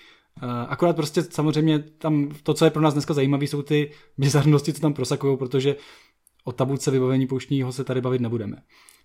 Uh, 0.42 0.50
akorát 0.68 0.96
prostě 0.96 1.22
samozřejmě 1.22 1.78
tam 1.78 2.28
to, 2.42 2.54
co 2.54 2.64
je 2.64 2.70
pro 2.70 2.82
nás 2.82 2.94
dneska 2.94 3.14
zajímavé, 3.14 3.44
jsou 3.44 3.62
ty 3.62 3.90
bizarnosti, 4.18 4.72
co 4.72 4.80
tam 4.80 4.94
prosakují, 4.94 5.36
protože 5.36 5.76
o 6.46 6.52
tabulce 6.52 6.90
vybavení 6.90 7.26
pouštního 7.26 7.72
se 7.72 7.84
tady 7.84 8.00
bavit 8.00 8.20
nebudeme. 8.20 8.56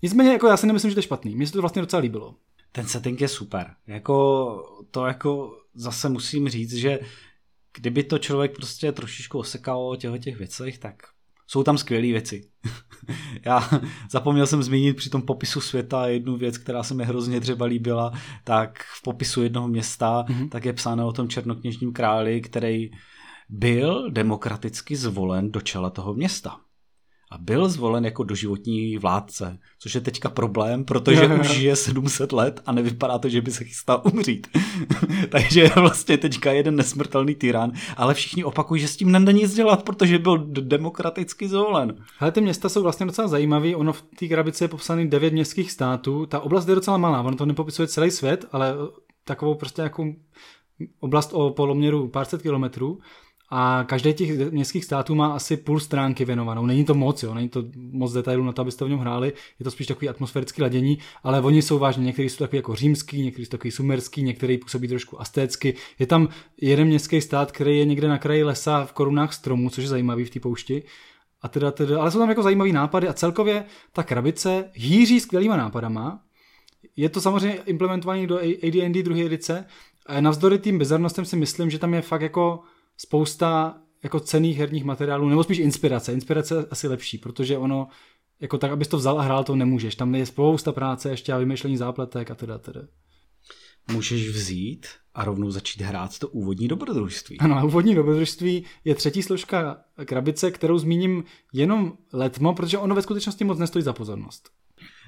Nicméně 0.01 0.31
jako 0.31 0.47
já 0.47 0.57
si 0.57 0.67
nemyslím, 0.67 0.91
že 0.91 0.95
to 0.95 0.99
je 0.99 1.03
špatný. 1.03 1.35
Mně 1.35 1.47
se 1.47 1.53
to 1.53 1.61
vlastně 1.61 1.81
docela 1.81 2.01
líbilo. 2.01 2.35
Ten 2.71 2.85
setting 2.85 3.21
je 3.21 3.27
super. 3.27 3.75
Jako, 3.87 4.85
to 4.91 5.05
jako 5.05 5.57
zase 5.73 6.09
musím 6.09 6.49
říct, 6.49 6.73
že 6.73 6.99
kdyby 7.77 8.03
to 8.03 8.17
člověk 8.17 8.55
prostě 8.55 8.91
trošičku 8.91 9.39
osekal 9.39 9.89
o 9.89 9.95
těchto 9.95 10.17
těch 10.17 10.37
věcech, 10.37 10.77
tak 10.77 10.95
jsou 11.47 11.63
tam 11.63 11.77
skvělé 11.77 12.07
věci. 12.07 12.49
Já 13.45 13.69
zapomněl 14.11 14.47
jsem 14.47 14.63
zmínit 14.63 14.97
při 14.97 15.09
tom 15.09 15.21
popisu 15.21 15.61
světa 15.61 16.07
jednu 16.07 16.37
věc, 16.37 16.57
která 16.57 16.83
se 16.83 16.93
mi 16.93 17.05
hrozně 17.05 17.41
třeba 17.41 17.65
líbila, 17.65 18.13
tak 18.43 18.83
v 18.99 19.01
popisu 19.01 19.43
jednoho 19.43 19.67
města 19.67 20.23
mm-hmm. 20.23 20.49
tak 20.49 20.65
je 20.65 20.73
psáno 20.73 21.07
o 21.07 21.13
tom 21.13 21.29
černokněžním 21.29 21.93
králi, 21.93 22.41
který 22.41 22.91
byl 23.49 24.11
demokraticky 24.11 24.95
zvolen 24.95 25.51
do 25.51 25.61
čela 25.61 25.89
toho 25.89 26.13
města. 26.13 26.59
A 27.31 27.37
byl 27.37 27.69
zvolen 27.69 28.05
jako 28.05 28.23
doživotní 28.23 28.97
vládce, 28.97 29.59
což 29.79 29.95
je 29.95 30.01
teďka 30.01 30.29
problém, 30.29 30.85
protože 30.85 31.27
už 31.27 31.49
žije 31.49 31.75
700 31.75 32.31
let 32.31 32.61
a 32.65 32.71
nevypadá 32.71 33.17
to, 33.17 33.29
že 33.29 33.41
by 33.41 33.51
se 33.51 33.63
chystal 33.63 34.01
umřít. 34.13 34.47
Takže 35.29 35.61
je 35.61 35.71
vlastně 35.75 36.17
teďka 36.17 36.51
jeden 36.51 36.75
nesmrtelný 36.75 37.35
tyran, 37.35 37.71
ale 37.97 38.13
všichni 38.13 38.43
opakují, 38.43 38.81
že 38.81 38.87
s 38.87 38.97
tím 38.97 39.11
není 39.11 39.41
nic 39.41 39.53
dělat, 39.53 39.83
protože 39.83 40.19
byl 40.19 40.37
demokraticky 40.47 41.47
zvolen. 41.47 41.95
Ale 42.19 42.31
ty 42.31 42.41
města 42.41 42.69
jsou 42.69 42.83
vlastně 42.83 43.05
docela 43.05 43.27
zajímavé. 43.27 43.75
Ono 43.75 43.93
v 43.93 44.01
té 44.01 44.27
krabici 44.27 44.63
je 44.63 44.67
popsaný 44.67 45.09
devět 45.09 45.33
městských 45.33 45.71
států. 45.71 46.25
Ta 46.25 46.39
oblast 46.39 46.67
je 46.67 46.75
docela 46.75 46.97
malá, 46.97 47.21
ono 47.21 47.37
to 47.37 47.45
nepopisuje 47.45 47.87
celý 47.87 48.11
svět, 48.11 48.45
ale 48.51 48.73
takovou 49.25 49.55
prostě 49.55 49.81
jako 49.81 50.13
oblast 50.99 51.33
o 51.33 51.49
poloměru 51.49 52.07
pár 52.07 52.25
set 52.25 52.41
kilometrů 52.41 52.99
a 53.53 53.83
každý 53.87 54.13
těch 54.13 54.51
městských 54.51 54.85
států 54.85 55.15
má 55.15 55.33
asi 55.33 55.57
půl 55.57 55.79
stránky 55.79 56.25
věnovanou. 56.25 56.65
Není 56.65 56.85
to 56.85 56.93
moc, 56.93 57.23
jo, 57.23 57.33
není 57.33 57.49
to 57.49 57.63
moc 57.75 58.13
detailů 58.13 58.43
na 58.43 58.51
to, 58.51 58.61
abyste 58.61 58.85
v 58.85 58.89
něm 58.89 58.99
hráli, 58.99 59.33
je 59.59 59.63
to 59.63 59.71
spíš 59.71 59.87
takový 59.87 60.09
atmosférický 60.09 60.61
ladění, 60.61 60.97
ale 61.23 61.41
oni 61.41 61.61
jsou 61.61 61.79
vážně, 61.79 62.05
někteří 62.05 62.29
jsou 62.29 62.37
takový 62.37 62.57
jako 62.57 62.75
římský, 62.75 63.23
někteří 63.23 63.45
jsou 63.45 63.49
takový 63.49 63.71
sumerský, 63.71 64.23
některý 64.23 64.57
působí 64.57 64.87
trošku 64.87 65.21
astécky. 65.21 65.73
Je 65.99 66.07
tam 66.07 66.27
jeden 66.61 66.87
městský 66.87 67.21
stát, 67.21 67.51
který 67.51 67.77
je 67.77 67.85
někde 67.85 68.07
na 68.07 68.17
kraji 68.17 68.43
lesa 68.43 68.85
v 68.85 68.93
korunách 68.93 69.33
stromů, 69.33 69.69
což 69.69 69.83
je 69.83 69.89
zajímavý 69.89 70.25
v 70.25 70.29
té 70.29 70.39
poušti. 70.39 70.83
A 71.41 71.47
teda, 71.47 71.71
teda, 71.71 72.01
ale 72.01 72.11
jsou 72.11 72.19
tam 72.19 72.29
jako 72.29 72.43
zajímavý 72.43 72.71
nápady 72.71 73.07
a 73.07 73.13
celkově 73.13 73.65
ta 73.93 74.03
krabice 74.03 74.69
hýří 74.73 75.19
skvělýma 75.19 75.57
nápadama. 75.57 76.19
Je 76.95 77.09
to 77.09 77.21
samozřejmě 77.21 77.57
implementovaný 77.65 78.27
do 78.27 78.37
AD&D 78.37 79.03
druhé 79.03 79.21
edice, 79.21 79.65
a 80.05 80.21
navzdory 80.21 80.59
tím 80.59 80.77
bizarnostem 80.77 81.25
si 81.25 81.35
myslím, 81.35 81.69
že 81.69 81.79
tam 81.79 81.93
je 81.93 82.01
fakt 82.01 82.21
jako 82.21 82.59
spousta 83.05 83.77
jako 84.03 84.19
cených 84.19 84.57
herních 84.57 84.83
materiálů, 84.83 85.29
nebo 85.29 85.43
spíš 85.43 85.57
inspirace. 85.57 86.13
Inspirace 86.13 86.55
je 86.55 86.65
asi 86.71 86.87
lepší, 86.87 87.17
protože 87.17 87.57
ono, 87.57 87.87
jako 88.39 88.57
tak, 88.57 88.71
abys 88.71 88.87
to 88.87 88.97
vzal 88.97 89.19
a 89.19 89.23
hrál, 89.23 89.43
to 89.43 89.55
nemůžeš. 89.55 89.95
Tam 89.95 90.15
je 90.15 90.25
spousta 90.25 90.71
práce 90.71 91.09
ještě 91.09 91.33
a 91.33 91.37
vymýšlení 91.37 91.77
zápletek 91.77 92.31
a 92.31 92.35
teda, 92.35 92.57
teda. 92.57 92.81
Můžeš 93.91 94.29
vzít 94.29 94.87
a 95.13 95.25
rovnou 95.25 95.51
začít 95.51 95.81
hrát 95.81 96.19
to 96.19 96.27
úvodní 96.27 96.67
dobrodružství. 96.67 97.39
Ano, 97.39 97.57
a 97.57 97.63
úvodní 97.63 97.95
dobrodružství 97.95 98.65
je 98.85 98.95
třetí 98.95 99.23
složka 99.23 99.77
krabice, 100.05 100.51
kterou 100.51 100.77
zmíním 100.77 101.23
jenom 101.53 101.93
letmo, 102.13 102.53
protože 102.53 102.77
ono 102.77 102.95
ve 102.95 103.01
skutečnosti 103.01 103.43
moc 103.43 103.59
nestojí 103.59 103.83
za 103.83 103.93
pozornost. 103.93 104.49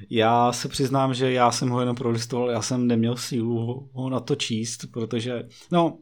Já 0.09 0.51
se 0.51 0.69
přiznám, 0.69 1.13
že 1.13 1.31
já 1.31 1.51
jsem 1.51 1.69
ho 1.69 1.79
jenom 1.79 1.95
prolistoval, 1.95 2.49
já 2.49 2.61
jsem 2.61 2.87
neměl 2.87 3.17
sílu 3.17 3.89
ho 3.93 4.09
na 4.09 4.19
to 4.19 4.35
číst, 4.35 4.85
protože, 4.93 5.47
no, 5.71 5.97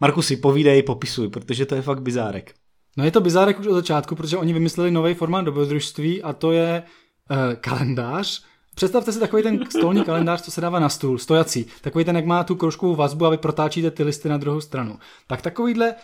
Markusi, 0.00 0.36
povídej, 0.36 0.82
popisuj, 0.82 1.28
protože 1.28 1.66
to 1.66 1.74
je 1.74 1.82
fakt 1.82 2.02
bizárek. 2.02 2.54
No 2.96 3.04
je 3.04 3.10
to 3.10 3.20
bizárek 3.20 3.60
už 3.60 3.66
od 3.66 3.74
začátku, 3.74 4.14
protože 4.14 4.36
oni 4.36 4.52
vymysleli 4.52 4.90
nový 4.90 5.14
formát 5.14 5.44
dobrodružství 5.44 6.22
a 6.22 6.32
to 6.32 6.52
je 6.52 6.82
uh, 7.30 7.36
kalendář. 7.54 8.44
Představte 8.74 9.12
si 9.12 9.20
takový 9.20 9.42
ten 9.42 9.64
stolní 9.70 10.04
kalendář, 10.04 10.42
co 10.42 10.50
se 10.50 10.60
dává 10.60 10.78
na 10.78 10.88
stůl, 10.88 11.18
stojací. 11.18 11.66
Takový 11.80 12.04
ten, 12.04 12.16
jak 12.16 12.26
má 12.26 12.44
tu 12.44 12.54
kroužkovou 12.56 12.94
vazbu 12.94 13.26
a 13.26 13.30
vy 13.30 13.36
protáčíte 13.36 13.90
ty 13.90 14.02
listy 14.02 14.28
na 14.28 14.36
druhou 14.36 14.60
stranu. 14.60 14.98
Tak 15.26 15.42
takovýhle 15.42 15.94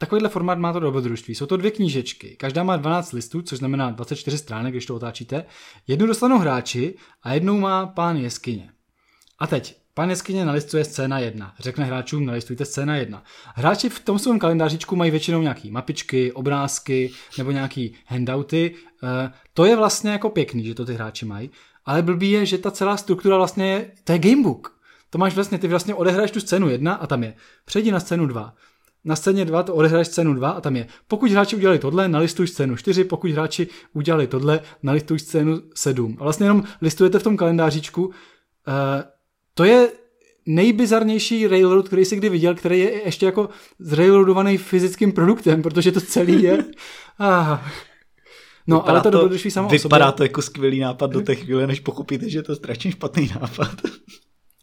Takovýhle 0.00 0.28
formát 0.28 0.58
má 0.58 0.72
to 0.72 0.80
dobrodružství. 0.80 1.34
Jsou 1.34 1.46
to 1.46 1.56
dvě 1.56 1.70
knížečky. 1.70 2.36
Každá 2.36 2.62
má 2.62 2.76
12 2.76 3.12
listů, 3.12 3.42
což 3.42 3.58
znamená 3.58 3.90
24 3.90 4.38
stránek, 4.38 4.72
když 4.72 4.86
to 4.86 4.94
otáčíte. 4.94 5.44
Jednu 5.86 6.06
dostanou 6.06 6.38
hráči 6.38 6.94
a 7.22 7.34
jednou 7.34 7.58
má 7.58 7.86
pán 7.86 8.16
jeskyně. 8.16 8.70
A 9.38 9.46
teď, 9.46 9.76
Pán 9.98 10.10
jeskyně 10.10 10.44
nalistuje 10.44 10.84
scéna 10.84 11.18
1. 11.18 11.54
Řekne 11.58 11.84
hráčům, 11.84 12.26
nalistujte 12.26 12.64
scéna 12.64 12.96
1. 12.96 13.22
Hráči 13.54 13.88
v 13.88 14.00
tom 14.00 14.18
svém 14.18 14.38
kalendářičku 14.38 14.96
mají 14.96 15.10
většinou 15.10 15.42
nějaký 15.42 15.70
mapičky, 15.70 16.32
obrázky 16.32 17.10
nebo 17.38 17.50
nějaký 17.50 17.94
handouty. 18.06 18.74
E, 19.02 19.32
to 19.54 19.64
je 19.64 19.76
vlastně 19.76 20.10
jako 20.10 20.30
pěkný, 20.30 20.64
že 20.64 20.74
to 20.74 20.84
ty 20.84 20.94
hráči 20.94 21.26
mají. 21.26 21.50
Ale 21.84 22.02
blbý 22.02 22.30
je, 22.30 22.46
že 22.46 22.58
ta 22.58 22.70
celá 22.70 22.96
struktura 22.96 23.36
vlastně 23.36 23.70
je, 23.70 23.90
to 24.04 24.12
je 24.12 24.18
gamebook. 24.18 24.78
To 25.10 25.18
máš 25.18 25.34
vlastně, 25.34 25.58
ty 25.58 25.68
vlastně 25.68 25.94
odehraješ 25.94 26.30
tu 26.30 26.40
scénu 26.40 26.68
1 26.68 26.94
a 26.94 27.06
tam 27.06 27.22
je. 27.22 27.34
Přejdi 27.64 27.92
na 27.92 28.00
scénu 28.00 28.26
2 28.26 28.54
na 29.04 29.16
scéně 29.16 29.44
2 29.44 29.62
to 29.62 29.74
odehraješ 29.74 30.08
scénu 30.08 30.34
2 30.34 30.50
a 30.50 30.60
tam 30.60 30.76
je, 30.76 30.86
pokud 31.08 31.30
hráči 31.30 31.56
udělali 31.56 31.78
tohle, 31.78 32.08
nalistuj 32.08 32.46
scénu 32.46 32.76
4, 32.76 33.04
pokud 33.04 33.30
hráči 33.30 33.68
udělali 33.92 34.26
tohle, 34.26 34.60
nalistuj 34.82 35.18
scénu 35.18 35.60
7. 35.74 36.16
A 36.20 36.22
vlastně 36.22 36.46
jenom 36.46 36.64
listujete 36.80 37.18
v 37.18 37.22
tom 37.22 37.36
kalendářičku. 37.36 38.12
To 39.58 39.64
je 39.64 39.88
nejbizarnější 40.46 41.46
railroad, 41.46 41.86
který 41.86 42.04
jsi 42.04 42.16
kdy 42.16 42.28
viděl, 42.28 42.54
který 42.54 42.78
je 42.78 43.04
ještě 43.04 43.26
jako 43.26 43.48
zrailroadovaný 43.78 44.56
fyzickým 44.56 45.12
produktem, 45.12 45.62
protože 45.62 45.92
to 45.92 46.00
celý 46.00 46.42
je... 46.42 46.64
Ah. 47.20 47.58
No, 48.66 48.76
vypadá 48.76 48.92
ale 48.92 49.00
to, 49.00 49.02
to 49.02 49.10
dobrodružství 49.10 49.50
samo 49.50 49.68
Vypadá 49.68 50.12
to 50.12 50.22
jako 50.22 50.42
skvělý 50.42 50.80
nápad 50.80 51.10
do 51.10 51.20
té 51.20 51.34
chvíle, 51.34 51.66
než 51.66 51.80
pochopíte, 51.80 52.30
že 52.30 52.38
je 52.38 52.42
to 52.42 52.56
strašně 52.56 52.90
špatný 52.90 53.30
nápad. 53.40 53.70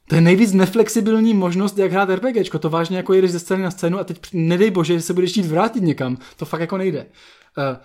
To 0.09 0.15
je 0.15 0.21
nejvíc 0.21 0.53
neflexibilní 0.53 1.33
možnost, 1.33 1.77
jak 1.77 1.91
hrát 1.91 2.09
RPGčko. 2.09 2.59
To 2.59 2.69
vážně 2.69 2.97
jako 2.97 3.13
jedeš 3.13 3.31
ze 3.31 3.39
scény 3.39 3.63
na 3.63 3.71
scénu 3.71 3.99
a 3.99 4.03
teď 4.03 4.19
nedej 4.33 4.71
bože, 4.71 4.93
že 4.93 5.01
se 5.01 5.13
budeš 5.13 5.31
chtít 5.31 5.45
vrátit 5.45 5.83
někam. 5.83 6.17
To 6.37 6.45
fakt 6.45 6.61
jako 6.61 6.77
nejde. 6.77 7.05
Uh, 7.57 7.77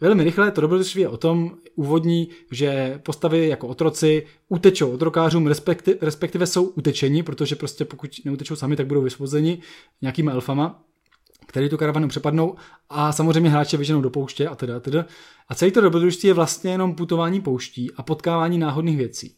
velmi 0.00 0.24
rychle 0.24 0.50
to 0.50 0.60
dobrodružství 0.60 1.00
je 1.00 1.08
o 1.08 1.16
tom 1.16 1.56
úvodní, 1.74 2.28
že 2.50 3.00
postavy 3.02 3.48
jako 3.48 3.68
otroci 3.68 4.26
utečou 4.48 4.90
otrokářům, 4.90 5.46
respektive, 5.46 5.96
respektive 6.00 6.46
jsou 6.46 6.64
utečeni, 6.64 7.22
protože 7.22 7.56
prostě 7.56 7.84
pokud 7.84 8.10
neutečou 8.24 8.56
sami, 8.56 8.76
tak 8.76 8.86
budou 8.86 9.02
vysvozeni 9.02 9.58
nějakýma 10.02 10.32
elfama, 10.32 10.84
který 11.46 11.68
tu 11.68 11.76
karavanu 11.76 12.08
přepadnou 12.08 12.54
a 12.88 13.12
samozřejmě 13.12 13.50
hráče 13.50 13.76
vyženou 13.76 14.00
do 14.00 14.10
pouště 14.10 14.48
a 14.48 14.54
teda, 14.54 14.80
teda. 14.80 15.06
A 15.48 15.54
celý 15.54 15.70
to 15.70 15.80
dobrodružství 15.80 16.26
je 16.26 16.34
vlastně 16.34 16.70
jenom 16.70 16.94
putování 16.94 17.40
pouští 17.40 17.90
a 17.96 18.02
potkávání 18.02 18.58
náhodných 18.58 18.96
věcí. 18.96 19.34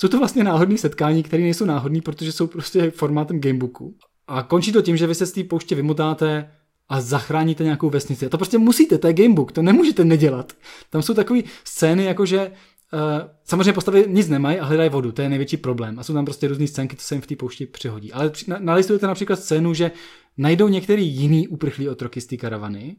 Jsou 0.00 0.08
to 0.08 0.18
vlastně 0.18 0.44
náhodné 0.44 0.78
setkání, 0.78 1.22
které 1.22 1.42
nejsou 1.42 1.64
náhodné, 1.64 2.00
protože 2.00 2.32
jsou 2.32 2.46
prostě 2.46 2.90
formátem 2.90 3.40
gamebooku. 3.40 3.96
A 4.28 4.42
končí 4.42 4.72
to 4.72 4.82
tím, 4.82 4.96
že 4.96 5.06
vy 5.06 5.14
se 5.14 5.26
z 5.26 5.32
té 5.32 5.44
pouště 5.44 5.74
vymotáte 5.74 6.50
a 6.92 7.00
zachráníte 7.00 7.64
nějakou 7.64 7.90
vesnici. 7.90 8.26
A 8.26 8.28
to 8.28 8.38
prostě 8.38 8.58
musíte, 8.58 8.98
to 8.98 9.06
je 9.06 9.12
gamebook, 9.12 9.52
to 9.52 9.62
nemůžete 9.62 10.04
nedělat. 10.04 10.52
Tam 10.90 11.02
jsou 11.02 11.14
takové 11.14 11.40
scény, 11.64 12.04
jako 12.04 12.26
že 12.26 12.50
Uh, 12.94 13.28
samozřejmě 13.44 13.72
postavy 13.72 14.04
nic 14.08 14.28
nemají 14.28 14.58
a 14.58 14.64
hledají 14.64 14.90
vodu, 14.90 15.12
to 15.12 15.22
je 15.22 15.28
největší 15.28 15.56
problém. 15.56 15.98
A 15.98 16.02
jsou 16.02 16.14
tam 16.14 16.24
prostě 16.24 16.48
různé 16.48 16.66
scénky, 16.66 16.96
co 16.96 17.06
se 17.06 17.14
jim 17.14 17.22
v 17.22 17.26
té 17.26 17.36
poušti 17.36 17.66
přihodí. 17.66 18.12
Ale 18.12 18.32
nalistujete 18.58 19.06
například 19.06 19.40
scénu, 19.40 19.74
že 19.74 19.90
najdou 20.36 20.68
některý 20.68 21.06
jiný 21.06 21.48
uprchlý 21.48 21.88
otroky 21.88 22.20
z 22.20 22.26
té 22.26 22.36
karavany, 22.36 22.96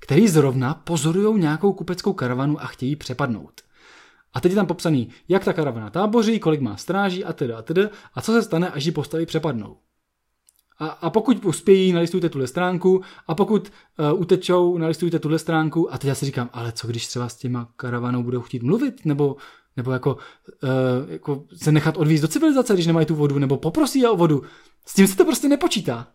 který 0.00 0.28
zrovna 0.28 0.74
pozorují 0.74 1.40
nějakou 1.40 1.72
kupeckou 1.72 2.12
karavanu 2.12 2.62
a 2.62 2.66
chtějí 2.66 2.96
přepadnout. 2.96 3.60
A 4.34 4.40
teď 4.40 4.52
je 4.52 4.56
tam 4.56 4.66
popsaný, 4.66 5.08
jak 5.28 5.44
ta 5.44 5.52
karavana 5.52 5.90
táboří, 5.90 6.38
kolik 6.38 6.60
má 6.60 6.76
stráží 6.76 7.24
a 7.24 7.32
teda 7.32 7.58
a 7.58 7.62
teda 7.62 7.88
a 8.14 8.22
co 8.22 8.32
se 8.32 8.42
stane, 8.42 8.70
až 8.70 8.84
ji 8.84 8.92
postavy 8.92 9.26
přepadnou. 9.26 9.76
A, 10.78 10.86
a 10.86 11.10
pokud 11.10 11.44
uspějí, 11.44 11.92
nalistujte 11.92 12.28
tuhle 12.28 12.46
stránku 12.46 13.00
a 13.26 13.34
pokud 13.34 13.72
uh, 14.12 14.20
utečou, 14.20 14.78
nalistujte 14.78 15.18
tuhle 15.18 15.38
stránku 15.38 15.94
a 15.94 15.98
teď 15.98 16.08
já 16.08 16.14
si 16.14 16.26
říkám, 16.26 16.50
ale 16.52 16.72
co 16.72 16.86
když 16.86 17.06
třeba 17.06 17.28
s 17.28 17.36
těma 17.36 17.68
karavanou 17.76 18.22
budou 18.22 18.40
chtít 18.40 18.62
mluvit, 18.62 19.04
nebo, 19.04 19.36
nebo 19.76 19.92
jako, 19.92 20.14
uh, 20.14 21.10
jako 21.12 21.44
se 21.56 21.72
nechat 21.72 21.96
odvízt 21.96 22.22
do 22.22 22.28
civilizace, 22.28 22.74
když 22.74 22.86
nemají 22.86 23.06
tu 23.06 23.14
vodu, 23.14 23.38
nebo 23.38 23.56
poprosí 23.56 24.06
o 24.06 24.16
vodu. 24.16 24.42
S 24.86 24.94
tím 24.94 25.06
se 25.06 25.16
to 25.16 25.24
prostě 25.24 25.48
nepočítá. 25.48 26.08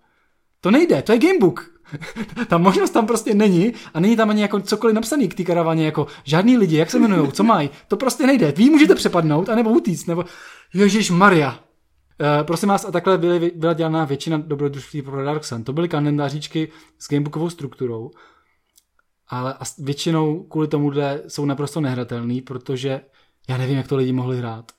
To 0.62 0.72
nejde, 0.72 1.02
to 1.02 1.12
je 1.12 1.20
gamebook. 1.20 1.72
ta 2.48 2.58
možnost 2.58 2.90
tam 2.90 3.08
prostě 3.08 3.34
není 3.34 3.74
a 3.94 4.00
není 4.00 4.16
tam 4.16 4.30
ani 4.30 4.42
jako 4.42 4.60
cokoliv 4.60 4.96
napsaný 4.96 5.30
k 5.30 5.36
té 5.36 5.44
karavaně, 5.44 5.86
jako 5.86 6.08
žádný 6.24 6.58
lidi, 6.58 6.78
jak 6.78 6.92
se 6.92 6.98
jmenují, 6.98 7.32
co 7.32 7.44
mají. 7.44 7.70
To 7.88 7.98
prostě 7.98 8.28
nejde. 8.28 8.52
Vy 8.52 8.70
můžete 8.70 8.96
přepadnout, 8.96 9.50
anebo 9.50 9.70
utíct, 9.70 10.08
nebo 10.08 10.26
Ježíš 10.74 11.12
Maria. 11.12 11.60
Uh, 12.22 12.28
prosím 12.48 12.70
vás, 12.70 12.86
a 12.86 12.92
takhle 12.92 13.18
byly, 13.18 13.52
byla 13.56 13.74
dělaná 13.74 14.06
většina 14.06 14.38
dobrodružství 14.38 15.02
pro 15.02 15.26
Dark 15.26 15.44
Sun. 15.44 15.64
To 15.64 15.74
byly 15.74 15.90
kalendáříčky 15.90 16.72
s 17.00 17.10
gamebookovou 17.10 17.50
strukturou, 17.50 18.12
ale 19.28 19.58
většinou 19.78 20.44
kvůli 20.44 20.68
tomuhle 20.68 21.22
jsou 21.28 21.46
naprosto 21.46 21.82
nehratelný, 21.82 22.42
protože 22.42 23.02
já 23.50 23.58
nevím, 23.58 23.78
jak 23.78 23.88
to 23.88 23.96
lidi 23.96 24.14
mohli 24.14 24.38
hrát. 24.38 24.72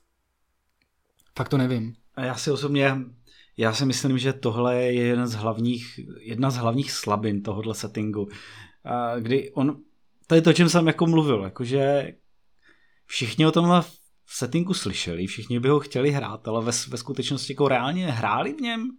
Fakt 1.37 1.49
to 1.49 1.57
nevím. 1.57 1.95
A 2.15 2.23
já 2.23 2.35
si 2.35 2.51
osobně 2.51 2.95
já 3.57 3.73
si 3.73 3.85
myslím, 3.85 4.17
že 4.17 4.33
tohle 4.33 4.75
je 4.83 4.93
jeden 4.93 5.27
z 5.27 5.33
hlavních, 5.33 5.99
jedna 6.19 6.49
z 6.49 6.55
hlavních 6.55 6.91
slabin 6.91 7.43
tohohle 7.43 7.75
settingu, 7.75 8.27
kdy 9.19 9.51
on, 9.51 9.77
to 10.27 10.35
je 10.35 10.41
to, 10.41 10.49
o 10.49 10.53
čem 10.53 10.69
jsem 10.69 10.87
jako 10.87 11.07
mluvil, 11.07 11.43
jakože 11.43 12.13
všichni 13.05 13.45
o 13.45 13.51
tom 13.51 13.83
v 14.25 14.35
settingu 14.35 14.73
slyšeli, 14.73 15.27
všichni 15.27 15.59
by 15.59 15.69
ho 15.69 15.79
chtěli 15.79 16.11
hrát, 16.11 16.47
ale 16.47 16.65
ve, 16.65 16.71
ve 16.87 16.97
skutečnosti 16.97 17.53
jako 17.53 17.67
reálně 17.67 18.11
hráli 18.11 18.53
v 18.53 18.61
něm 18.61 18.89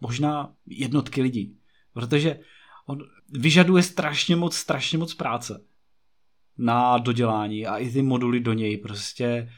možná 0.00 0.54
jednotky 0.66 1.22
lidí, 1.22 1.58
protože 1.92 2.40
on 2.86 2.98
vyžaduje 3.28 3.82
strašně 3.82 4.36
moc, 4.36 4.56
strašně 4.56 4.98
moc 4.98 5.14
práce 5.14 5.64
na 6.58 6.98
dodělání 6.98 7.66
a 7.66 7.78
i 7.78 7.90
ty 7.90 8.02
moduly 8.02 8.40
do 8.40 8.52
něj 8.52 8.76
prostě 8.76 9.48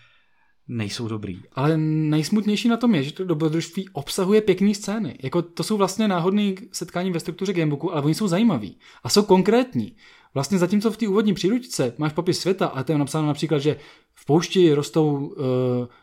nejsou 0.69 1.09
dobrý. 1.09 1.43
Ale 1.53 1.77
nejsmutnější 1.77 2.69
na 2.69 2.77
tom 2.77 2.95
je, 2.95 3.03
že 3.03 3.13
to 3.13 3.25
dobrodružství 3.25 3.89
obsahuje 3.89 4.41
pěkné 4.41 4.75
scény. 4.75 5.19
Jako 5.23 5.43
to 5.43 5.63
jsou 5.63 5.77
vlastně 5.77 6.09
náhodné 6.09 6.53
setkání 6.73 7.11
ve 7.11 7.21
struktuře 7.21 7.53
gamebooku, 7.53 7.93
ale 7.93 8.03
oni 8.03 8.15
jsou 8.15 8.29
zajímaví 8.29 8.79
a 9.03 9.09
jsou 9.09 9.23
konkrétní. 9.23 9.97
Vlastně 10.37 10.59
zatímco 10.59 10.91
v 10.91 10.97
té 10.97 11.09
úvodní 11.09 11.35
příručce 11.35 11.93
máš 11.99 12.13
popis 12.13 12.39
světa 12.39 12.67
a 12.67 12.83
to 12.83 12.93
je 12.93 12.99
napsáno 12.99 13.27
například, 13.27 13.59
že 13.59 13.77
v 14.15 14.27
poušti 14.27 14.75
rostou 14.75 15.17
uh, 15.17 15.45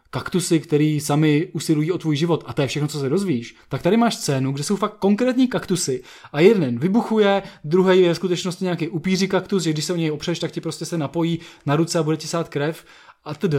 kaktusy, 0.10 0.60
které 0.60 0.98
sami 1.02 1.50
usilují 1.54 1.92
o 1.92 1.98
tvůj 1.98 2.16
život 2.16 2.44
a 2.48 2.54
to 2.54 2.62
je 2.62 2.68
všechno, 2.68 2.88
co 2.88 3.00
se 3.00 3.10
dozvíš, 3.10 3.56
tak 3.70 3.82
tady 3.82 3.98
máš 3.98 4.16
scénu, 4.16 4.52
kde 4.52 4.64
jsou 4.64 4.76
fakt 4.76 4.98
konkrétní 4.98 5.48
kaktusy 5.48 6.04
a 6.32 6.40
jeden 6.40 6.80
vybuchuje, 6.80 7.44
druhý 7.64 8.02
je 8.02 8.14
v 8.14 8.16
skutečnosti 8.16 8.64
nějaký 8.64 8.88
upíří 8.88 9.28
kaktus, 9.28 9.64
že 9.64 9.74
když 9.74 9.86
se 9.86 9.94
o 9.94 9.96
něj 9.96 10.12
opřeš, 10.12 10.40
tak 10.40 10.52
ti 10.52 10.62
prostě 10.62 10.86
se 10.86 10.98
napojí 10.98 11.40
na 11.66 11.76
ruce 11.76 12.00
a 12.00 12.04
bude 12.04 12.18
ti 12.18 12.28
sát 12.28 12.50
krev 12.50 12.86
a 13.24 13.34
td. 13.34 13.56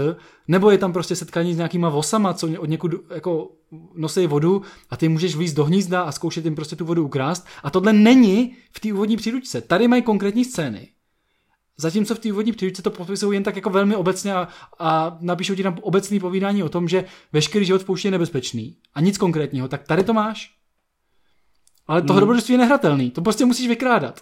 Nebo 0.48 0.70
je 0.70 0.78
tam 0.78 0.92
prostě 0.92 1.16
setkání 1.16 1.54
s 1.54 1.56
nějakýma 1.56 1.88
vosama, 1.88 2.34
co 2.34 2.48
od 2.58 2.68
někud 2.68 2.92
jako 3.14 3.50
nosí 3.94 4.26
vodu 4.26 4.62
a 4.90 4.96
ty 4.96 5.08
můžeš 5.08 5.34
vlízt 5.34 5.56
do 5.56 5.64
hnízda 5.64 6.02
a 6.02 6.12
zkoušet 6.12 6.44
jim 6.44 6.54
prostě 6.54 6.76
tu 6.76 6.84
vodu 6.84 7.04
ukrást. 7.04 7.46
A 7.62 7.70
tohle 7.70 7.92
není 7.92 8.56
v 8.72 8.80
té 8.80 8.92
úvodní 8.92 9.16
příručce. 9.16 9.60
Tady 9.60 9.88
mají 9.88 10.02
konkrétní 10.02 10.44
scény. 10.44 10.88
Zatímco 11.76 12.14
v 12.14 12.18
té 12.18 12.32
úvodní 12.32 12.52
příručce 12.52 12.82
to 12.82 12.90
popisují 12.90 13.36
jen 13.36 13.42
tak 13.42 13.56
jako 13.56 13.70
velmi 13.70 13.96
obecně 13.96 14.34
a, 14.34 14.48
a 14.78 15.18
napíšou 15.20 15.54
ti 15.54 15.62
tam 15.62 15.78
obecný 15.82 16.20
povídání 16.20 16.62
o 16.62 16.68
tom, 16.68 16.88
že 16.88 17.04
veškerý 17.32 17.66
život 17.66 17.82
v 17.82 17.84
poušti 17.84 18.08
je 18.08 18.12
nebezpečný 18.12 18.76
a 18.94 19.00
nic 19.00 19.18
konkrétního, 19.18 19.68
tak 19.68 19.86
tady 19.86 20.04
to 20.04 20.12
máš. 20.12 20.54
Ale 21.86 22.02
toho 22.02 22.12
hmm. 22.12 22.20
dobrodružství 22.20 22.54
je 22.54 22.58
nehratelný, 22.58 23.10
to 23.10 23.22
prostě 23.22 23.44
musíš 23.44 23.68
vykrádat. 23.68 24.20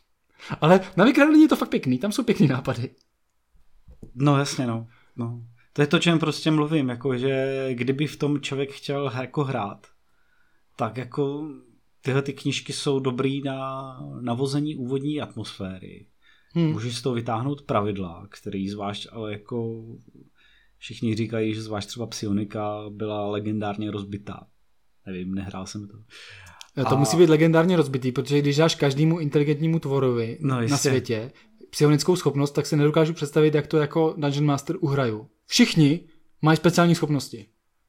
Ale 0.60 0.80
na 0.96 1.04
vykrádání 1.04 1.42
je 1.42 1.48
to 1.48 1.56
fakt 1.56 1.68
pěkný, 1.68 1.98
tam 1.98 2.12
jsou 2.12 2.22
pěkný 2.22 2.46
nápady. 2.46 2.90
No 4.14 4.38
jasně, 4.38 4.66
no. 4.66 4.86
no. 5.16 5.42
To 5.72 5.82
je 5.82 5.86
to, 5.86 5.98
čem 5.98 6.18
prostě 6.18 6.50
mluvím, 6.50 6.88
jako 6.88 7.16
že 7.18 7.68
kdyby 7.72 8.06
v 8.06 8.16
tom 8.16 8.40
člověk 8.40 8.72
chtěl 8.72 9.12
jako 9.20 9.44
hrát, 9.44 9.86
tak 10.76 10.96
jako 10.96 11.48
tyhle 12.00 12.22
ty 12.22 12.32
knížky 12.32 12.72
jsou 12.72 13.00
dobrý 13.00 13.42
na 13.42 13.98
navození 14.20 14.76
úvodní 14.76 15.20
atmosféry. 15.20 16.06
Hmm. 16.54 16.72
Můžeš 16.72 16.96
z 16.96 17.02
toho 17.02 17.14
vytáhnout 17.14 17.62
pravidla, 17.62 18.26
který 18.30 18.68
zvlášť, 18.68 19.06
ale 19.12 19.32
jako 19.32 19.84
všichni 20.78 21.14
říkají, 21.14 21.54
že 21.54 21.62
zvlášť 21.62 21.88
třeba 21.88 22.06
Psionika 22.06 22.84
byla 22.90 23.30
legendárně 23.30 23.90
rozbitá. 23.90 24.46
Nevím, 25.06 25.34
nehrál 25.34 25.66
jsem 25.66 25.88
to. 25.88 25.94
To 26.74 26.92
a... 26.92 26.98
musí 26.98 27.16
být 27.16 27.30
legendárně 27.30 27.76
rozbitý, 27.76 28.12
protože 28.12 28.38
když 28.38 28.56
dáš 28.56 28.74
každému 28.74 29.18
inteligentnímu 29.18 29.78
tvorovi 29.78 30.38
no, 30.40 30.60
na 30.60 30.76
světě 30.76 31.32
psionickou 31.72 32.16
schopnost, 32.16 32.50
tak 32.50 32.66
si 32.66 32.76
nedokážu 32.76 33.12
představit, 33.12 33.54
jak 33.54 33.66
to 33.66 33.76
jako 33.76 34.14
Dungeon 34.18 34.44
Master 34.44 34.76
uhraju. 34.80 35.28
Všichni 35.46 36.08
mají 36.42 36.56
speciální 36.56 36.94
schopnosti. 36.94 37.46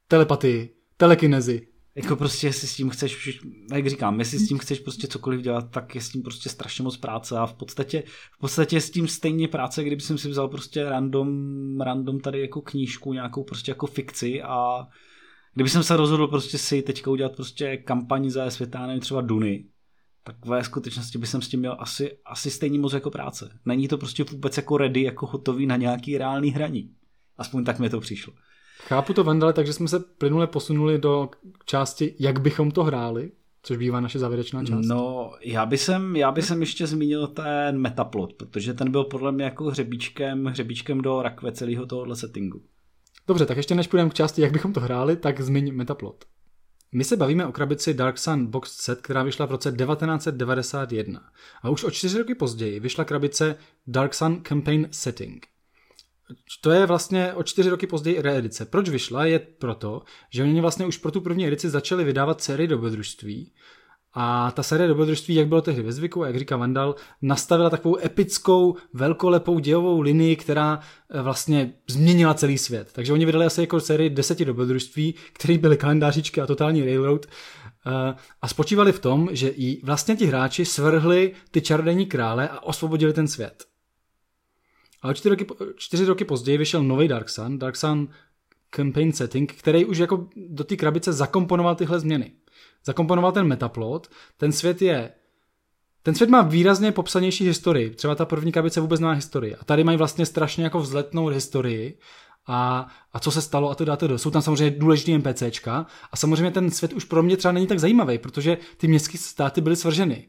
Telepatii, 0.08 0.76
telekinezi. 0.98 1.68
Jako 1.96 2.16
prostě, 2.16 2.48
jestli 2.48 2.68
s 2.68 2.76
tím 2.76 2.90
chceš, 2.90 3.40
jak 3.74 3.88
říkám, 3.88 4.20
jestli 4.20 4.40
s 4.40 4.48
tím 4.48 4.58
chceš 4.58 4.80
prostě 4.80 5.08
cokoliv 5.08 5.42
dělat, 5.42 5.72
tak 5.72 5.96
je 5.96 6.02
s 6.02 6.10
tím 6.10 6.24
prostě 6.24 6.50
strašně 6.50 6.84
moc 6.84 6.98
práce 6.98 7.38
a 7.38 7.46
v 7.46 7.54
podstatě, 7.54 8.04
v 8.36 8.40
podstatě 8.40 8.82
s 8.82 8.90
tím 8.90 9.08
stejně 9.08 9.48
práce, 9.48 9.84
kdyby 9.84 10.02
jsem 10.02 10.18
si 10.18 10.30
vzal 10.30 10.48
prostě 10.48 10.84
random, 10.84 11.82
random 11.82 12.20
tady 12.20 12.42
jako 12.42 12.62
knížku, 12.62 13.14
nějakou 13.14 13.44
prostě 13.44 13.72
jako 13.72 13.88
fikci 13.88 14.42
a 14.42 14.88
kdyby 15.54 15.70
jsem 15.70 15.84
se 15.84 15.98
rozhodl 15.98 16.28
prostě 16.28 16.58
si 16.58 16.82
teďka 16.82 17.12
udělat 17.12 17.36
prostě 17.36 17.78
kampaň 17.78 18.30
za 18.30 18.50
světa, 18.50 18.88
nevím, 18.88 19.02
třeba 19.02 19.22
Duny, 19.22 19.66
tak 20.24 20.46
ve 20.46 20.64
skutečnosti 20.64 21.18
by 21.18 21.28
jsem 21.28 21.42
s 21.42 21.48
tím 21.48 21.60
měl 21.60 21.76
asi, 21.80 22.18
asi 22.26 22.52
stejný 22.52 22.78
moc 22.78 22.94
jako 22.94 23.12
práce. 23.12 23.50
Není 23.66 23.88
to 23.88 23.98
prostě 23.98 24.24
vůbec 24.24 24.58
jako 24.58 24.78
ready, 24.78 25.02
jako 25.02 25.26
hotový 25.26 25.66
na 25.66 25.76
nějaký 25.76 26.18
reálný 26.18 26.50
hraní. 26.50 26.90
Aspoň 27.38 27.64
tak 27.64 27.80
mi 27.80 27.90
to 27.90 28.00
přišlo. 28.00 28.34
Chápu 28.80 29.14
to, 29.14 29.24
Vendale, 29.24 29.54
takže 29.54 29.74
jsme 29.74 29.88
se 29.88 30.00
plynule 30.00 30.48
posunuli 30.48 30.98
do 30.98 31.30
části, 31.66 32.16
jak 32.20 32.42
bychom 32.42 32.72
to 32.72 32.84
hráli, 32.84 33.32
což 33.64 33.78
bývá 33.78 34.00
naše 34.00 34.20
závěrečná 34.20 34.64
část. 34.64 34.86
No, 34.86 35.32
já 35.42 35.66
bych 35.66 35.82
jsem, 35.82 36.16
já 36.16 36.32
bych 36.32 36.46
jsem 36.46 36.60
ještě 36.60 36.88
zmínil 36.88 37.28
ten 37.28 37.78
metaplot, 37.78 38.34
protože 38.34 38.74
ten 38.74 38.92
byl 38.92 39.04
podle 39.04 39.32
mě 39.32 39.44
jako 39.44 39.66
hřebíčkem, 39.66 40.46
hřebíčkem 40.46 41.02
do 41.02 41.22
rakve 41.22 41.52
celého 41.52 41.86
tohohle 41.86 42.16
settingu. 42.16 42.62
Dobře, 43.28 43.46
tak 43.46 43.58
ještě 43.58 43.76
než 43.76 43.88
půjdeme 43.88 44.10
k 44.10 44.14
části, 44.14 44.42
jak 44.42 44.52
bychom 44.52 44.74
to 44.74 44.80
hráli, 44.80 45.16
tak 45.16 45.42
zmiň 45.42 45.74
metaplot. 45.74 46.26
My 46.94 47.04
se 47.04 47.18
bavíme 47.18 47.46
o 47.46 47.52
krabici 47.52 47.94
Dark 47.94 48.18
Sun 48.18 48.48
Box 48.48 48.72
Set, 48.72 49.02
která 49.02 49.24
vyšla 49.24 49.46
v 49.46 49.52
roce 49.52 49.72
1991. 49.72 51.22
A 51.62 51.70
už 51.70 51.84
o 51.84 51.92
čtyři 51.92 52.18
roky 52.18 52.36
později 52.36 52.80
vyšla 52.80 53.04
krabice 53.04 53.56
Dark 53.88 54.14
Sun 54.14 54.42
Campaign 54.48 54.88
Setting. 54.92 55.48
To 56.62 56.72
je 56.72 56.86
vlastně 56.86 57.34
o 57.34 57.44
čtyři 57.44 57.70
roky 57.70 57.88
později 57.88 58.22
reedice. 58.22 58.66
Proč 58.66 58.90
vyšla? 58.90 59.26
Je 59.26 59.40
proto, 59.40 60.02
že 60.30 60.44
oni 60.44 60.62
vlastně 60.62 60.86
už 60.86 60.98
pro 60.98 61.12
tu 61.12 61.22
první 61.22 61.48
edici 61.48 61.70
začali 61.70 62.04
vydávat 62.04 62.42
sérii 62.42 62.68
dobrodružství, 62.68 63.54
a 64.14 64.52
ta 64.52 64.64
série 64.64 64.88
dobrodružství, 64.88 65.36
jak 65.36 65.48
bylo 65.48 65.62
tehdy 65.62 65.82
ve 65.82 65.92
zvyku, 65.92 66.24
a 66.24 66.28
jak 66.28 66.40
říká 66.40 66.58
Vandal, 66.58 66.96
nastavila 67.22 67.70
takovou 67.70 67.98
epickou, 68.06 68.76
velkolepou 68.94 69.60
dějovou 69.60 70.02
linii, 70.02 70.36
která 70.36 70.80
eh, 71.10 71.22
vlastně 71.22 71.74
změnila 71.88 72.34
celý 72.34 72.58
svět. 72.58 72.90
Takže 72.94 73.14
oni 73.14 73.26
vydali 73.26 73.46
asi 73.46 73.62
jako 73.62 73.80
sérii 73.80 74.10
deseti 74.10 74.46
dobrodružství, 74.46 75.16
které 75.34 75.58
byly 75.58 75.78
kalendářičky 75.78 76.42
a 76.42 76.48
totální 76.48 76.86
railroad. 76.86 77.26
Eh, 77.26 78.16
a 78.42 78.48
spočívali 78.48 78.92
v 78.92 79.00
tom, 79.00 79.30
že 79.32 79.50
i 79.50 79.82
vlastně 79.86 80.16
ti 80.16 80.26
hráči 80.26 80.66
svrhli 80.66 81.34
ty 81.52 81.62
čarodějní 81.62 82.06
krále 82.06 82.50
a 82.50 82.64
osvobodili 82.64 83.14
ten 83.14 83.28
svět. 83.28 83.64
A 85.02 85.14
čtyři 85.14 85.30
roky, 85.30 85.48
čtyři 85.76 86.06
roky 86.06 86.26
později 86.26 86.58
vyšel 86.58 86.84
nový 86.84 87.08
Dark 87.08 87.30
Sun, 87.30 87.60
Dark 87.60 87.76
Sun 87.76 88.08
Campaign 88.76 89.12
Setting, 89.12 89.54
který 89.54 89.86
už 89.86 89.98
jako 89.98 90.28
do 90.36 90.64
té 90.64 90.76
krabice 90.76 91.14
zakomponoval 91.14 91.76
tyhle 91.76 92.00
změny 92.00 92.32
zakomponoval 92.86 93.32
ten 93.32 93.48
metaplot, 93.48 94.08
ten 94.38 94.52
svět 94.52 94.82
je 94.82 95.12
ten 96.04 96.16
svět 96.16 96.30
má 96.30 96.42
výrazně 96.42 96.92
popsanější 96.92 97.46
historii. 97.46 97.90
Třeba 97.90 98.16
ta 98.16 98.26
první 98.26 98.52
krabice 98.52 98.82
vůbec 98.82 99.00
nemá 99.00 99.14
historii. 99.14 99.56
A 99.56 99.64
tady 99.64 99.84
mají 99.84 99.98
vlastně 99.98 100.26
strašně 100.26 100.64
jako 100.64 100.80
vzletnou 100.80 101.28
historii 101.28 101.98
a, 102.48 102.88
a 103.14 103.20
co 103.20 103.32
se 103.32 103.42
stalo 103.42 103.70
a 103.70 103.76
to 103.76 103.86
dáte 103.86 104.08
do. 104.08 104.18
Jsou 104.18 104.32
tam 104.32 104.42
samozřejmě 104.42 104.80
důležitý 104.80 105.18
NPCčka 105.18 105.86
a 106.12 106.18
samozřejmě 106.18 106.52
ten 106.52 106.72
svět 106.72 106.94
už 106.94 107.06
pro 107.06 107.24
mě 107.24 107.38
třeba 107.38 107.52
není 107.52 107.68
tak 107.68 107.80
zajímavý, 107.80 108.18
protože 108.18 108.58
ty 108.78 108.88
městské 108.88 109.18
státy 109.18 109.62
byly 109.62 109.76
svrženy. 109.76 110.28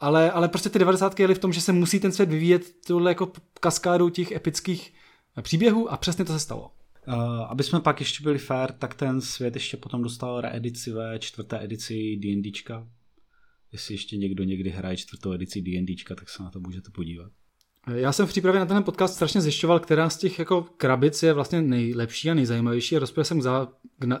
Ale, 0.00 0.30
ale 0.30 0.48
prostě 0.48 0.68
ty 0.68 0.78
90. 0.78 1.20
jeli 1.20 1.34
v 1.34 1.38
tom, 1.38 1.52
že 1.52 1.60
se 1.60 1.72
musí 1.72 2.00
ten 2.00 2.12
svět 2.12 2.28
vyvíjet 2.28 2.86
tohle 2.86 3.10
jako 3.10 3.32
kaskádou 3.60 4.08
těch 4.08 4.32
epických 4.32 4.94
příběhů 5.42 5.92
a 5.92 5.96
přesně 5.96 6.24
to 6.24 6.32
se 6.32 6.38
stalo. 6.38 6.70
Uh, 7.08 7.14
aby 7.24 7.62
jsme 7.62 7.80
pak 7.80 8.00
ještě 8.00 8.22
byli 8.22 8.38
fair, 8.38 8.72
tak 8.72 8.94
ten 8.94 9.20
svět 9.20 9.54
ještě 9.54 9.76
potom 9.76 10.02
dostal 10.02 10.40
reedici 10.40 10.90
ve 10.92 11.18
čtvrté 11.18 11.64
edici 11.64 12.16
D&Dčka. 12.16 12.88
Jestli 13.72 13.94
ještě 13.94 14.16
někdo 14.16 14.44
někdy 14.44 14.70
hraje 14.70 14.96
čtvrtou 14.96 15.32
edici 15.32 15.62
D&Dčka, 15.62 16.14
tak 16.14 16.28
se 16.28 16.42
na 16.42 16.50
to 16.50 16.60
můžete 16.60 16.90
podívat. 16.90 17.32
Já 17.86 18.12
jsem 18.12 18.26
v 18.26 18.28
přípravě 18.28 18.60
na 18.60 18.66
ten 18.66 18.82
podcast 18.82 19.14
strašně 19.14 19.40
zjišťoval, 19.40 19.80
která 19.80 20.10
z 20.10 20.16
těch 20.16 20.38
jako 20.38 20.66
krabic 20.76 21.22
je 21.22 21.32
vlastně 21.32 21.62
nejlepší 21.62 22.30
a 22.30 22.34
nejzajímavější 22.34 22.96
a 22.96 23.00
dospěl 23.00 23.24
jsem 23.24 23.40
k, 23.40 23.42
zá, 23.42 23.68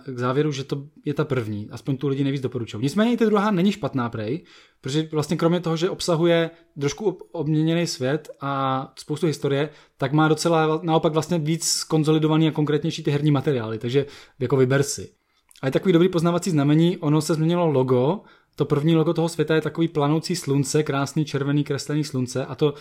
k 0.06 0.18
závěru, 0.18 0.52
že 0.52 0.64
to 0.64 0.84
je 1.04 1.14
ta 1.14 1.24
první. 1.24 1.68
Aspoň 1.70 1.96
tu 1.96 2.08
lidi 2.08 2.24
nejvíc 2.24 2.42
doporučují. 2.42 2.82
Nicméně 2.82 3.12
i 3.12 3.16
ta 3.16 3.24
druhá 3.24 3.50
není 3.50 3.72
špatná 3.72 4.08
prej, 4.08 4.44
protože 4.80 5.08
vlastně 5.12 5.36
kromě 5.36 5.60
toho, 5.60 5.76
že 5.76 5.90
obsahuje 5.90 6.50
trošku 6.80 7.18
obměněný 7.32 7.86
svět 7.86 8.30
a 8.40 8.92
spoustu 8.98 9.26
historie, 9.26 9.68
tak 9.98 10.12
má 10.12 10.28
docela 10.28 10.80
naopak 10.82 11.12
vlastně 11.12 11.38
víc 11.38 11.84
konzolidovaný 11.84 12.48
a 12.48 12.52
konkrétnější 12.52 13.02
ty 13.02 13.10
herní 13.10 13.30
materiály, 13.30 13.78
takže 13.78 14.06
jako 14.38 14.56
vyber 14.56 14.82
si. 14.82 15.10
A 15.62 15.66
je 15.66 15.72
takový 15.72 15.92
dobrý 15.92 16.08
poznávací 16.08 16.50
znamení, 16.50 16.98
ono 16.98 17.22
se 17.22 17.34
změnilo 17.34 17.66
logo, 17.66 18.20
to 18.56 18.64
první 18.64 18.96
logo 18.96 19.14
toho 19.14 19.28
světa 19.28 19.54
je 19.54 19.60
takový 19.60 19.88
planoucí 19.88 20.36
slunce, 20.36 20.82
krásný 20.82 21.24
červený 21.24 21.64
kreslený 21.64 22.04
slunce 22.04 22.46
a 22.46 22.54
to 22.54 22.74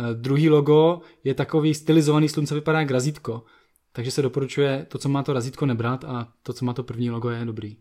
Eh, 0.00 0.14
druhý 0.14 0.48
logo 0.48 1.00
je 1.24 1.34
takový 1.34 1.74
stylizovaný 1.74 2.28
slunce, 2.28 2.54
vypadá 2.54 2.80
jak 2.80 2.90
razítko. 2.90 3.44
Takže 3.92 4.10
se 4.10 4.22
doporučuje 4.22 4.86
to, 4.88 4.98
co 4.98 5.08
má 5.08 5.22
to 5.22 5.32
razítko 5.32 5.66
nebrat 5.66 6.04
a 6.04 6.32
to, 6.42 6.52
co 6.52 6.64
má 6.64 6.72
to 6.72 6.82
první 6.82 7.10
logo 7.10 7.30
je 7.30 7.44
dobrý. 7.44 7.76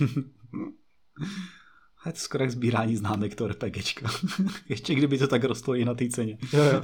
je 2.06 2.12
to 2.12 2.18
skoro 2.18 2.44
jak 2.44 2.50
sbírání 2.50 2.96
známek 2.96 3.34
to 3.34 3.48
RPGčka. 3.48 4.10
Ještě 4.68 4.94
kdyby 4.94 5.18
to 5.18 5.26
tak 5.26 5.44
rostlo 5.44 5.74
i 5.74 5.84
na 5.84 5.94
té 5.94 6.08
ceně. 6.08 6.38
jo, 6.52 6.64
jo. 6.64 6.82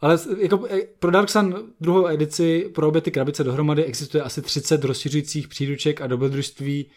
Ale 0.00 0.18
jako 0.40 0.66
eh, 0.70 0.80
pro 0.98 1.10
Dark 1.10 1.28
Sun 1.28 1.72
druhou 1.80 2.08
edici 2.08 2.70
pro 2.74 2.88
obě 2.88 3.00
ty 3.00 3.10
krabice 3.10 3.44
dohromady 3.44 3.84
existuje 3.84 4.22
asi 4.22 4.42
30 4.42 4.84
rozšiřujících 4.84 5.48
příruček 5.48 6.00
a 6.00 6.06
dobrodružství. 6.06 6.90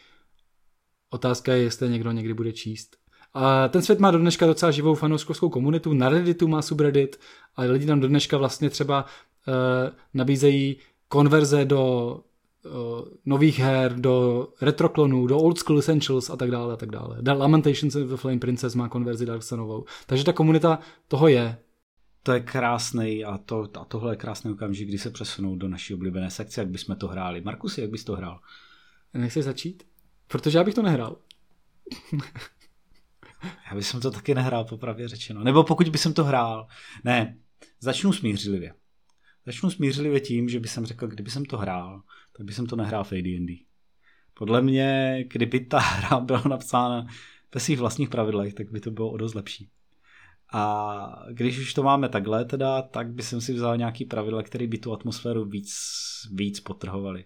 Otázka 1.14 1.54
je, 1.54 1.64
jestli 1.64 1.90
někdo 1.90 2.12
někdy 2.12 2.34
bude 2.34 2.52
číst. 2.52 2.98
A 3.34 3.68
ten 3.68 3.82
svět 3.82 4.00
má 4.00 4.12
do 4.12 4.18
dneška 4.18 4.48
docela 4.48 4.72
živou 4.72 4.96
fanouškovskou 4.96 5.50
komunitu, 5.50 5.94
na 5.94 6.10
Redditu 6.10 6.48
má 6.48 6.62
subreddit 6.62 7.20
a 7.56 7.62
lidi 7.62 7.86
tam 7.86 8.00
do 8.00 8.08
dneška 8.08 8.38
vlastně 8.38 8.70
třeba 8.70 9.06
uh, 9.48 9.54
nabízejí 10.14 10.78
konverze 11.08 11.66
do 11.66 12.14
uh, 12.66 12.72
nových 13.26 13.60
her, 13.60 13.96
do 13.96 14.48
retroklonů, 14.62 15.28
do 15.28 15.38
old 15.38 15.60
school 15.60 15.80
essentials 15.80 16.30
a 16.30 16.36
tak 16.36 16.52
dále 16.52 16.74
a 16.74 16.78
tak 16.78 16.90
dále. 16.90 17.18
Lamentations 17.38 17.96
of 17.96 18.10
the 18.10 18.16
Flame 18.16 18.40
Princess 18.40 18.76
má 18.76 18.90
konverzi 18.90 19.26
Darksonovou. 19.26 19.86
Takže 20.06 20.26
ta 20.26 20.34
komunita 20.34 20.80
toho 21.08 21.28
je. 21.28 21.58
To 22.24 22.32
je 22.32 22.40
krásný 22.40 23.26
a, 23.26 23.38
to, 23.38 23.70
a 23.80 23.86
tohle 23.86 24.14
je 24.14 24.18
krásný 24.18 24.52
okamžik, 24.52 24.88
kdy 24.88 24.98
se 24.98 25.10
přesunou 25.10 25.56
do 25.56 25.68
naší 25.68 25.94
oblíbené 25.94 26.30
sekce, 26.32 26.62
jak 26.62 26.70
bychom 26.70 26.96
to 26.96 27.08
hráli. 27.08 27.42
Markus, 27.42 27.78
jak 27.78 27.90
bys 27.90 28.04
to 28.04 28.14
hrál? 28.14 28.40
Nechci 29.14 29.42
začít? 29.42 29.84
Protože 30.32 30.58
já 30.58 30.64
bych 30.64 30.74
to 30.74 30.82
nehrál. 30.82 31.18
Já 33.70 33.76
bych 33.76 33.92
to 34.02 34.12
taky 34.12 34.36
nehrál, 34.36 34.66
popravě 34.66 35.08
řečeno. 35.08 35.44
Nebo 35.44 35.64
pokud 35.64 35.90
by 35.90 35.98
jsem 35.98 36.14
to 36.14 36.24
hrál. 36.24 36.68
Ne, 37.04 37.38
začnu 37.80 38.14
smířlivě. 38.14 38.74
Začnu 39.46 39.70
smířlivě 39.70 40.20
tím, 40.20 40.50
že 40.50 40.60
bych 40.60 40.72
řekl, 40.84 41.08
kdyby 41.08 41.32
jsem 41.32 41.46
to 41.46 41.58
hrál, 41.58 42.02
tak 42.38 42.46
by 42.46 42.54
jsem 42.54 42.66
to 42.66 42.76
nehrál 42.76 43.04
v 43.04 43.12
AD&D. 43.12 43.66
Podle 44.34 44.62
mě, 44.62 45.24
kdyby 45.28 45.60
ta 45.60 45.80
hra 45.80 46.20
byla 46.20 46.44
napsána 46.50 47.06
ve 47.54 47.60
svých 47.60 47.80
vlastních 47.80 48.10
pravidlech, 48.10 48.54
tak 48.54 48.72
by 48.72 48.80
to 48.80 48.92
bylo 48.92 49.12
o 49.12 49.18
dost 49.18 49.34
lepší. 49.34 49.70
A 50.54 51.26
když 51.32 51.60
už 51.60 51.74
to 51.74 51.84
máme 51.84 52.10
takhle 52.10 52.46
teda, 52.46 52.82
tak 52.82 53.14
by 53.14 53.24
jsem 53.24 53.42
si 53.42 53.54
vzal 53.54 53.78
nějaký 53.78 54.06
pravidla, 54.06 54.44
které 54.44 54.68
by 54.68 54.78
tu 54.78 54.94
atmosféru 54.94 55.46
víc, 55.46 55.74
víc 56.32 56.60
potrhovaly. 56.60 57.26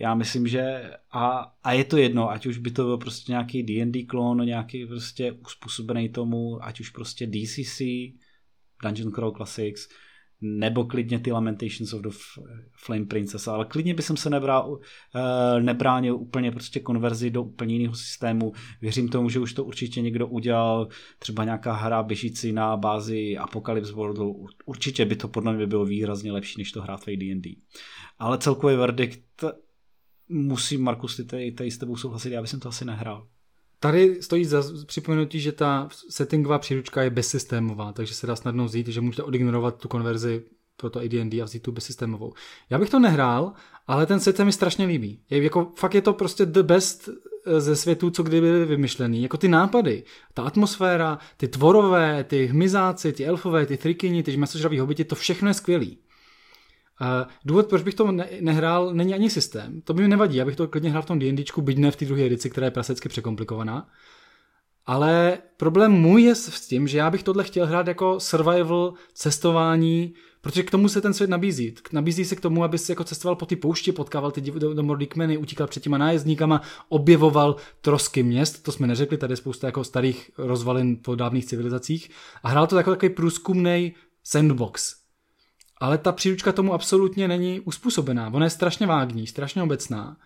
Já 0.00 0.14
myslím, 0.14 0.48
že 0.48 0.90
a, 1.12 1.52
a 1.64 1.72
je 1.72 1.84
to 1.84 1.96
jedno, 1.96 2.30
ať 2.30 2.46
už 2.46 2.58
by 2.58 2.70
to 2.70 2.84
byl 2.84 2.98
prostě 2.98 3.32
nějaký 3.32 3.62
D&D 3.62 4.04
klon, 4.04 4.44
nějaký 4.44 4.86
prostě 4.86 5.32
uspůsobený 5.32 6.08
tomu, 6.08 6.64
ať 6.64 6.80
už 6.80 6.90
prostě 6.90 7.26
DCC, 7.26 7.80
Dungeon 8.82 9.12
Crawl 9.12 9.32
Classics, 9.32 9.88
nebo 10.40 10.84
klidně 10.84 11.18
ty 11.18 11.32
Lamentations 11.32 11.92
of 11.92 12.02
the 12.02 12.08
Flame 12.72 13.04
Princess, 13.04 13.48
ale 13.48 13.64
klidně 13.64 13.94
by 13.94 14.02
jsem 14.02 14.16
se 14.16 14.30
nebral, 14.30 14.70
uh, 14.70 14.80
nebránil 15.60 16.16
úplně 16.16 16.52
prostě 16.52 16.80
konverzi 16.80 17.30
do 17.30 17.42
úplně 17.42 17.74
jiného 17.74 17.94
systému. 17.94 18.52
Věřím 18.80 19.08
tomu, 19.08 19.30
že 19.30 19.40
už 19.40 19.52
to 19.52 19.64
určitě 19.64 20.00
někdo 20.00 20.26
udělal, 20.26 20.88
třeba 21.18 21.44
nějaká 21.44 21.72
hra 21.72 22.02
běžící 22.02 22.52
na 22.52 22.76
bázi 22.76 23.38
Apocalypse 23.38 23.92
Worldu, 23.92 24.46
určitě 24.66 25.04
by 25.04 25.16
to 25.16 25.28
podle 25.28 25.52
mě 25.52 25.66
bylo 25.66 25.84
výrazně 25.84 26.32
lepší, 26.32 26.54
než 26.58 26.72
to 26.72 26.82
hrát 26.82 27.06
v 27.06 27.16
D&D. 27.16 27.56
Ale 28.18 28.38
celkový 28.38 28.76
verdikt 28.76 29.44
musím, 30.28 30.82
Markus, 30.82 31.16
ty 31.16 31.24
tady, 31.24 31.52
tady 31.52 31.70
s 31.70 31.78
tebou 31.78 31.96
souhlasit, 31.96 32.30
já 32.30 32.42
bych 32.42 32.50
to 32.50 32.68
asi 32.68 32.84
nehrál. 32.84 33.26
Tady 33.80 34.22
stojí 34.22 34.44
za 34.44 34.62
připomenutí, 34.86 35.40
že 35.40 35.52
ta 35.52 35.88
settingová 36.10 36.58
příručka 36.58 37.02
je 37.02 37.10
bezsystémová, 37.10 37.92
takže 37.92 38.14
se 38.14 38.26
dá 38.26 38.36
snadno 38.36 38.64
vzít, 38.64 38.88
že 38.88 39.00
můžete 39.00 39.22
odignorovat 39.22 39.80
tu 39.80 39.88
konverzi 39.88 40.44
pro 40.76 40.90
to 40.90 41.00
AD&D 41.00 41.42
a 41.42 41.44
vzít 41.44 41.62
tu 41.62 41.72
bezsystémovou. 41.72 42.32
Já 42.70 42.78
bych 42.78 42.90
to 42.90 42.98
nehrál, 42.98 43.52
ale 43.86 44.06
ten 44.06 44.20
set 44.20 44.36
se 44.36 44.44
mi 44.44 44.52
strašně 44.52 44.86
líbí. 44.86 45.22
Je, 45.30 45.42
jako, 45.42 45.72
fakt 45.76 45.94
je 45.94 46.02
to 46.02 46.12
prostě 46.12 46.46
the 46.46 46.62
best 46.62 47.08
eh, 47.08 47.60
ze 47.60 47.76
světů, 47.76 48.10
co 48.10 48.22
kdy 48.22 48.40
byly 48.40 48.64
vymyšlený. 48.64 49.22
Jako 49.22 49.36
ty 49.36 49.48
nápady, 49.48 50.04
ta 50.34 50.42
atmosféra, 50.42 51.18
ty 51.36 51.48
tvorové, 51.48 52.24
ty 52.24 52.46
hmyzáci, 52.46 53.12
ty 53.12 53.26
elfové, 53.26 53.66
ty 53.66 53.76
trikyni, 53.76 54.22
ty 54.22 54.36
masožraví 54.36 54.78
hobiti, 54.78 55.04
to 55.04 55.14
všechno 55.14 55.48
je 55.48 55.54
skvělý. 55.54 55.98
Důvod, 57.44 57.68
proč 57.68 57.82
bych 57.82 57.94
to 57.94 58.12
ne- 58.12 58.28
nehrál, 58.40 58.94
není 58.94 59.14
ani 59.14 59.30
systém. 59.30 59.80
To 59.80 59.94
by 59.94 60.02
mi 60.02 60.08
nevadí, 60.08 60.40
abych 60.40 60.56
to 60.56 60.68
klidně 60.68 60.90
hrál 60.90 61.02
v 61.02 61.06
tom 61.06 61.18
D&Dčku, 61.18 61.62
byť 61.62 61.78
ne 61.78 61.90
v 61.90 61.96
té 61.96 62.04
druhé 62.04 62.22
edici, 62.22 62.50
která 62.50 62.64
je 62.64 62.70
prasecky 62.70 63.08
překomplikovaná. 63.08 63.88
Ale 64.86 65.38
problém 65.56 65.92
můj 65.92 66.22
je 66.22 66.34
s 66.34 66.68
tím, 66.68 66.88
že 66.88 66.98
já 66.98 67.10
bych 67.10 67.22
tohle 67.22 67.44
chtěl 67.44 67.66
hrát 67.66 67.86
jako 67.86 68.20
survival, 68.20 68.94
cestování, 69.14 70.14
protože 70.40 70.62
k 70.62 70.70
tomu 70.70 70.88
se 70.88 71.00
ten 71.00 71.14
svět 71.14 71.30
nabízí. 71.30 71.74
Nabízí 71.92 72.24
se 72.24 72.36
k 72.36 72.40
tomu, 72.40 72.64
aby 72.64 72.78
si 72.78 72.92
jako 72.92 73.04
cestoval 73.04 73.36
po 73.36 73.46
ty 73.46 73.56
poušti, 73.56 73.92
potkával 73.92 74.30
ty 74.30 74.40
domorodý 74.74 75.06
kmeny, 75.06 75.36
utíkal 75.36 75.66
před 75.66 75.82
těma 75.82 75.98
nájezdníkama, 75.98 76.60
objevoval 76.88 77.56
trosky 77.80 78.22
měst, 78.22 78.62
to 78.62 78.72
jsme 78.72 78.86
neřekli, 78.86 79.18
tady 79.18 79.32
je 79.32 79.36
spousta 79.36 79.66
jako 79.66 79.84
starých 79.84 80.30
rozvalin 80.38 80.98
po 81.04 81.14
dávných 81.14 81.46
civilizacích 81.46 82.10
a 82.42 82.48
hrál 82.48 82.66
to 82.66 82.76
jako 82.76 82.90
takový 82.90 83.10
průzkumný 83.10 83.94
sandbox, 84.24 84.94
ale 85.80 85.98
ta 85.98 86.12
příručka 86.12 86.52
tomu 86.52 86.74
absolutně 86.74 87.28
není 87.28 87.60
uspůsobená. 87.60 88.30
Ona 88.34 88.46
je 88.46 88.50
strašně 88.50 88.86
vágní, 88.86 89.26
strašně 89.26 89.62
obecná. 89.62 90.16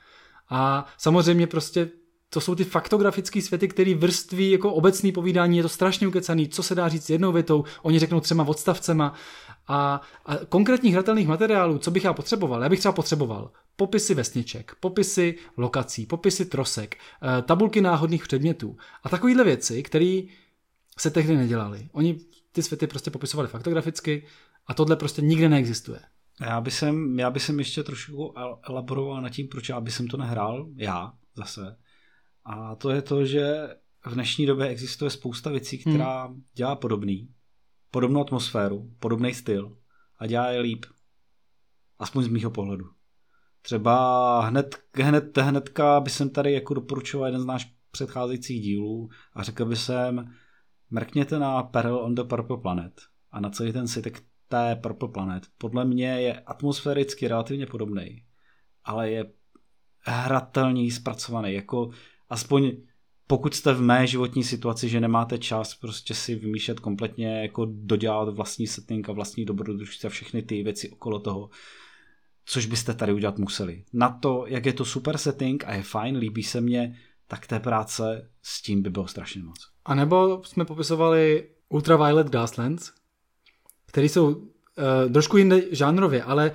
A 0.50 0.86
samozřejmě 0.98 1.46
prostě 1.46 1.90
to 2.30 2.40
jsou 2.40 2.54
ty 2.54 2.64
faktografické 2.64 3.42
světy, 3.42 3.68
které 3.68 3.94
vrství 3.94 4.50
jako 4.50 4.72
obecný 4.74 5.12
povídání, 5.12 5.56
je 5.56 5.62
to 5.62 5.68
strašně 5.68 6.08
ukecaný, 6.08 6.48
co 6.48 6.62
se 6.62 6.74
dá 6.74 6.88
říct 6.88 7.10
jednou 7.10 7.32
větou, 7.32 7.64
oni 7.82 7.98
řeknou 7.98 8.20
třema 8.20 8.44
odstavcema. 8.44 9.14
A, 9.68 10.00
a 10.26 10.36
konkrétních 10.48 10.92
hratelných 10.92 11.28
materiálů, 11.28 11.78
co 11.78 11.90
bych 11.90 12.04
já 12.04 12.12
potřeboval? 12.12 12.62
Já 12.62 12.68
bych 12.68 12.78
třeba 12.78 12.92
potřeboval 12.92 13.50
popisy 13.76 14.14
vesniček, 14.14 14.72
popisy 14.80 15.34
lokací, 15.56 16.06
popisy 16.06 16.44
trosek, 16.44 16.96
eh, 16.96 17.42
tabulky 17.42 17.80
náhodných 17.80 18.22
předmětů 18.22 18.76
a 19.02 19.08
takovéhle 19.08 19.44
věci, 19.44 19.82
které 19.82 20.20
se 20.98 21.10
tehdy 21.10 21.36
nedělaly. 21.36 21.88
Oni 21.92 22.18
ty 22.52 22.62
světy 22.62 22.86
prostě 22.86 23.10
popisovali 23.10 23.48
faktograficky 23.48 24.24
a 24.66 24.74
tohle 24.74 24.96
prostě 24.96 25.22
nikde 25.22 25.48
neexistuje. 25.48 26.00
Já 26.40 26.60
bych 26.60 26.74
sem, 26.74 27.18
já 27.18 27.30
bych 27.30 27.42
sem 27.42 27.58
ještě 27.58 27.82
trošku 27.82 28.34
elaboroval 28.68 29.22
nad 29.22 29.30
tím, 29.30 29.48
proč 29.48 29.68
já 29.68 29.80
bych 29.80 30.00
to 30.10 30.16
nehrál, 30.16 30.68
já 30.76 31.12
zase. 31.36 31.76
A 32.44 32.74
to 32.74 32.90
je 32.90 33.02
to, 33.02 33.24
že 33.24 33.68
v 34.06 34.14
dnešní 34.14 34.46
době 34.46 34.66
existuje 34.66 35.10
spousta 35.10 35.50
věcí, 35.50 35.82
hmm. 35.84 35.94
která 35.94 36.24
hmm. 36.24 36.42
dělá 36.54 36.76
podobný, 36.76 37.34
podobnou 37.90 38.20
atmosféru, 38.20 38.90
podobný 38.98 39.34
styl 39.34 39.76
a 40.18 40.26
dělá 40.26 40.50
je 40.50 40.60
líp. 40.60 40.86
Aspoň 41.98 42.24
z 42.24 42.28
mýho 42.28 42.50
pohledu. 42.50 42.90
Třeba 43.62 44.40
hned, 44.40 44.82
hned, 44.94 45.38
hnedka 45.38 46.00
by 46.00 46.10
jsem 46.10 46.30
tady 46.30 46.52
jako 46.52 46.74
doporučoval 46.74 47.26
jeden 47.26 47.40
z 47.40 47.46
náš 47.46 47.74
předcházejících 47.90 48.62
dílů 48.62 49.10
a 49.32 49.42
řekl 49.42 49.64
by 49.64 49.76
jsem, 49.76 50.34
mrkněte 50.90 51.38
na 51.38 51.62
Peril 51.62 51.96
on 51.96 52.14
the 52.14 52.22
Purple 52.22 52.56
Planet 52.56 53.00
a 53.30 53.40
na 53.40 53.50
celý 53.50 53.72
ten 53.72 53.88
svět, 53.88 54.22
té 54.52 54.76
Purple 54.76 55.08
Planet. 55.08 55.42
Podle 55.58 55.84
mě 55.84 56.06
je 56.06 56.40
atmosféricky 56.40 57.28
relativně 57.28 57.66
podobný, 57.66 58.22
ale 58.84 59.10
je 59.10 59.32
hratelně 60.00 60.92
zpracovaný. 60.92 61.54
Jako 61.54 61.90
aspoň 62.28 62.72
pokud 63.26 63.54
jste 63.54 63.72
v 63.72 63.80
mé 63.80 64.06
životní 64.06 64.44
situaci, 64.44 64.88
že 64.88 65.00
nemáte 65.00 65.38
čas 65.38 65.74
prostě 65.74 66.14
si 66.14 66.34
vymýšlet 66.34 66.80
kompletně, 66.80 67.42
jako 67.42 67.66
dodělat 67.70 68.34
vlastní 68.34 68.66
setting 68.66 69.08
a 69.08 69.12
vlastní 69.12 69.44
dobrodružství 69.44 70.06
a 70.06 70.10
všechny 70.10 70.42
ty 70.42 70.62
věci 70.62 70.90
okolo 70.90 71.18
toho, 71.18 71.50
což 72.44 72.66
byste 72.66 72.94
tady 72.94 73.12
udělat 73.12 73.38
museli. 73.38 73.84
Na 73.92 74.10
to, 74.10 74.44
jak 74.46 74.66
je 74.66 74.72
to 74.72 74.84
super 74.84 75.18
setting 75.18 75.64
a 75.64 75.74
je 75.74 75.82
fajn, 75.82 76.16
líbí 76.16 76.42
se 76.42 76.60
mně, 76.60 76.98
tak 77.26 77.46
té 77.46 77.60
práce 77.60 78.30
s 78.42 78.62
tím 78.62 78.82
by 78.82 78.90
bylo 78.90 79.06
strašně 79.06 79.42
moc. 79.42 79.58
A 79.84 79.94
nebo 79.94 80.42
jsme 80.44 80.64
popisovali 80.64 81.50
Ultraviolet 81.68 82.30
Gaslands, 82.30 83.01
které 83.92 84.06
jsou 84.06 84.26
uh, 84.26 85.12
trošku 85.12 85.36
jinde 85.36 85.62
žánrově, 85.70 86.22
ale 86.22 86.52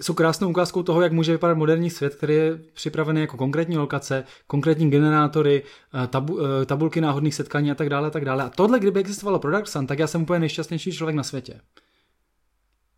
jsou 0.00 0.14
krásnou 0.14 0.50
ukázkou 0.50 0.82
toho, 0.82 1.02
jak 1.02 1.12
může 1.12 1.32
vypadat 1.32 1.58
moderní 1.58 1.90
svět, 1.90 2.14
který 2.14 2.34
je 2.34 2.58
připravený 2.72 3.20
jako 3.20 3.36
konkrétní 3.36 3.78
lokace, 3.78 4.24
konkrétní 4.46 4.90
generátory, 4.90 5.62
uh, 5.94 6.06
tabu, 6.06 6.34
uh, 6.34 6.42
tabulky 6.66 7.00
náhodných 7.00 7.34
setkání 7.34 7.70
a 7.70 7.74
tak 7.74 7.88
dále, 7.88 8.08
a 8.08 8.10
tak 8.10 8.24
dále. 8.24 8.44
A 8.44 8.48
tohle, 8.48 8.78
kdyby 8.80 9.00
existovalo 9.00 9.38
pro 9.38 9.50
Dark 9.50 9.68
Sun, 9.68 9.86
tak 9.86 9.98
já 9.98 10.06
jsem 10.06 10.22
úplně 10.22 10.38
nejšťastnější 10.38 10.92
člověk 10.92 11.16
na 11.16 11.22
světě. 11.22 11.60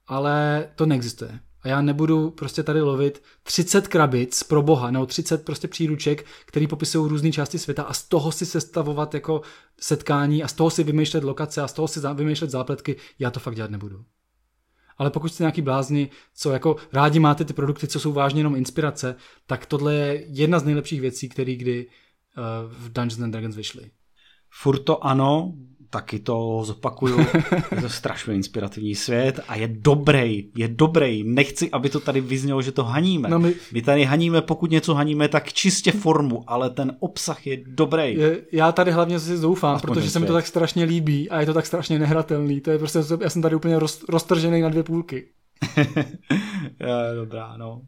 Ale 0.07 0.68
to 0.74 0.86
neexistuje. 0.86 1.41
Já 1.69 1.81
nebudu 1.81 2.31
prostě 2.31 2.62
tady 2.62 2.81
lovit 2.81 3.23
30 3.43 3.89
krabic 3.89 4.43
pro 4.43 4.62
boha, 4.62 4.91
nebo 4.91 5.07
30 5.07 5.45
prostě 5.45 5.69
příruček, 5.69 6.27
který 6.47 6.66
popisují 6.66 7.09
různé 7.09 7.33
části 7.33 7.59
světa 7.59 7.83
a 7.83 7.93
z 7.93 8.03
toho 8.03 8.33
si 8.33 8.47
sestavovat 8.47 9.14
jako 9.14 9.41
setkání 9.81 10.43
a 10.43 10.49
z 10.49 10.53
toho 10.53 10.71
si 10.71 10.85
vymýšlet 10.85 11.25
lokace 11.25 11.62
a 11.62 11.69
z 11.69 11.73
toho 11.73 11.89
si 11.89 12.01
vymýšlet 12.14 12.51
zápletky, 12.51 12.97
já 13.19 13.31
to 13.31 13.41
fakt 13.41 13.55
dělat 13.55 13.71
nebudu. 13.71 14.05
Ale 14.99 15.11
pokud 15.11 15.29
jste 15.29 15.43
nějaký 15.43 15.62
blázni, 15.62 16.11
co 16.35 16.51
jako 16.51 16.77
rádi 16.93 17.19
máte 17.19 17.45
ty 17.45 17.53
produkty, 17.53 17.89
co 17.89 18.01
jsou 18.01 18.12
vážně 18.12 18.41
jenom 18.41 18.57
inspirace, 18.57 19.16
tak 19.47 19.66
tohle 19.66 19.95
je 19.95 20.25
jedna 20.29 20.59
z 20.59 20.64
nejlepších 20.64 21.01
věcí, 21.01 21.29
které 21.29 21.55
kdy 21.55 21.87
uh, 21.87 22.73
v 22.73 22.93
Dungeons 22.93 23.21
and 23.21 23.31
Dragons 23.31 23.57
vyšly. 23.57 23.91
Furt 24.51 24.79
to 24.79 25.05
ano, 25.05 25.53
taky 25.91 26.18
to 26.18 26.62
zopakuju. 26.64 27.18
je 27.74 27.82
to 27.82 27.89
strašně 27.89 28.34
inspirativní 28.34 28.95
svět 28.95 29.41
a 29.49 29.57
je 29.57 29.68
dobrý, 29.68 30.49
je 30.57 30.68
dobrý. 30.68 31.24
Nechci, 31.24 31.70
aby 31.70 31.91
to 31.91 32.01
tady 32.01 32.20
vyznělo, 32.20 32.62
že 32.62 32.72
to 32.72 32.84
haníme. 32.84 33.28
No 33.28 33.39
my... 33.39 33.55
my 33.72 33.82
tady 33.82 34.05
haníme, 34.05 34.43
pokud 34.43 34.70
něco 34.70 34.95
haníme, 34.95 35.28
tak 35.28 35.53
čistě 35.53 35.93
formu, 35.93 36.45
ale 36.47 36.70
ten 36.70 36.97
obsah 37.01 37.47
je 37.47 37.59
dobrý. 37.66 38.14
Je, 38.14 38.41
já 38.53 38.72
tady 38.72 38.91
hlavně 38.91 39.20
si 39.20 39.36
zoufám, 39.36 39.76
Aspoň 39.76 39.95
protože 39.95 40.11
se 40.11 40.18
mi 40.18 40.26
to 40.26 40.32
tak 40.32 40.47
strašně 40.47 40.84
líbí 40.84 41.30
a 41.30 41.41
je 41.41 41.47
to 41.47 41.55
tak 41.55 41.66
strašně 41.66 41.99
nehratelný. 41.99 42.61
To 42.61 42.70
je 42.70 42.78
prostě, 42.78 42.99
já 43.20 43.30
jsem 43.30 43.43
tady 43.43 43.57
úplně 43.57 43.78
roz, 43.78 44.05
roztržený 44.09 44.61
na 44.61 44.68
dvě 44.68 44.82
půlky. 44.82 45.28
je, 46.80 47.14
dobrá, 47.14 47.57
no. 47.57 47.82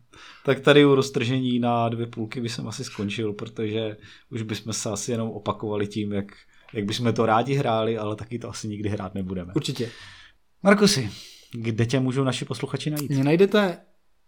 Tak 0.45 0.61
tady 0.61 0.85
u 0.85 0.95
roztržení 0.95 1.59
na 1.59 1.89
dvě 1.89 2.07
půlky 2.07 2.41
by 2.41 2.49
jsem 2.49 2.69
asi 2.69 2.85
skončil, 2.85 3.33
protože 3.33 3.97
už 4.31 4.43
bychom 4.43 4.73
se 4.73 4.91
asi 4.91 5.11
jenom 5.11 5.31
opakovali 5.31 5.87
tím, 5.87 6.13
jak 6.13 6.27
jak 6.73 6.85
bychom 6.85 7.13
to 7.13 7.27
rádi 7.27 7.55
hráli, 7.55 7.99
ale 7.99 8.17
taky 8.17 8.39
to 8.39 8.49
asi 8.49 8.69
nikdy 8.69 8.89
hrát 8.89 9.15
nebudeme. 9.15 9.53
Určitě. 9.55 9.91
Markusy, 10.63 11.11
kde 11.53 11.87
tě 11.87 12.01
můžou 12.01 12.25
naši 12.25 12.45
posluchači 12.45 12.91
najít? 12.91 13.11
Mě 13.11 13.25
najdete 13.25 13.79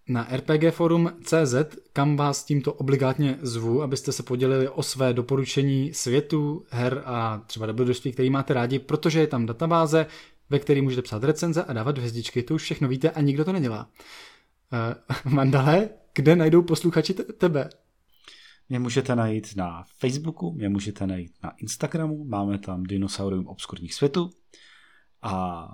na 0.08 0.28
rpgforum.cz, 0.36 1.54
kam 1.92 2.16
vás 2.16 2.44
tímto 2.44 2.72
obligátně 2.72 3.38
zvu, 3.42 3.82
abyste 3.82 4.12
se 4.12 4.22
podělili 4.22 4.68
o 4.68 4.82
své 4.82 5.12
doporučení 5.12 5.94
světu, 5.94 6.64
her 6.70 7.02
a 7.04 7.42
třeba 7.46 7.66
dobrodružství, 7.66 8.12
který 8.12 8.30
máte 8.30 8.54
rádi, 8.54 8.78
protože 8.78 9.20
je 9.20 9.26
tam 9.26 9.46
databáze, 9.46 10.06
ve 10.50 10.58
které 10.58 10.82
můžete 10.82 11.02
psát 11.02 11.24
recenze 11.24 11.64
a 11.64 11.72
dávat 11.72 11.98
hvězdičky. 11.98 12.42
To 12.42 12.54
už 12.54 12.62
všechno 12.62 12.88
víte 12.88 13.10
a 13.10 13.20
nikdo 13.20 13.44
to 13.44 13.52
nedělá. 13.52 13.88
Uh, 15.24 15.32
Mandale, 15.32 15.88
kde 16.14 16.36
najdou 16.36 16.62
posluchači 16.62 17.14
tebe? 17.14 17.70
Mě 18.72 18.78
můžete 18.78 19.16
najít 19.16 19.56
na 19.56 19.84
Facebooku, 19.98 20.52
mě 20.52 20.68
můžete 20.68 21.06
najít 21.06 21.32
na 21.42 21.50
Instagramu, 21.50 22.24
máme 22.24 22.58
tam 22.58 22.82
Dinosaurium 22.82 23.46
obskurních 23.46 23.94
světů 23.94 24.30
a 25.22 25.66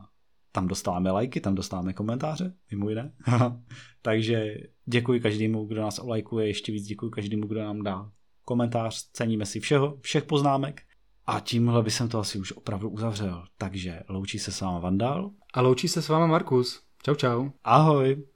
tam 0.53 0.69
dostáváme 0.69 1.11
lajky, 1.11 1.41
tam 1.41 1.55
dostáváme 1.55 1.93
komentáře, 1.93 2.55
mimo 2.71 2.89
jiné. 2.89 3.13
Takže 4.03 4.55
děkuji 4.87 5.21
každému, 5.21 5.67
kdo 5.67 5.81
nás 5.81 5.99
olajkuje, 5.99 6.47
ještě 6.47 6.73
víc 6.73 6.87
děkuji 6.87 7.11
každému, 7.11 7.47
kdo 7.47 7.61
nám 7.61 7.83
dá 7.83 8.11
komentář, 8.45 9.11
ceníme 9.13 9.47
si 9.47 9.61
všeho, 9.61 9.99
všech 10.01 10.25
poznámek 10.25 10.83
a 11.27 11.41
tímhle 11.41 11.83
by 11.83 11.91
jsem 11.91 12.09
to 12.09 12.19
asi 12.19 12.39
už 12.39 12.53
opravdu 12.53 12.89
uzavřel. 12.89 13.45
Takže 13.59 14.01
loučí 14.09 14.39
se 14.39 14.53
s 14.53 14.61
váma 14.61 14.79
Vandal. 14.79 15.31
A 15.55 15.61
loučí 15.61 15.89
se 15.89 16.03
s 16.03 16.09
váma 16.09 16.27
Markus. 16.27 16.83
Čau 17.03 17.15
čau. 17.15 17.49
Ahoj. 17.65 18.27